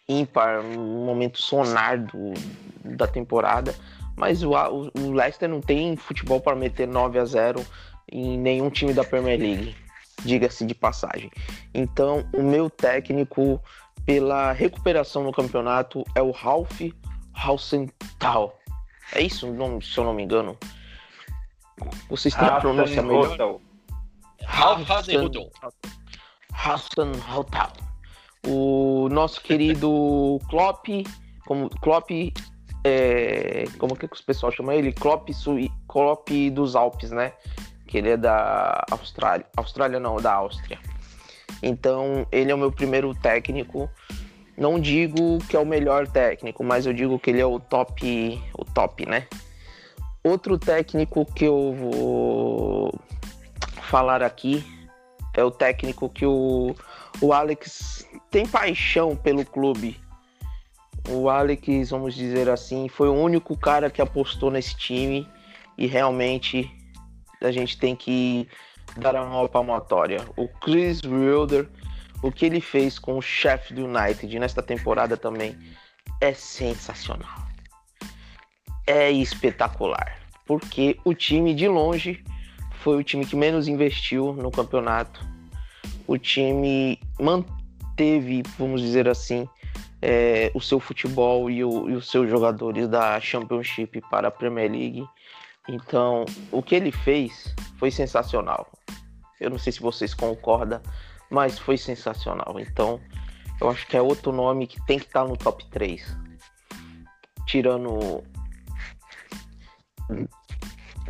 ímpar, 0.08 0.60
um 0.62 1.06
momento 1.06 1.42
sonar 1.42 1.98
do, 1.98 2.34
da 2.84 3.08
temporada, 3.08 3.74
mas 4.16 4.44
o, 4.44 4.52
o 4.52 5.12
Leicester 5.12 5.48
não 5.48 5.62
tem 5.62 5.96
futebol 5.96 6.42
para 6.42 6.56
meter 6.56 6.88
9 6.88 7.20
a 7.20 7.26
0 7.26 7.66
em 8.12 8.38
nenhum 8.38 8.70
time 8.70 8.94
da 8.94 9.04
Premier 9.04 9.40
League, 9.40 9.76
diga-se 10.24 10.66
de 10.66 10.76
passagem. 10.76 11.32
Então, 11.74 12.28
o 12.34 12.44
meu 12.44 12.70
técnico 12.70 13.62
pela 14.06 14.52
recuperação 14.52 15.24
no 15.24 15.32
campeonato 15.32 16.04
é 16.16 16.22
o 16.22 16.32
Ralph 16.32 16.82
Hausenthal. 17.44 18.60
É 19.14 19.22
isso 19.22 19.48
o 19.48 19.54
nome, 19.54 19.84
se 19.84 19.98
eu 19.98 20.04
não 20.04 20.14
me 20.14 20.24
engano? 20.24 20.58
Vocês 22.10 22.36
têm 22.36 22.48
a 22.48 22.60
pronúncia 22.60 23.02
melhor? 23.02 23.60
Hasenhuttl. 24.46 25.48
Hausenthal. 26.54 27.74
O 28.48 29.10
nosso 29.10 29.42
querido 29.42 30.40
Klopp, 30.50 30.88
como 31.46 31.70
Klopp, 31.82 32.12
é, 32.84 33.66
como 33.78 33.96
que 33.96 34.06
o 34.06 34.10
pessoal 34.26 34.52
chama 34.52 34.76
ele? 34.76 34.92
Klopp, 34.92 35.30
Sui, 35.32 35.72
Klopp 35.88 36.30
dos 36.52 36.76
Alpes, 36.76 37.12
né? 37.12 37.34
Que 37.88 37.98
ele 37.98 38.10
é 38.12 38.18
da 38.18 38.86
Austrália. 38.92 39.46
Austrália 39.58 40.00
não, 40.00 40.18
da 40.18 40.34
Áustria. 40.34 40.80
Então, 41.62 42.26
ele 42.32 42.52
é 42.52 42.56
o 42.56 42.58
meu 42.58 42.72
primeiro 42.72 43.14
técnico. 43.16 43.90
Não 44.60 44.78
digo 44.78 45.40
que 45.48 45.56
é 45.56 45.60
o 45.60 45.66
melhor 45.66 46.06
técnico, 46.06 46.66
mas 46.66 46.86
eu 46.86 46.92
digo 46.92 47.18
que 47.18 47.30
ele 47.30 47.40
é 47.40 47.46
o 47.46 47.62
top, 47.62 48.44
o 48.58 48.66
top, 48.66 49.06
né? 49.06 49.26
Outro 50.22 50.60
técnico 50.60 51.26
que 51.26 51.46
eu 51.46 51.74
vou 51.74 52.94
falar 53.84 54.22
aqui 54.22 54.62
é 55.34 55.42
o 55.42 55.50
técnico 55.50 56.10
que 56.10 56.26
o, 56.26 56.76
o 57.22 57.32
Alex 57.32 58.06
tem 58.30 58.46
paixão 58.46 59.16
pelo 59.16 59.46
clube. 59.46 59.98
O 61.08 61.30
Alex, 61.30 61.90
vamos 61.92 62.14
dizer 62.14 62.50
assim, 62.50 62.90
foi 62.90 63.08
o 63.08 63.14
único 63.14 63.56
cara 63.56 63.90
que 63.90 64.02
apostou 64.02 64.52
nesse 64.52 64.76
time 64.76 65.26
e 65.78 65.88
realmente 65.88 66.70
a 67.42 67.50
gente 67.50 67.80
tem 67.80 67.96
que 67.96 68.46
dar 68.98 69.16
a 69.16 69.24
maior 69.24 69.48
palmatória. 69.48 70.20
O 70.36 70.50
Chris 70.50 71.02
Wilder, 71.02 71.70
o 72.22 72.32
que 72.32 72.46
ele 72.46 72.62
fez 72.62 73.00
com 73.00 73.18
o 73.18 73.22
chefe 73.22 73.74
do 73.74 73.86
United 73.86 74.40
nesta 74.40 74.62
temporada 74.62 75.16
também 75.16 75.58
é 76.20 76.34
sensacional. 76.34 77.48
É 78.86 79.12
espetacular, 79.12 80.20
porque 80.46 80.98
o 81.06 81.14
time 81.14 81.54
de 81.54 81.68
longe 81.68 82.24
foi 82.80 82.98
o 82.98 83.04
time 83.04 83.26
que 83.26 83.36
menos 83.36 83.68
investiu 83.68 84.34
no 84.34 84.52
campeonato. 84.52 85.26
O 86.08 86.18
time 86.18 87.00
manteve, 87.20 88.44
vamos 88.58 88.82
dizer 88.82 89.08
assim, 89.08 89.48
é, 90.02 90.52
o 90.54 90.62
seu 90.62 90.80
futebol 90.80 91.50
e, 91.50 91.64
o, 91.64 91.90
e 91.90 91.94
os 91.94 92.10
seus 92.10 92.30
jogadores 92.30 92.88
da 92.88 93.20
Championship 93.20 94.02
para 94.10 94.30
a 94.30 94.32
Premier 94.32 94.72
League. 94.72 95.06
Então, 95.68 96.26
o 96.52 96.64
que 96.64 96.74
ele 96.74 96.92
fez 96.92 97.54
foi 97.78 97.92
sensacional. 97.92 98.68
Eu 99.40 99.50
não 99.50 99.60
sei 99.60 99.72
se 99.72 99.80
vocês 99.80 100.14
concordam, 100.14 100.82
mas 101.30 101.60
foi 101.60 101.78
sensacional. 101.78 102.56
Então, 102.60 103.00
eu 103.62 103.70
acho 103.70 103.86
que 103.88 103.96
é 103.98 104.02
outro 104.02 104.32
nome 104.32 104.68
que 104.68 104.84
tem 104.86 105.00
que 105.00 105.06
estar 105.06 105.26
no 105.26 105.38
top 105.38 105.66
3. 105.70 106.18
Tirando 107.46 108.24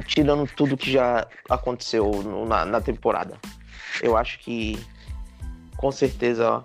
tirando 0.06 0.48
tudo 0.48 0.78
que 0.78 0.92
já 0.92 1.28
aconteceu 1.50 2.10
no- 2.24 2.46
na, 2.46 2.66
na 2.66 2.82
temporada. 2.82 3.38
Eu 4.02 4.16
acho 4.18 4.40
que 4.40 4.80
com 5.78 5.92
certeza 5.92 6.64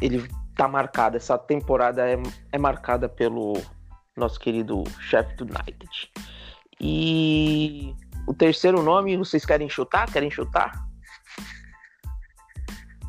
ele 0.00 0.28
tá 0.54 0.68
marcado. 0.68 1.16
Essa 1.16 1.38
temporada 1.38 2.08
é, 2.08 2.16
é 2.52 2.58
marcada 2.58 3.08
pelo 3.08 3.54
nosso 4.16 4.38
querido 4.38 4.84
do 5.36 5.44
United. 5.44 6.12
E 6.80 7.94
o 8.26 8.34
terceiro 8.34 8.82
nome, 8.82 9.16
vocês 9.16 9.44
querem 9.44 9.68
chutar? 9.68 10.10
Querem 10.10 10.30
chutar? 10.30 10.87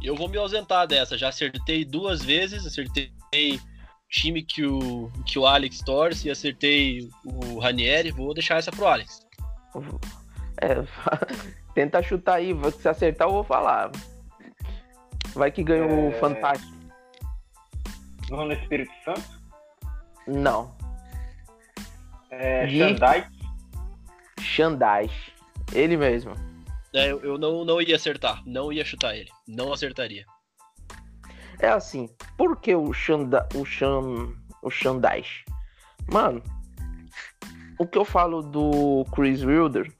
Eu 0.03 0.15
vou 0.15 0.29
me 0.29 0.37
ausentar 0.37 0.87
dessa. 0.87 1.17
Já 1.17 1.29
acertei 1.29 1.83
duas 1.83 2.23
vezes. 2.23 2.65
Acertei 2.65 3.11
o 3.55 3.59
time 4.09 4.41
que 4.41 4.65
o, 4.65 5.11
que 5.25 5.37
o 5.37 5.45
Alex 5.45 5.79
torce 5.79 6.27
e 6.27 6.31
acertei 6.31 7.09
o 7.23 7.59
Ranieri. 7.59 8.11
Vou 8.11 8.33
deixar 8.33 8.57
essa 8.57 8.71
pro 8.71 8.87
Alex. 8.87 9.27
É, 10.61 10.75
tenta 11.73 12.01
chutar 12.01 12.35
aí, 12.35 12.53
se 12.79 12.87
acertar 12.87 13.27
eu 13.27 13.33
vou 13.33 13.43
falar. 13.43 13.91
Vai 15.33 15.51
que 15.51 15.63
ganha 15.63 15.85
o 15.85 16.09
É. 16.09 16.19
Fantástico. 16.19 16.79
Não 18.29 18.45
no 18.45 18.53
Espírito 18.53 18.91
Santo. 19.03 19.39
Não, 20.27 20.71
É, 22.29 22.67
Gui. 22.67 22.77
Xandai. 22.77 23.27
Xandais. 24.39 25.11
Ele 25.73 25.97
mesmo. 25.97 26.33
É, 26.93 27.11
eu, 27.11 27.19
eu 27.23 27.37
não, 27.37 27.65
não 27.65 27.81
ia 27.81 27.95
acertar. 27.95 28.43
Não 28.45 28.71
ia 28.71 28.85
chutar 28.85 29.15
ele. 29.15 29.29
Não 29.49 29.73
acertaria. 29.73 30.25
É 31.59 31.69
assim, 31.69 32.07
por 32.37 32.55
que 32.61 32.75
o 32.75 32.93
Xanda, 32.93 33.47
o 33.55 33.65
Xan, 33.65 34.29
o 34.61 34.69
Xandais? 34.69 35.43
Mano, 36.11 36.41
o 37.79 37.87
que 37.87 37.97
eu 37.97 38.05
falo 38.05 38.41
do 38.43 39.03
Chris 39.13 39.43
Wilder, 39.43 39.91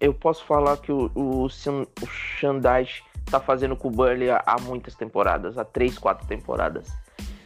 eu 0.00 0.12
posso 0.12 0.44
falar 0.44 0.76
que 0.78 0.90
o, 0.90 1.10
o, 1.14 1.44
o 1.44 2.06
Xandais 2.06 3.02
tá 3.30 3.38
fazendo 3.38 3.76
com 3.76 3.86
o 3.86 3.90
Burnley 3.90 4.30
há, 4.30 4.42
há 4.44 4.60
muitas 4.60 4.96
temporadas, 4.96 5.56
há 5.56 5.64
três, 5.64 5.96
quatro 5.96 6.26
temporadas. 6.26 6.88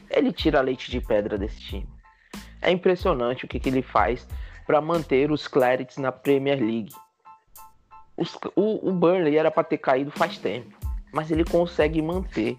Ele 0.09 0.32
tira 0.32 0.61
leite 0.62 0.91
de 0.91 1.01
pedra 1.01 1.37
desse 1.37 1.61
time. 1.61 1.89
É 2.62 2.70
impressionante 2.70 3.45
o 3.45 3.49
que, 3.49 3.61
que 3.61 3.68
ele 3.68 3.82
faz 3.82 4.26
para 4.66 4.80
manter 4.80 5.30
os 5.30 5.47
Clarets 5.47 5.99
na 5.99 6.11
Premier 6.11 6.59
League. 6.59 6.93
Os- 8.16 8.39
o, 8.57 8.89
o 8.89 8.93
Burnley 8.93 9.37
era 9.37 9.51
para 9.51 9.62
ter 9.62 9.78
caído 9.78 10.11
faz 10.11 10.39
tempo, 10.39 10.74
mas 11.13 11.31
ele 11.31 11.45
consegue 11.45 12.01
manter. 12.03 12.57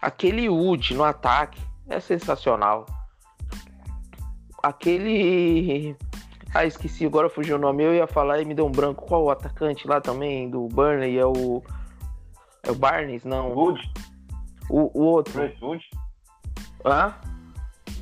Aquele 0.00 0.48
Wood 0.48 0.94
no 0.94 1.04
ataque 1.04 1.60
é 1.88 2.00
sensacional. 2.00 2.86
Aquele. 4.62 5.96
Ah, 6.54 6.64
esqueci, 6.64 7.06
agora 7.06 7.30
fugiu 7.30 7.56
o 7.56 7.58
nome. 7.58 7.82
Eu 7.84 7.94
ia 7.94 8.06
falar 8.06 8.40
e 8.40 8.44
me 8.44 8.54
deu 8.54 8.66
um 8.66 8.70
branco. 8.72 9.06
Qual 9.06 9.24
o 9.24 9.30
atacante 9.30 9.86
lá 9.86 10.00
também 10.00 10.50
do 10.50 10.66
Burnley? 10.68 11.18
É 11.18 11.24
o. 11.24 11.62
É 12.62 12.70
o 12.70 12.74
Barnes? 12.74 13.24
Não. 13.24 13.52
Wood, 13.52 13.80
O, 14.68 14.90
o 15.00 15.04
outro. 15.04 15.32
Chris 15.32 15.60
Wood, 15.62 15.84
Hã? 16.84 17.14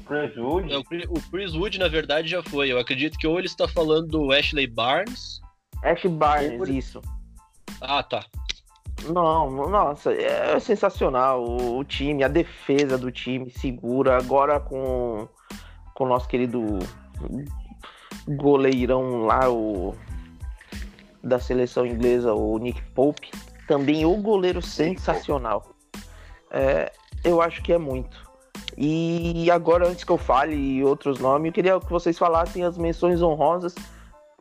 Chris 0.07 0.37
Wood. 0.37 0.73
É, 0.73 0.79
o 0.79 0.85
Chris- 1.31 1.55
Wood, 1.55 1.79
na 1.79 1.89
verdade, 1.89 2.29
já 2.29 2.43
foi. 2.43 2.73
Eu 2.73 2.79
acredito 2.79 3.19
que 3.19 3.27
ou 3.27 3.39
ele 3.39 3.47
está 3.47 3.69
falando 3.69 4.09
do 4.09 4.33
Ashley 4.33 4.67
Barnes. 4.67 5.41
Ash 5.83 6.05
Barnes, 6.07 6.59
Ou- 6.61 6.69
isso. 6.69 7.01
Ah, 7.81 8.03
tá. 8.03 8.25
Não, 9.07 9.69
nossa, 9.69 10.13
é 10.13 10.59
sensacional. 10.59 11.45
O, 11.45 11.79
o 11.79 11.85
time, 11.85 12.25
a 12.25 12.29
defesa 12.29 12.99
do 12.99 13.11
time 13.11 13.51
segura. 13.51 14.17
Agora 14.17 14.59
com, 14.61 15.29
com 15.95 16.05
o 16.05 16.09
nosso 16.09 16.29
querido 16.29 16.79
goleirão 18.27 19.25
lá, 19.25 19.49
o 19.51 19.95
da 21.23 21.39
seleção 21.39 21.87
inglesa, 21.87 22.35
o 22.35 22.59
Nick 22.59 22.83
Pope. 22.93 23.31
Também 23.67 24.05
o 24.05 24.17
goleiro 24.17 24.63
sensacional. 24.63 25.75
É, 26.51 26.91
eu 27.23 27.43
acho 27.43 27.63
que 27.63 27.73
é 27.73 27.79
muito. 27.79 28.27
E 28.77 29.51
agora, 29.51 29.89
antes 29.89 30.05
que 30.05 30.13
eu 30.13 30.17
fale 30.17 30.83
outros 30.85 31.19
nomes, 31.19 31.49
eu 31.49 31.53
queria 31.53 31.81
que 31.81 31.91
vocês 31.91 32.17
falassem 32.17 32.65
as 32.65 32.79
menções 32.79 33.21
honrosas, 33.21 33.75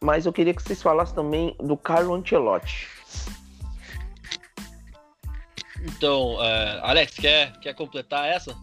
mas 0.02 0.26
eu 0.26 0.32
queria 0.32 0.54
que 0.54 0.62
vocês 0.62 0.82
falassem 0.82 1.16
também 1.16 1.56
do 1.60 1.76
Carlo 1.76 2.14
Ancelotti. 2.14 2.88
Então, 5.88 6.44
é, 6.44 6.80
Alex, 6.84 7.16
quer, 7.16 7.58
quer 7.60 7.74
completar 7.74 8.28
essa? 8.28 8.54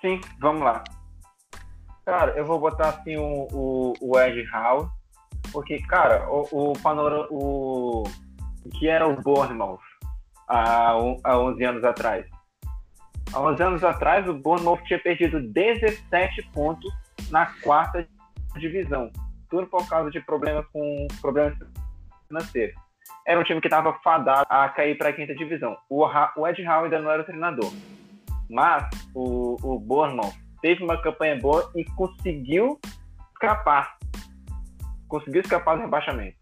Sim, 0.00 0.20
vamos 0.38 0.62
lá. 0.62 0.84
Cara, 2.04 2.32
eu 2.36 2.44
vou 2.44 2.58
botar 2.58 2.90
assim 2.90 3.16
o, 3.16 3.48
o, 3.52 3.94
o 4.00 4.20
Ed 4.20 4.46
Howe, 4.52 4.88
porque, 5.52 5.78
cara, 5.82 6.28
o, 6.30 6.70
o 6.70 6.72
panorama, 6.80 7.26
o, 7.30 8.02
o 8.02 8.68
que 8.78 8.88
era 8.88 9.06
o 9.06 9.20
Bournemouth 9.20 9.80
há, 10.48 10.90
há 11.24 11.38
11 11.38 11.64
anos 11.64 11.84
atrás? 11.84 12.26
Há 13.32 13.40
11 13.40 13.62
anos 13.62 13.84
atrás, 13.84 14.28
o 14.28 14.34
Bournemouth 14.34 14.82
tinha 14.84 14.98
perdido 14.98 15.40
17 15.40 16.42
pontos 16.52 16.92
na 17.30 17.46
quarta 17.62 18.06
divisão, 18.56 19.10
tudo 19.48 19.66
por 19.66 19.88
causa 19.88 20.10
de 20.10 20.20
problemas 20.20 20.66
com 20.72 21.06
problemas 21.20 21.56
financeiros. 22.26 22.89
Era 23.26 23.38
um 23.40 23.44
time 23.44 23.60
que 23.60 23.66
estava 23.66 23.92
fadado 24.02 24.46
a 24.48 24.68
cair 24.68 24.96
para 24.96 25.10
a 25.10 25.12
quinta 25.12 25.34
divisão. 25.34 25.76
O, 25.88 26.04
o 26.04 26.48
Ed 26.48 26.62
Howe 26.66 26.84
ainda 26.84 26.98
não 27.00 27.10
era 27.10 27.22
o 27.22 27.24
treinador. 27.26 27.72
Mas 28.48 28.88
o, 29.14 29.56
o 29.62 29.78
Bournemouth 29.78 30.34
teve 30.60 30.82
uma 30.82 31.00
campanha 31.00 31.38
boa 31.38 31.70
e 31.76 31.84
conseguiu 31.92 32.78
escapar. 33.32 33.96
Conseguiu 35.08 35.40
escapar 35.42 35.76
do 35.76 35.82
rebaixamento. 35.82 36.36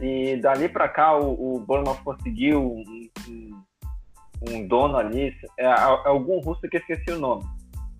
E 0.00 0.36
dali 0.36 0.68
para 0.68 0.88
cá 0.88 1.16
o, 1.16 1.56
o 1.56 1.60
Bournemouth 1.60 2.02
conseguiu 2.04 2.60
um, 2.62 3.08
um- 3.28 3.60
um 4.50 4.66
dono 4.66 4.96
ali, 4.96 5.36
é, 5.58 5.64
é 5.66 5.72
algum 6.06 6.40
russo 6.40 6.62
que 6.62 6.78
esqueci 6.78 7.10
o 7.10 7.18
nome. 7.18 7.44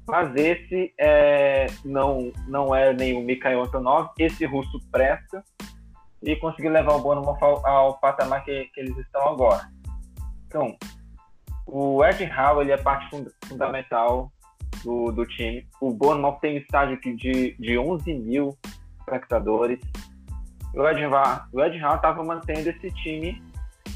Mas 0.09 0.35
esse 0.35 0.93
é, 0.99 1.67
não, 1.85 2.33
não 2.49 2.75
é 2.75 2.93
nenhum 2.95 3.23
Mikhail 3.23 3.63
Antonov, 3.63 4.09
esse 4.19 4.45
russo 4.47 4.81
presta 4.91 5.45
e 6.23 6.37
conseguiu 6.37 6.71
levar 6.71 6.95
o 6.95 7.01
Bournemouth 7.01 7.39
ao, 7.41 7.66
ao 7.66 7.99
patamar 7.99 8.45
que, 8.45 8.64
que 8.75 8.81
eles 8.81 8.97
estão 8.99 9.29
agora. 9.29 9.71
Então, 10.47 10.77
o 11.66 12.05
Ed 12.05 12.25
Howe 12.31 12.62
ele 12.62 12.73
é 12.73 12.77
parte 12.77 13.09
funda- 13.09 13.33
fundamental 13.47 14.31
do, 14.85 15.12
do 15.12 15.25
time. 15.25 15.66
O 15.81 15.93
Bournemouth 15.93 16.39
tem 16.41 16.55
um 16.55 16.59
estádio 16.59 16.95
aqui 16.97 17.14
de, 17.14 17.57
de 17.59 17.79
11 17.79 18.12
mil 18.14 18.59
espectadores. 18.99 19.81
O 20.75 20.87
Ed 20.87 21.01
o 21.53 21.61
Ed 21.62 21.83
Howe 21.83 21.97
estava 21.97 22.23
mantendo 22.23 22.68
esse 22.68 22.91
time 23.03 23.43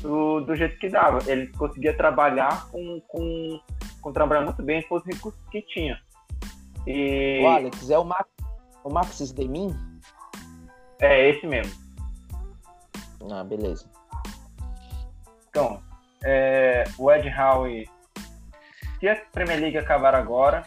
do, 0.01 0.41
do 0.41 0.55
jeito 0.55 0.79
que 0.79 0.89
dava. 0.89 1.19
Ele 1.31 1.49
conseguia 1.49 1.97
trabalhar 1.97 2.69
com, 2.71 3.01
com, 3.09 3.61
com 4.01 4.13
trabalhar 4.13 4.43
muito 4.43 4.63
bem 4.63 4.83
com 4.83 4.97
os 4.97 5.05
recursos 5.05 5.41
que 5.51 5.63
tinha. 5.63 6.01
E 6.87 7.41
O 7.43 7.49
Alex, 7.49 7.91
é 7.91 7.99
o, 7.99 8.05
Max, 8.05 8.29
o 8.85 8.91
Maxis 8.93 9.33
Demin? 9.33 9.75
é 11.01 11.31
esse 11.31 11.47
mesmo. 11.47 11.84
Ah, 13.31 13.45
beleza. 13.45 13.89
Então, 15.49 15.83
é, 16.25 16.85
o 16.99 17.11
Ed 17.13 17.29
Howe, 17.29 17.89
se 18.99 19.09
a 19.09 19.17
Premier 19.33 19.61
League 19.61 19.79
acabar 19.79 20.15
agora, 20.15 20.63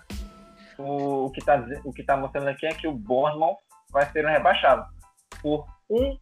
o, 0.77 1.25
o 1.25 1.31
que 1.31 1.39
está 1.39 1.63
o 1.83 1.91
que 1.91 2.03
tá 2.03 2.15
mostrando 2.15 2.47
aqui 2.47 2.65
é 2.65 2.73
que 2.73 2.87
o 2.87 2.93
Bournemouth 2.93 3.57
vai 3.91 4.05
ser 4.11 4.25
rebaixado 4.25 4.85
por 5.41 5.65
um 5.89 6.17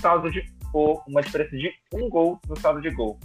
saldo 0.00 0.30
de 0.30 0.42
por 0.72 1.02
uma 1.08 1.20
diferença 1.20 1.56
de 1.56 1.72
um 1.92 2.08
gol 2.08 2.38
no 2.48 2.56
saldo 2.56 2.80
de 2.80 2.90
gol. 2.90 3.18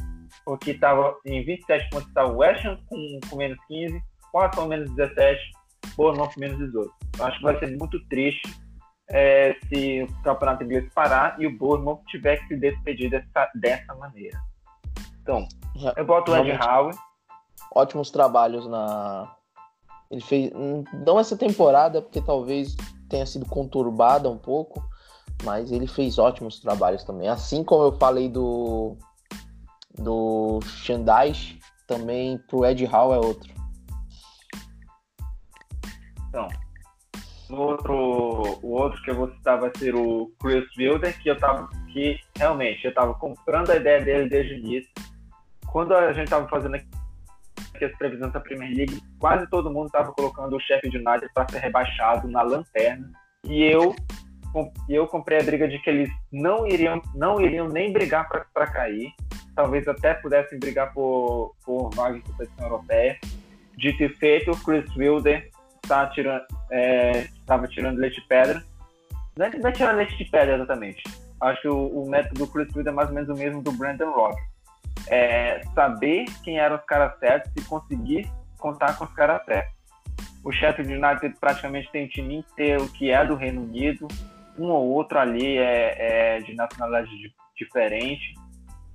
Porque 0.43 0.71
estava 0.71 1.15
em 1.25 1.43
27 1.43 1.89
pontos 1.89 2.07
está 2.07 2.25
o 2.25 2.37
West 2.37 2.65
Ham 2.65 2.77
com, 2.87 3.19
com 3.29 3.35
menos 3.35 3.57
15, 3.67 4.01
o 4.33 4.39
Arsenal 4.39 4.67
menos 4.67 4.91
17, 4.95 5.51
Bournemouth 5.95 6.31
menos 6.37 6.57
18. 6.57 6.91
Eu 7.19 7.25
acho 7.25 7.37
que 7.37 7.43
vai 7.43 7.59
ser 7.59 7.77
muito 7.77 8.03
triste 8.07 8.64
é, 9.09 9.55
se 9.67 10.03
o 10.03 10.21
campeonato 10.23 10.63
inglês 10.63 10.91
parar 10.93 11.39
e 11.39 11.45
o 11.47 11.57
Bournemouth 11.57 12.01
tiver 12.07 12.37
que 12.37 12.47
se 12.47 12.57
despedir 12.57 13.09
dessa, 13.09 13.49
dessa 13.55 13.93
maneira. 13.95 14.37
Então, 15.21 15.47
Já- 15.75 15.93
eu 15.97 16.05
boto 16.05 16.31
o 16.31 16.35
Ed 16.35 16.51
Howe. 16.51 16.91
Ótimos 17.73 18.11
trabalhos 18.11 18.67
na. 18.67 19.35
Ele 20.09 20.21
fez. 20.21 20.51
Não 21.05 21.19
essa 21.19 21.35
temporada, 21.35 22.01
porque 22.01 22.21
talvez 22.21 22.75
tenha 23.09 23.25
sido 23.25 23.45
conturbada 23.45 24.29
um 24.29 24.37
pouco, 24.37 24.83
mas 25.43 25.71
ele 25.71 25.87
fez 25.87 26.17
ótimos 26.17 26.59
trabalhos 26.59 27.03
também. 27.03 27.27
Assim 27.27 27.63
como 27.63 27.83
eu 27.83 27.97
falei 27.97 28.29
do. 28.29 28.97
Do 29.97 30.59
Shandaish, 30.61 31.57
também 31.87 32.37
pro 32.49 32.65
Ed 32.65 32.85
Howe 32.85 33.15
é 33.15 33.17
outro. 33.17 33.53
Então, 36.29 36.49
o 37.49 37.55
outro, 37.55 37.93
o 38.63 38.71
outro 38.71 39.01
que 39.03 39.11
eu 39.11 39.15
vou 39.15 39.31
citar 39.31 39.59
vai 39.59 39.71
ser 39.77 39.95
o 39.95 40.31
Chris 40.41 40.65
Wilder, 40.77 41.17
que 41.21 41.29
eu 41.29 41.37
tava, 41.37 41.69
que 41.91 42.19
realmente 42.37 42.85
eu 42.85 42.93
tava 42.93 43.13
comprando 43.13 43.71
a 43.71 43.75
ideia 43.75 44.01
dele 44.01 44.29
desde 44.29 44.53
o 44.53 44.57
início. 44.57 44.91
Quando 45.67 45.93
a 45.93 46.11
gente 46.13 46.29
tava 46.29 46.47
fazendo 46.47 46.75
aqui 46.75 46.87
as 47.83 47.95
previsões 47.97 48.31
da 48.31 48.39
Premier 48.39 48.75
League, 48.75 49.01
quase 49.19 49.47
todo 49.49 49.71
mundo 49.71 49.89
tava 49.89 50.11
colocando 50.13 50.55
o 50.55 50.59
chefe 50.59 50.89
de 50.89 50.97
United 50.97 51.29
para 51.33 51.47
ser 51.49 51.59
rebaixado 51.59 52.27
na 52.27 52.41
lanterna. 52.41 53.11
E 53.43 53.63
eu, 53.63 53.93
eu 54.89 55.05
comprei 55.07 55.39
a 55.39 55.43
briga 55.43 55.67
de 55.67 55.77
que 55.79 55.89
eles 55.89 56.09
não 56.31 56.65
iriam, 56.65 57.01
não 57.13 57.39
iriam 57.39 57.67
nem 57.67 57.91
brigar 57.91 58.27
para 58.27 58.67
cair. 58.67 59.11
Talvez 59.55 59.87
até 59.87 60.13
pudessem 60.15 60.59
brigar 60.59 60.93
por, 60.93 61.53
por 61.63 61.89
vaga 61.91 62.17
em 62.17 62.21
competição 62.21 62.65
europeia. 62.65 63.19
Dito 63.77 64.03
e 64.03 64.09
feito, 64.09 64.51
o 64.51 64.57
Chris 64.63 64.85
Wilder 64.95 65.49
tá 65.87 66.07
tirando, 66.07 66.43
é, 66.71 67.11
estava 67.21 67.67
tirando 67.67 67.97
leite 67.97 68.21
de 68.21 68.27
pedra. 68.27 68.63
Não 69.37 69.45
é, 69.45 69.49
não 69.57 69.69
é 69.69 69.71
tirando 69.71 69.97
leite 69.97 70.17
de 70.17 70.25
pedra 70.25 70.55
exatamente. 70.55 71.03
Acho 71.41 71.61
que 71.61 71.67
o, 71.67 71.87
o 71.87 72.09
método 72.09 72.45
do 72.45 72.47
Chris 72.51 72.73
Wood 72.75 72.87
é 72.87 72.91
mais 72.91 73.09
ou 73.09 73.15
menos 73.15 73.29
o 73.29 73.33
mesmo 73.33 73.61
do 73.61 73.71
Brandon 73.71 74.11
Rodgers. 74.11 74.47
É 75.07 75.61
saber 75.75 76.25
quem 76.43 76.57
eram 76.57 76.77
os 76.77 76.85
caras 76.85 77.17
certos 77.19 77.51
e 77.55 77.61
conseguir 77.67 78.27
contar 78.57 78.97
com 78.97 79.05
os 79.05 79.13
caras 79.13 79.43
certos. 79.45 79.75
O 80.43 80.51
Sheffield 80.51 80.93
United 80.93 81.35
praticamente 81.39 81.91
tem 81.91 82.05
um 82.05 82.07
time 82.07 82.35
inteiro 82.37 82.87
que 82.89 83.11
é 83.11 83.25
do 83.25 83.35
Reino 83.35 83.61
Unido. 83.61 84.07
Um 84.57 84.67
ou 84.67 84.87
outro 84.91 85.19
ali 85.19 85.57
é, 85.57 86.37
é 86.37 86.39
de 86.39 86.55
nacionalidade 86.55 87.09
di- 87.09 87.33
diferente. 87.57 88.33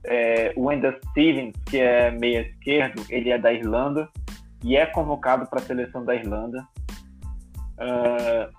É, 0.05 0.53
o 0.57 0.67
Wendell 0.67 0.99
Stevens, 1.11 1.55
que 1.67 1.79
é 1.79 2.11
meia 2.11 2.41
esquerdo, 2.41 3.05
ele 3.11 3.31
é 3.31 3.37
da 3.37 3.53
Irlanda 3.53 4.09
e 4.65 4.77
é 4.77 4.87
convocado 4.87 5.47
para 5.47 5.61
a 5.61 5.63
seleção 5.63 6.05
da 6.05 6.15
Irlanda. 6.15 6.67
Ah, 7.81 8.51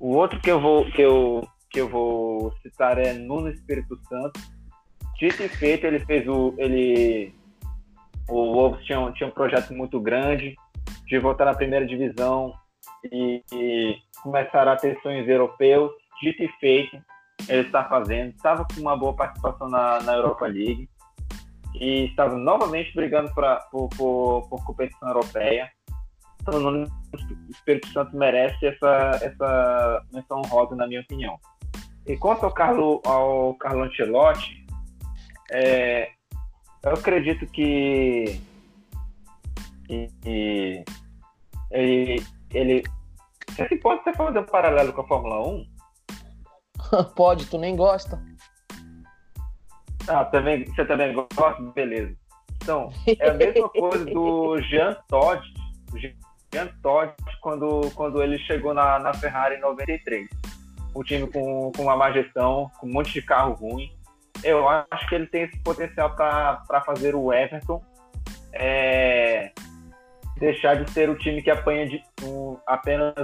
o 0.00 0.14
outro 0.14 0.40
que 0.40 0.50
eu 0.50 0.60
vou 0.60 0.84
que 0.90 1.00
eu 1.00 1.46
que 1.70 1.80
eu 1.80 1.88
vou 1.88 2.52
citar 2.62 2.98
é 2.98 3.12
Nuno 3.12 3.48
Espírito 3.48 3.98
Santo. 4.08 4.40
Dito 5.18 5.42
e 5.42 5.48
feito, 5.48 5.86
ele 5.86 6.00
fez 6.00 6.26
o 6.28 6.54
ele 6.58 7.34
o 8.28 8.52
Wolves 8.54 8.84
tinha, 8.84 9.12
tinha 9.12 9.28
um 9.28 9.32
projeto 9.32 9.72
muito 9.72 10.00
grande 10.00 10.56
de 11.06 11.18
voltar 11.18 11.44
na 11.44 11.54
primeira 11.54 11.86
divisão 11.86 12.54
e, 13.12 13.42
e 13.52 13.96
começar 14.22 14.66
a 14.66 14.76
ter 14.76 14.98
sonhos 15.02 15.28
europeus. 15.28 15.90
Dito 16.22 16.42
e 16.42 16.48
feito, 16.58 16.96
ele 17.48 17.66
está 17.66 17.84
fazendo. 17.84 18.30
Estava 18.30 18.64
com 18.64 18.80
uma 18.80 18.96
boa 18.96 19.14
participação 19.14 19.68
na, 19.68 20.00
na 20.02 20.14
Europa 20.14 20.46
League 20.46 20.88
e 21.74 22.06
estava 22.06 22.36
novamente 22.36 22.94
brigando 22.94 23.32
pra, 23.34 23.56
por, 23.70 23.88
por, 23.90 24.48
por 24.48 24.64
competição 24.64 25.08
europeia. 25.08 25.70
Então, 26.46 26.58
o 26.60 26.62
Nuno 26.62 26.86
Espírito 27.48 27.88
Santo 27.88 28.14
merece 28.14 28.66
essa, 28.66 29.18
essa 29.22 30.06
menção 30.12 30.42
honrosa, 30.44 30.76
na 30.76 30.86
minha 30.86 31.00
opinião. 31.00 31.38
E 32.06 32.18
quanto 32.18 32.44
ao 32.44 32.52
Carlo, 32.52 33.00
ao 33.06 33.54
Carlo 33.54 33.84
Ancelotti, 33.84 34.66
é, 35.50 36.10
eu 36.84 36.92
acredito 36.92 37.46
que, 37.46 38.38
que- 39.88 40.84
ele, 41.70 42.22
ele. 42.52 42.82
Você 43.56 43.76
pode 43.76 44.04
ser 44.04 44.14
fazer 44.14 44.38
um 44.40 44.44
paralelo 44.44 44.92
com 44.92 45.00
a 45.00 45.08
Fórmula 45.08 45.48
1? 45.48 45.66
Pode, 47.16 47.46
tu 47.46 47.56
nem 47.56 47.74
gosta. 47.74 48.22
Ah, 50.06 50.26
também, 50.26 50.66
você 50.66 50.84
também 50.84 51.14
gosta? 51.14 51.62
Beleza. 51.74 52.14
Então, 52.62 52.90
é 53.18 53.30
a 53.30 53.34
mesma 53.34 53.68
coisa 53.70 54.04
do 54.04 54.60
Jean 54.60 54.94
Todt, 55.08 55.42
Jean 55.96 56.12
Todt 56.82 57.14
quando, 57.40 57.90
quando 57.94 58.22
ele 58.22 58.38
chegou 58.38 58.72
na, 58.74 58.98
na 58.98 59.14
Ferrari 59.14 59.56
em 59.56 59.60
93. 59.60 60.28
Um 60.94 61.02
time 61.02 61.26
com, 61.30 61.72
com 61.74 61.82
uma 61.82 61.96
má 61.96 62.12
gestão, 62.12 62.70
com 62.78 62.86
um 62.86 62.92
monte 62.92 63.12
de 63.12 63.22
carro 63.22 63.54
ruim. 63.54 63.90
Eu 64.42 64.68
acho 64.68 65.08
que 65.08 65.14
ele 65.14 65.26
tem 65.26 65.42
esse 65.42 65.58
potencial 65.60 66.14
para 66.14 66.80
fazer 66.84 67.14
o 67.14 67.32
Everton 67.32 67.82
é, 68.54 69.50
deixar 70.38 70.82
de 70.82 70.90
ser 70.90 71.10
o 71.10 71.18
time 71.18 71.42
que 71.42 71.50
apanha 71.50 71.88
de, 71.88 72.02
um, 72.22 72.56
apenas 72.66 73.14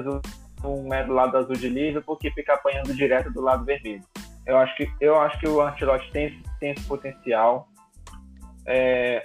um 0.65 0.93
é 0.93 1.05
do 1.05 1.15
lado 1.15 1.37
azul 1.37 1.55
de 1.55 1.69
Liverpool 1.69 2.17
que 2.17 2.31
fica 2.33 2.55
apanhando 2.55 2.95
direto 2.95 3.33
do 3.33 3.41
lado 3.41 3.65
vermelho. 3.65 4.03
Eu 4.47 4.59
acho 4.59 4.75
que, 4.77 4.91
eu 5.01 5.19
acho 5.21 5.39
que 5.39 5.49
o 5.49 5.61
Ancelotti 5.61 6.11
tem, 6.11 6.43
tem 6.59 6.73
esse 6.73 6.85
potencial. 6.87 7.69
É, 8.67 9.23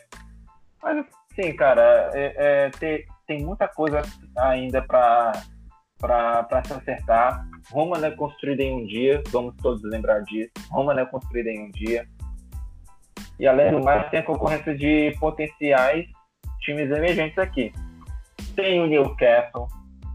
mas, 0.82 1.06
sim, 1.34 1.56
cara, 1.56 2.12
é, 2.14 2.36
é, 2.38 2.70
tem, 2.70 3.06
tem 3.26 3.44
muita 3.44 3.68
coisa 3.68 4.02
ainda 4.38 4.82
para 4.82 5.34
se 6.66 6.74
acertar. 6.74 7.48
Roma 7.72 7.98
não 7.98 8.08
é 8.08 8.12
construída 8.12 8.64
em 8.64 8.74
um 8.74 8.86
dia, 8.86 9.24
vamos 9.30 9.56
todos 9.58 9.82
lembrar 9.84 10.22
disso. 10.24 10.52
Roma 10.70 10.94
não 10.94 11.04
é 11.04 11.06
construída 11.06 11.50
em 11.50 11.68
um 11.68 11.72
dia. 11.72 12.08
E 13.40 13.48
além 13.48 13.72
do 13.72 13.84
mais, 13.84 14.10
tem 14.10 14.20
a 14.20 14.24
concorrência 14.24 14.76
de 14.76 15.16
potenciais 15.20 16.08
times 16.62 16.90
emergentes 16.90 17.38
aqui. 17.38 17.74
Tem 18.56 18.80
o 18.82 18.88
Newcastle, 18.88 19.68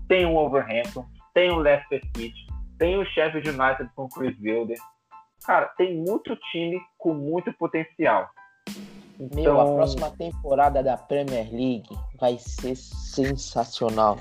tem 0.09 0.25
o 0.25 0.33
Wolverhampton, 0.33 1.07
tem 1.35 1.51
o 1.51 1.57
Leicester 1.57 2.01
City, 2.17 2.47
tem 2.79 2.99
o 2.99 3.05
Sheffield 3.05 3.51
United 3.51 3.91
com 3.95 4.05
o 4.05 4.09
Chris 4.09 4.37
Wilder. 4.41 4.79
Cara, 5.45 5.67
tem 5.77 5.97
muito 5.97 6.35
time 6.51 6.81
com 6.97 7.15
muito 7.15 7.53
potencial. 7.53 8.29
Então... 9.21 9.43
Meu, 9.43 9.61
a 9.61 9.65
então, 9.65 9.77
próxima 9.77 10.11
temporada 10.11 10.83
da 10.83 10.97
Premier 10.97 11.49
League 11.53 11.89
vai 12.19 12.39
ser 12.39 12.75
sensacional. 12.75 14.17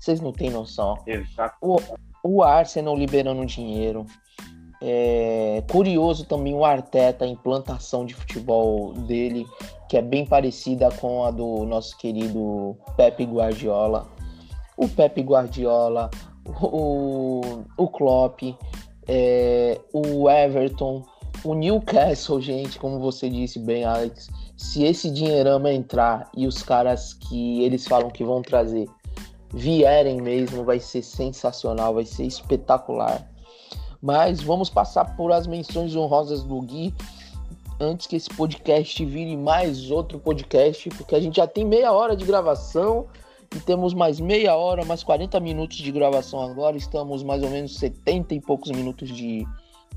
Vocês 0.00 0.20
não 0.20 0.32
têm 0.32 0.48
noção. 0.48 0.96
Exato. 1.06 1.56
O, 1.60 1.78
o 2.22 2.42
Arsenal 2.42 2.96
liberando 2.96 3.44
dinheiro. 3.44 4.06
É 4.80 5.62
curioso 5.70 6.24
também 6.24 6.54
o 6.54 6.64
Arteta, 6.64 7.24
a 7.24 7.28
implantação 7.28 8.06
de 8.06 8.14
futebol 8.14 8.92
dele, 8.92 9.44
que 9.88 9.96
é 9.96 10.02
bem 10.02 10.24
parecida 10.24 10.88
com 11.00 11.24
a 11.24 11.32
do 11.32 11.64
nosso 11.64 11.98
querido 11.98 12.76
Pepe 12.96 13.24
Guardiola. 13.24 14.08
O 14.76 14.88
Pepe 14.88 15.20
Guardiola, 15.20 16.08
o, 16.62 17.64
o 17.76 17.88
Klopp, 17.88 18.42
é, 19.08 19.80
o 19.92 20.30
Everton, 20.30 21.02
o 21.44 21.54
Newcastle, 21.54 22.40
gente, 22.40 22.78
como 22.78 22.98
você 22.98 23.28
disse 23.28 23.58
bem, 23.58 23.84
Alex, 23.84 24.28
se 24.56 24.84
esse 24.84 25.10
dinheirama 25.10 25.72
entrar 25.72 26.30
e 26.36 26.46
os 26.46 26.62
caras 26.62 27.14
que 27.14 27.62
eles 27.62 27.86
falam 27.86 28.10
que 28.10 28.24
vão 28.24 28.42
trazer 28.42 28.88
vierem 29.52 30.20
mesmo, 30.20 30.64
vai 30.64 30.78
ser 30.78 31.02
sensacional, 31.02 31.94
vai 31.94 32.04
ser 32.04 32.24
espetacular. 32.24 33.26
Mas 34.00 34.40
vamos 34.40 34.68
passar 34.68 35.16
por 35.16 35.32
as 35.32 35.46
menções 35.46 35.94
honrosas 35.96 36.42
do 36.42 36.60
Gui 36.60 36.94
antes 37.80 38.06
que 38.06 38.16
esse 38.16 38.30
podcast 38.30 39.04
vire 39.04 39.36
mais 39.36 39.90
outro 39.90 40.18
podcast, 40.18 40.88
porque 40.90 41.14
a 41.14 41.20
gente 41.20 41.36
já 41.36 41.46
tem 41.46 41.64
meia 41.64 41.92
hora 41.92 42.16
de 42.16 42.24
gravação 42.24 43.06
e 43.54 43.60
temos 43.60 43.94
mais 43.94 44.20
meia 44.20 44.54
hora, 44.56 44.84
mais 44.84 45.02
40 45.02 45.38
minutos 45.40 45.78
de 45.78 45.90
gravação 45.90 46.42
agora. 46.42 46.76
Estamos 46.76 47.22
mais 47.22 47.42
ou 47.42 47.50
menos 47.50 47.76
70 47.76 48.34
e 48.34 48.40
poucos 48.40 48.70
minutos 48.70 49.08
de 49.08 49.46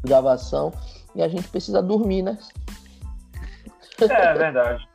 gravação 0.03 0.71
e 1.15 1.21
a 1.21 1.27
gente 1.27 1.47
precisa 1.47 1.81
dormir, 1.81 2.21
né? 2.21 2.37
É, 3.99 4.33
verdade. 4.33 4.87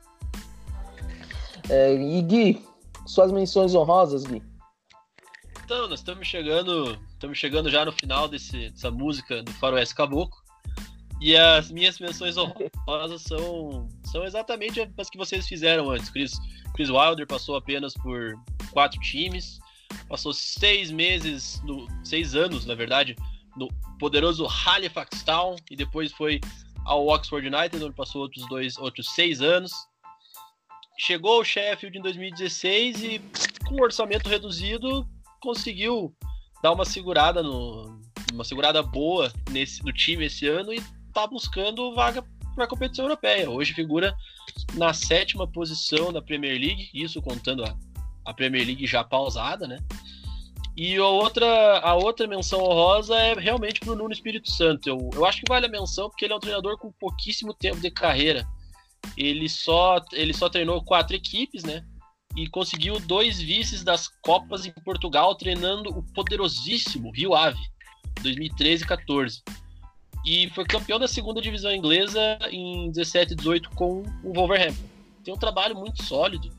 é, 1.70 1.94
e 1.94 2.22
Gui, 2.22 2.66
suas 3.06 3.30
menções 3.30 3.74
honrosas, 3.74 4.24
Gui? 4.24 4.42
Então, 5.64 5.88
nós 5.88 5.98
estamos 5.98 6.26
chegando, 6.28 6.96
estamos 7.10 7.38
chegando 7.38 7.68
já 7.68 7.84
no 7.84 7.90
final 7.90 8.28
desse, 8.28 8.70
dessa 8.70 8.90
música 8.90 9.42
do 9.42 9.52
Faroeste 9.54 9.94
Caboclo. 9.94 10.46
E 11.20 11.36
as 11.36 11.70
minhas 11.70 11.98
menções 11.98 12.36
honrosas 12.36 13.22
são, 13.22 13.88
são 14.04 14.24
exatamente 14.24 14.88
as 14.96 15.10
que 15.10 15.16
vocês 15.16 15.48
fizeram 15.48 15.90
antes. 15.90 16.10
Chris, 16.10 16.38
Chris 16.74 16.90
Wilder 16.90 17.26
passou 17.26 17.56
apenas 17.56 17.94
por 17.94 18.34
quatro 18.70 19.00
times, 19.00 19.58
passou 20.08 20.32
seis 20.32 20.90
meses, 20.90 21.60
no, 21.64 21.88
seis 22.04 22.34
anos, 22.34 22.66
na 22.66 22.74
verdade, 22.74 23.16
no 23.56 23.68
poderoso 23.98 24.46
Halifax 24.46 25.22
Town 25.22 25.56
e 25.70 25.76
depois 25.76 26.12
foi 26.12 26.40
ao 26.84 27.06
Oxford 27.08 27.46
United, 27.46 27.82
onde 27.82 27.94
passou 27.94 28.22
outros 28.22 28.46
dois, 28.48 28.78
outros 28.78 29.10
seis 29.14 29.40
anos. 29.40 29.72
Chegou 30.98 31.38
ao 31.38 31.44
Sheffield 31.44 31.98
em 31.98 32.02
2016 32.02 33.02
e 33.02 33.20
com 33.66 33.82
orçamento 33.82 34.28
reduzido 34.28 35.06
conseguiu 35.40 36.14
dar 36.62 36.72
uma 36.72 36.84
segurada 36.84 37.42
no, 37.42 38.00
uma 38.32 38.44
segurada 38.44 38.82
boa 38.82 39.32
nesse 39.50 39.84
no 39.84 39.92
time 39.92 40.26
esse 40.26 40.46
ano 40.46 40.72
e 40.72 40.82
está 41.08 41.26
buscando 41.26 41.94
vaga 41.94 42.24
para 42.54 42.64
a 42.64 42.68
competição 42.68 43.04
europeia. 43.04 43.50
Hoje 43.50 43.74
figura 43.74 44.16
na 44.74 44.92
sétima 44.94 45.46
posição 45.46 46.12
da 46.12 46.22
Premier 46.22 46.58
League, 46.58 46.90
isso 46.94 47.20
contando 47.20 47.64
a, 47.64 47.76
a 48.24 48.32
Premier 48.32 48.64
League 48.64 48.86
já 48.86 49.04
pausada, 49.04 49.66
né? 49.66 49.78
E 50.76 50.96
a 50.96 51.06
outra, 51.06 51.78
a 51.78 51.94
outra 51.94 52.26
menção 52.26 52.60
honrosa 52.60 53.16
é 53.16 53.34
realmente 53.34 53.80
para 53.80 53.92
o 53.92 53.96
Nuno 53.96 54.12
Espírito 54.12 54.50
Santo. 54.50 54.88
Eu, 54.88 55.10
eu 55.14 55.24
acho 55.24 55.40
que 55.40 55.48
vale 55.48 55.66
a 55.66 55.70
menção 55.70 56.10
porque 56.10 56.24
ele 56.24 56.34
é 56.34 56.36
um 56.36 56.40
treinador 56.40 56.76
com 56.76 56.92
pouquíssimo 56.92 57.54
tempo 57.54 57.80
de 57.80 57.90
carreira. 57.90 58.46
Ele 59.16 59.48
só, 59.48 60.00
ele 60.12 60.34
só 60.34 60.48
treinou 60.48 60.84
quatro 60.84 61.16
equipes, 61.16 61.62
né? 61.62 61.82
E 62.36 62.46
conseguiu 62.48 63.00
dois 63.00 63.40
vices 63.40 63.82
das 63.82 64.08
Copas 64.22 64.66
em 64.66 64.72
Portugal, 64.84 65.34
treinando 65.34 65.88
o 65.90 66.02
poderosíssimo 66.12 67.10
Rio 67.10 67.34
Ave, 67.34 67.60
2013 68.20 68.84
e 68.84 68.86
14 68.86 69.42
e 70.26 70.50
foi 70.50 70.64
campeão 70.64 70.98
da 70.98 71.06
segunda 71.06 71.40
divisão 71.40 71.72
inglesa 71.72 72.36
em 72.50 72.90
17 72.90 73.32
e 73.32 73.36
18 73.36 73.70
com 73.70 74.02
o 74.24 74.32
Wolverhampton. 74.34 74.82
Tem 75.24 75.32
um 75.32 75.38
trabalho 75.38 75.76
muito 75.76 76.02
sólido 76.02 76.50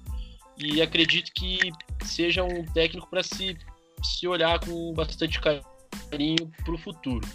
e 0.58 0.82
acredito 0.82 1.32
que 1.34 1.60
seja 2.06 2.44
um 2.46 2.64
técnico 2.66 3.10
para 3.10 3.22
se, 3.22 3.58
se 4.04 4.28
olhar 4.28 4.60
com 4.60 4.94
bastante 4.94 5.40
carinho 5.40 6.52
para 6.64 6.74
o 6.74 6.78
futuro. 6.78 7.28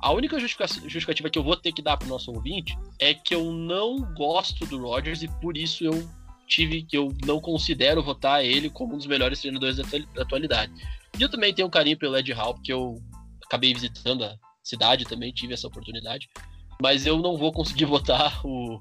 A 0.00 0.12
única 0.12 0.38
justificativa 0.38 1.30
que 1.30 1.38
eu 1.38 1.42
vou 1.42 1.56
ter 1.56 1.72
que 1.72 1.80
dar 1.80 1.96
para 1.96 2.06
o 2.06 2.10
nosso 2.10 2.30
ouvinte 2.30 2.76
é 2.98 3.14
que 3.14 3.34
eu 3.34 3.52
não 3.52 4.00
gosto 4.14 4.66
do 4.66 4.78
Rodgers 4.82 5.22
e 5.22 5.28
por 5.40 5.56
isso 5.56 5.84
eu 5.84 6.08
tive 6.46 6.82
que 6.82 6.96
eu 6.96 7.14
não 7.24 7.40
considero 7.40 8.02
votar 8.02 8.44
ele 8.44 8.68
como 8.68 8.94
um 8.94 8.98
dos 8.98 9.06
melhores 9.06 9.40
treinadores 9.40 9.76
da 9.76 10.22
atualidade. 10.22 10.72
E 11.18 11.22
eu 11.22 11.30
também 11.30 11.54
tenho 11.54 11.68
um 11.68 11.70
carinho 11.70 11.98
pelo 11.98 12.16
Ed 12.16 12.30
Hall, 12.32 12.54
porque 12.54 12.72
eu 12.72 13.00
acabei 13.46 13.72
visitando 13.72 14.24
a, 14.24 14.36
cidade 14.64 15.04
também 15.04 15.32
tive 15.32 15.54
essa 15.54 15.68
oportunidade. 15.68 16.28
Mas 16.82 17.06
eu 17.06 17.18
não 17.18 17.36
vou 17.36 17.52
conseguir 17.52 17.84
votar 17.86 18.40
o, 18.44 18.80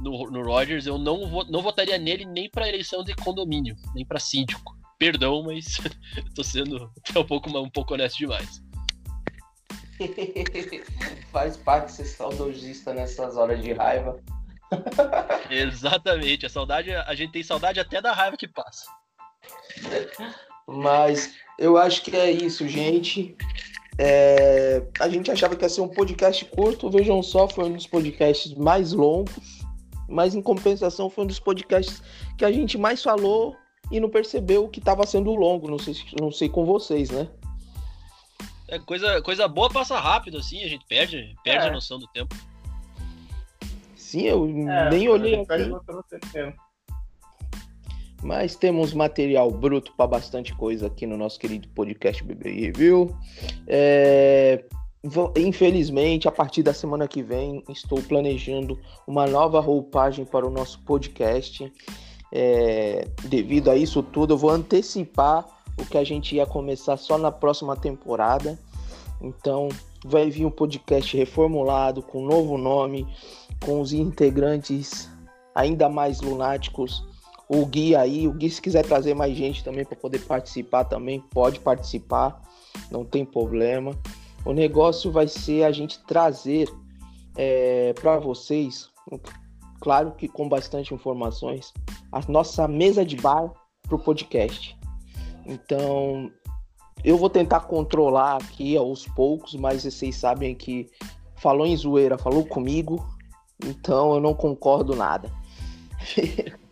no, 0.00 0.30
no 0.30 0.42
Rogers, 0.42 0.86
eu 0.86 0.96
não, 0.96 1.28
vou, 1.28 1.44
não 1.46 1.60
votaria 1.60 1.98
nele 1.98 2.24
nem 2.24 2.48
para 2.48 2.68
eleição 2.68 3.02
de 3.02 3.14
condomínio, 3.14 3.76
nem 3.94 4.06
para 4.06 4.20
síndico. 4.20 4.73
Perdão, 4.98 5.42
mas 5.42 5.78
tô 6.34 6.44
sendo 6.44 6.90
até 6.98 7.18
um 7.18 7.24
pouco, 7.24 7.50
um 7.58 7.70
pouco 7.70 7.94
honesto 7.94 8.18
demais. 8.18 8.62
Faz 11.30 11.56
parte 11.56 11.92
ser 11.92 12.04
saudosista 12.04 12.92
nessas 12.92 13.36
horas 13.36 13.62
de 13.62 13.72
raiva. 13.72 14.20
Exatamente, 15.50 16.46
a 16.46 16.48
saudade, 16.48 16.92
a 16.92 17.14
gente 17.14 17.32
tem 17.32 17.42
saudade 17.42 17.78
até 17.78 18.00
da 18.00 18.12
raiva 18.12 18.36
que 18.36 18.48
passa. 18.48 18.86
Mas 20.66 21.34
eu 21.58 21.76
acho 21.76 22.02
que 22.02 22.16
é 22.16 22.30
isso, 22.30 22.66
gente. 22.66 23.36
É, 23.98 24.82
a 24.98 25.08
gente 25.08 25.30
achava 25.30 25.54
que 25.54 25.64
ia 25.64 25.68
ser 25.68 25.80
um 25.80 25.88
podcast 25.88 26.44
curto, 26.46 26.90
vejam 26.90 27.22
só, 27.22 27.46
foi 27.46 27.66
um 27.66 27.72
dos 27.74 27.86
podcasts 27.86 28.52
mais 28.54 28.92
longos, 28.92 29.60
mas 30.08 30.34
em 30.34 30.42
compensação 30.42 31.08
foi 31.08 31.24
um 31.24 31.26
dos 31.28 31.38
podcasts 31.38 32.02
que 32.36 32.44
a 32.44 32.50
gente 32.50 32.76
mais 32.76 33.02
falou 33.02 33.56
e 33.90 34.00
não 34.00 34.08
percebeu 34.08 34.68
que 34.68 34.78
estava 34.78 35.06
sendo 35.06 35.34
longo, 35.34 35.70
não 35.70 35.78
sei, 35.78 35.94
não 36.20 36.30
sei 36.32 36.48
com 36.48 36.64
vocês, 36.64 37.10
né? 37.10 37.28
É, 38.68 38.78
coisa, 38.78 39.20
coisa 39.22 39.46
boa 39.46 39.70
passa 39.70 39.98
rápido, 39.98 40.38
assim, 40.38 40.64
a 40.64 40.68
gente 40.68 40.84
perde, 40.86 41.36
perde 41.44 41.66
é. 41.66 41.68
a 41.68 41.72
noção 41.72 41.98
do 41.98 42.06
tempo. 42.08 42.34
Sim, 43.94 44.22
eu 44.22 44.46
é, 44.68 44.90
nem 44.90 45.08
olhei 45.08 45.34
aqui. 45.34 45.70
Mas 48.22 48.56
temos 48.56 48.94
material 48.94 49.50
bruto 49.50 49.92
para 49.96 50.06
bastante 50.06 50.54
coisa 50.54 50.86
aqui 50.86 51.06
no 51.06 51.16
nosso 51.16 51.38
querido 51.38 51.68
podcast 51.68 52.24
BB 52.24 52.50
Review. 52.50 53.14
É, 53.66 54.64
infelizmente, 55.36 56.26
a 56.26 56.30
partir 56.32 56.62
da 56.62 56.72
semana 56.72 57.06
que 57.06 57.22
vem, 57.22 57.62
estou 57.68 58.02
planejando 58.02 58.80
uma 59.06 59.26
nova 59.26 59.60
roupagem 59.60 60.24
para 60.24 60.46
o 60.46 60.50
nosso 60.50 60.80
podcast. 60.84 61.70
É, 62.36 63.06
devido 63.22 63.70
a 63.70 63.76
isso 63.76 64.02
tudo, 64.02 64.34
eu 64.34 64.38
vou 64.38 64.50
antecipar 64.50 65.46
o 65.78 65.86
que 65.86 65.96
a 65.96 66.02
gente 66.02 66.34
ia 66.34 66.44
começar 66.44 66.96
só 66.96 67.16
na 67.16 67.30
próxima 67.30 67.76
temporada. 67.76 68.58
Então, 69.20 69.68
vai 70.04 70.28
vir 70.28 70.44
um 70.44 70.50
podcast 70.50 71.16
reformulado, 71.16 72.02
com 72.02 72.26
novo 72.26 72.58
nome, 72.58 73.06
com 73.64 73.80
os 73.80 73.92
integrantes 73.92 75.08
ainda 75.54 75.88
mais 75.88 76.20
lunáticos. 76.20 77.06
O 77.48 77.64
Gui 77.66 77.94
aí, 77.94 78.26
o 78.26 78.32
Gui 78.32 78.50
se 78.50 78.60
quiser 78.60 78.84
trazer 78.84 79.14
mais 79.14 79.36
gente 79.36 79.62
também 79.62 79.84
para 79.84 79.96
poder 79.96 80.18
participar 80.20 80.84
também, 80.84 81.20
pode 81.30 81.60
participar, 81.60 82.42
não 82.90 83.04
tem 83.04 83.24
problema. 83.24 83.96
O 84.44 84.52
negócio 84.52 85.12
vai 85.12 85.28
ser 85.28 85.62
a 85.62 85.70
gente 85.70 86.02
trazer 86.04 86.68
é, 87.36 87.92
para 87.94 88.18
vocês, 88.18 88.90
claro 89.80 90.12
que 90.12 90.28
com 90.28 90.48
bastante 90.48 90.94
informações, 90.94 91.72
a 92.12 92.20
nossa 92.28 92.66
mesa 92.68 93.04
de 93.04 93.16
bar 93.16 93.52
para 93.82 93.96
o 93.96 93.98
podcast. 93.98 94.76
Então, 95.46 96.30
eu 97.02 97.18
vou 97.18 97.28
tentar 97.28 97.60
controlar 97.60 98.36
aqui 98.36 98.76
aos 98.76 99.06
poucos, 99.08 99.54
mas 99.54 99.82
vocês 99.82 100.16
sabem 100.16 100.54
que 100.54 100.90
falou 101.36 101.66
em 101.66 101.76
zoeira, 101.76 102.16
falou 102.16 102.44
comigo, 102.44 103.06
então 103.64 104.14
eu 104.14 104.20
não 104.20 104.34
concordo 104.34 104.96
nada. 104.96 105.30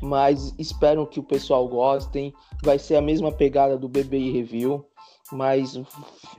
mas 0.00 0.54
espero 0.58 1.06
que 1.06 1.20
o 1.20 1.24
pessoal 1.24 1.66
gostem. 1.68 2.32
Vai 2.62 2.78
ser 2.78 2.96
a 2.96 3.02
mesma 3.02 3.30
pegada 3.30 3.76
do 3.76 3.88
BBI 3.88 4.30
Review, 4.32 4.84
mas 5.30 5.78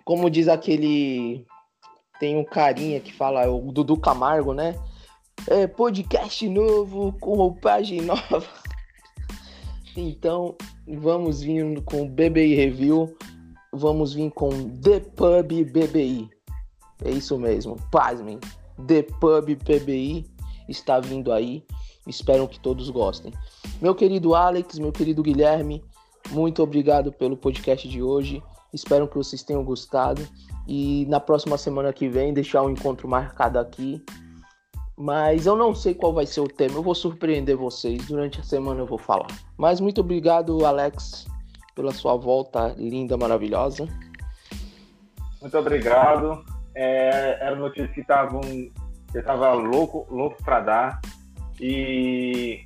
como 0.03 0.29
diz 0.29 0.47
aquele 0.47 1.45
tem 2.19 2.37
um 2.37 2.45
carinha 2.45 2.99
que 2.99 3.11
fala, 3.11 3.49
o 3.49 3.71
Dudu 3.71 3.97
Camargo, 3.97 4.53
né? 4.53 4.75
É, 5.47 5.67
podcast 5.67 6.47
novo, 6.49 7.13
com 7.19 7.35
roupagem 7.35 8.01
nova. 8.01 8.43
Então, 9.95 10.55
vamos 10.87 11.41
vir 11.41 11.81
com 11.83 12.07
BBI 12.07 12.55
Review, 12.55 13.15
vamos 13.71 14.13
vir 14.13 14.31
com 14.31 14.49
The 14.69 14.99
Pub 14.99 15.63
BBI. 15.71 16.29
É 17.03 17.11
isso 17.11 17.37
mesmo, 17.37 17.77
pasmem. 17.91 18.39
The 18.87 19.03
Pub 19.03 19.55
BBI 19.55 20.25
está 20.67 20.99
vindo 20.99 21.31
aí. 21.31 21.63
Espero 22.07 22.47
que 22.47 22.59
todos 22.59 22.89
gostem. 22.89 23.31
Meu 23.81 23.95
querido 23.95 24.35
Alex, 24.35 24.77
meu 24.79 24.91
querido 24.91 25.23
Guilherme, 25.23 25.83
muito 26.31 26.61
obrigado 26.61 27.11
pelo 27.11 27.37
podcast 27.37 27.87
de 27.87 28.01
hoje. 28.01 28.41
Espero 28.73 29.07
que 29.07 29.15
vocês 29.15 29.43
tenham 29.43 29.63
gostado. 29.63 30.27
E 30.67 31.05
na 31.07 31.19
próxima 31.19 31.57
semana 31.57 31.93
que 31.93 32.09
vem, 32.09 32.33
deixar 32.33 32.63
um 32.63 32.69
encontro 32.69 33.07
marcado 33.07 33.59
aqui. 33.59 34.03
Mas 34.97 35.45
eu 35.45 35.55
não 35.55 35.75
sei 35.75 35.93
qual 35.93 36.13
vai 36.13 36.25
ser 36.25 36.41
o 36.41 36.47
tema. 36.47 36.75
Eu 36.75 36.83
vou 36.83 36.95
surpreender 36.95 37.57
vocês. 37.57 38.05
Durante 38.07 38.39
a 38.39 38.43
semana 38.43 38.81
eu 38.81 38.85
vou 38.85 38.97
falar. 38.97 39.27
Mas 39.57 39.79
muito 39.79 40.01
obrigado, 40.01 40.65
Alex, 40.65 41.27
pela 41.75 41.91
sua 41.91 42.15
volta 42.15 42.73
linda, 42.77 43.17
maravilhosa. 43.17 43.87
Muito 45.41 45.57
obrigado. 45.57 46.43
É, 46.73 47.37
era 47.41 47.55
notícia 47.55 47.87
que 47.89 48.01
estavam. 48.01 48.41
Eu 49.13 49.53
louco, 49.53 50.07
louco 50.09 50.41
dar. 50.61 51.01
E 51.59 52.65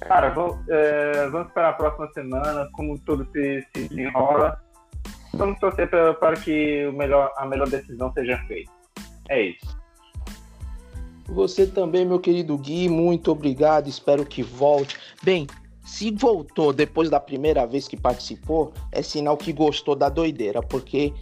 Cara, 0.00 0.28
vamos, 0.30 0.58
é, 0.68 1.28
vamos 1.28 1.48
esperar 1.48 1.70
a 1.70 1.72
próxima 1.72 2.08
semana, 2.12 2.68
como 2.72 2.98
tudo 2.98 3.26
se, 3.32 3.66
se 3.74 3.88
desenrola. 3.88 4.60
Vamos 5.32 5.58
torcer 5.58 5.88
para 5.88 6.36
que 6.36 6.86
o 6.86 6.92
melhor, 6.92 7.32
a 7.36 7.46
melhor 7.46 7.68
decisão 7.68 8.12
seja 8.12 8.38
feita. 8.46 8.70
É 9.28 9.40
isso. 9.40 9.83
Você 11.28 11.66
também, 11.66 12.04
meu 12.04 12.20
querido 12.20 12.56
Gui, 12.58 12.88
muito 12.88 13.30
obrigado. 13.30 13.88
Espero 13.88 14.26
que 14.26 14.42
volte. 14.42 14.96
Bem, 15.22 15.46
se 15.84 16.10
voltou 16.10 16.72
depois 16.72 17.10
da 17.10 17.20
primeira 17.20 17.66
vez 17.66 17.88
que 17.88 17.96
participou, 17.96 18.72
é 18.92 19.02
sinal 19.02 19.36
que 19.36 19.52
gostou 19.52 19.94
da 19.94 20.08
doideira, 20.08 20.62
porque 20.62 21.12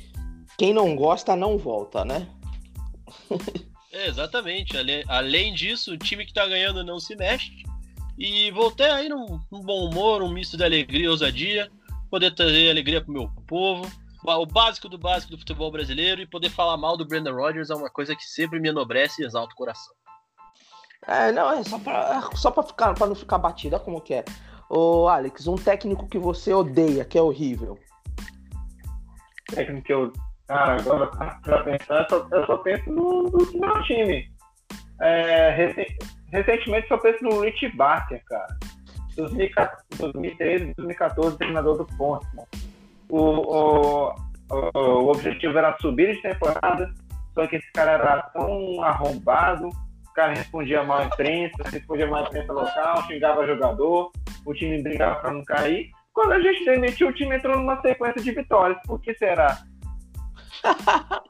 quem 0.59 0.73
não 0.73 0.95
gosta 0.95 1.37
não 1.37 1.59
volta, 1.59 2.05
né? 2.05 2.29
É, 3.95 4.09
exatamente. 4.09 4.75
Além, 5.07 5.53
disso, 5.53 5.93
o 5.93 5.99
time 5.99 6.25
que 6.25 6.33
tá 6.33 6.49
ganhando 6.49 6.83
não 6.83 6.99
se 6.99 7.15
mexe. 7.15 7.63
E 8.19 8.51
voltei 8.51 8.87
aí 8.87 9.07
num, 9.07 9.39
num 9.51 9.61
bom 9.61 9.87
humor, 9.87 10.23
um 10.23 10.33
misto 10.33 10.57
de 10.57 10.65
alegria 10.65 11.05
e 11.05 11.09
ousadia. 11.09 11.71
Poder 12.11 12.35
trazer 12.35 12.71
alegria 12.71 13.03
pro 13.03 13.13
meu 13.13 13.29
povo. 13.47 13.87
O 14.25 14.47
básico 14.47 14.89
do 14.89 14.99
básico 14.99 15.33
do 15.33 15.39
futebol 15.39 15.71
brasileiro 15.71 16.21
e 16.21 16.27
poder 16.27 16.51
falar 16.51 16.77
mal 16.77 16.97
do 16.97 17.05
Brandon 17.05 17.35
Rodgers 17.35 17.71
é 17.71 17.75
uma 17.75 17.91
coisa 17.91 18.15
que 18.15 18.23
sempre 18.23 18.61
me 18.61 18.69
enobrece 18.69 19.23
e 19.23 19.27
exalta 19.27 19.53
o 19.53 19.57
coração. 19.57 19.95
É, 21.07 21.33
não, 21.33 21.51
é 21.51 21.65
só 21.65 21.79
pra, 21.79 22.23
é 22.33 22.37
só 22.37 22.51
pra, 22.51 22.63
ficar, 22.63 22.95
pra 22.95 23.07
não 23.07 23.15
ficar 23.15 23.39
batida 23.39 23.81
como 23.81 24.01
que 24.01 24.15
é. 24.15 24.25
Ô, 24.71 25.09
Alex, 25.09 25.47
um 25.49 25.57
técnico 25.57 26.09
que 26.09 26.19
você 26.19 26.55
odeia, 26.55 27.05
que 27.05 27.19
é 27.19 27.23
horrível. 27.23 27.79
Técnico 29.53 29.83
que 29.83 29.93
eu. 29.93 30.13
Cara, 30.47 30.81
agora 30.81 31.07
pra 31.43 31.65
pensar, 31.65 32.03
eu 32.03 32.09
só, 32.09 32.29
eu 32.31 32.47
só 32.47 32.57
penso 32.59 32.91
no, 32.91 33.23
no 33.25 33.61
meu 33.61 33.83
time. 33.83 34.31
É, 35.01 35.75
recentemente 36.31 36.89
só 36.89 36.97
penso 36.99 37.25
no 37.25 37.41
Rich 37.41 37.69
Barker, 37.77 38.23
cara. 38.25 38.57
2013, 39.17 40.75
2014, 40.77 41.37
treinador 41.39 41.79
do 41.79 41.87
Ponte. 41.97 42.27
O, 42.37 42.47
o, 43.13 43.21
o, 43.21 44.15
o, 44.75 45.11
objetivo 45.11 45.59
era 45.59 45.77
subir 45.79 46.17
de 46.17 46.23
temporada, 46.23 46.91
só 47.35 47.47
que 47.47 47.57
esse 47.57 47.71
cara 47.73 47.93
era 47.93 48.23
tão 48.33 48.83
arrombado, 48.83 49.69
o 49.69 50.13
cara 50.15 50.33
respondia 50.33 50.83
mal 50.83 51.01
à 51.01 51.05
imprensa, 51.05 51.63
respondia 51.71 52.07
mal 52.07 52.25
à 52.25 52.29
imprensa 52.29 52.53
local, 52.55 53.07
xingava 53.07 53.47
jogador, 53.47 54.11
o 54.47 54.55
time 54.55 54.83
brigava 54.83 55.21
para 55.21 55.33
não 55.33 55.45
cair. 55.45 55.91
Quando 56.15 56.33
a 56.33 56.41
gente 56.41 56.65
demitiu, 56.65 57.09
o 57.09 57.13
time 57.13 57.37
entrou 57.37 57.59
numa 57.59 57.81
sequência 57.83 58.23
de 58.23 58.33
vitórias. 58.33 58.79
Por 58.87 58.99
que 59.01 59.15
será? 59.15 59.63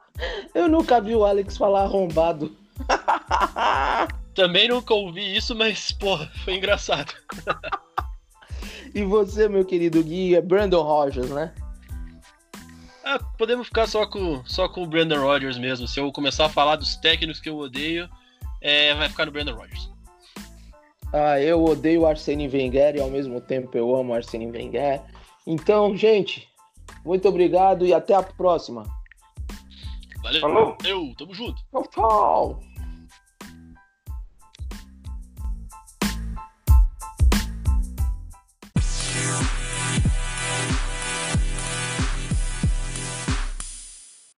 Eu 0.55 0.69
nunca 0.69 1.01
vi 1.01 1.17
o 1.17 1.25
Alex 1.25 1.57
falar 1.57 1.83
arrombado. 1.83 2.55
Também 4.35 4.69
nunca 4.69 4.95
ouvi 4.95 5.37
isso, 5.37 5.55
mas, 5.55 5.91
porra, 5.91 6.31
foi 6.45 6.55
engraçado. 6.55 7.13
e 8.95 9.03
você, 9.03 9.49
meu 9.49 9.65
querido 9.65 10.03
Gui, 10.03 10.37
é 10.37 10.41
Brandon 10.41 10.83
Rogers, 10.83 11.31
né? 11.31 11.53
Ah, 13.05 13.19
podemos 13.37 13.67
ficar 13.67 13.87
só 13.87 14.07
com, 14.07 14.45
só 14.45 14.69
com 14.69 14.83
o 14.83 14.87
Brandon 14.87 15.21
Rogers 15.21 15.59
mesmo. 15.59 15.89
Se 15.89 15.99
eu 15.99 16.11
começar 16.13 16.47
a 16.47 16.49
falar 16.49 16.77
dos 16.77 16.97
técnicos 16.97 17.41
que 17.41 17.49
eu 17.49 17.57
odeio, 17.59 18.09
é, 18.61 18.95
vai 18.95 19.09
ficar 19.09 19.27
no 19.27 19.33
Brandon 19.33 19.55
Rogers. 19.55 19.91
Ah, 21.13 21.41
eu 21.41 21.63
odeio 21.63 22.03
o 22.03 22.07
Arsene 22.07 22.49
Wenger 22.49 22.97
e 22.97 23.01
ao 23.01 23.11
mesmo 23.11 23.41
tempo 23.41 23.77
eu 23.77 23.95
amo 23.95 24.13
o 24.13 24.15
Arsene 24.15 24.47
Wenger. 24.47 25.03
Então, 25.47 25.97
gente, 25.97 26.49
muito 27.05 27.29
obrigado 27.29 27.85
e 27.85 27.93
até 27.93 28.15
a 28.15 28.23
próxima. 28.23 28.85
Valeu, 30.23 30.41
Falou. 30.41 30.79
eu, 30.85 31.13
tamo 31.19 31.35
junto. 31.35 31.61
Tchau, 31.71 31.87
tchau. 31.91 32.72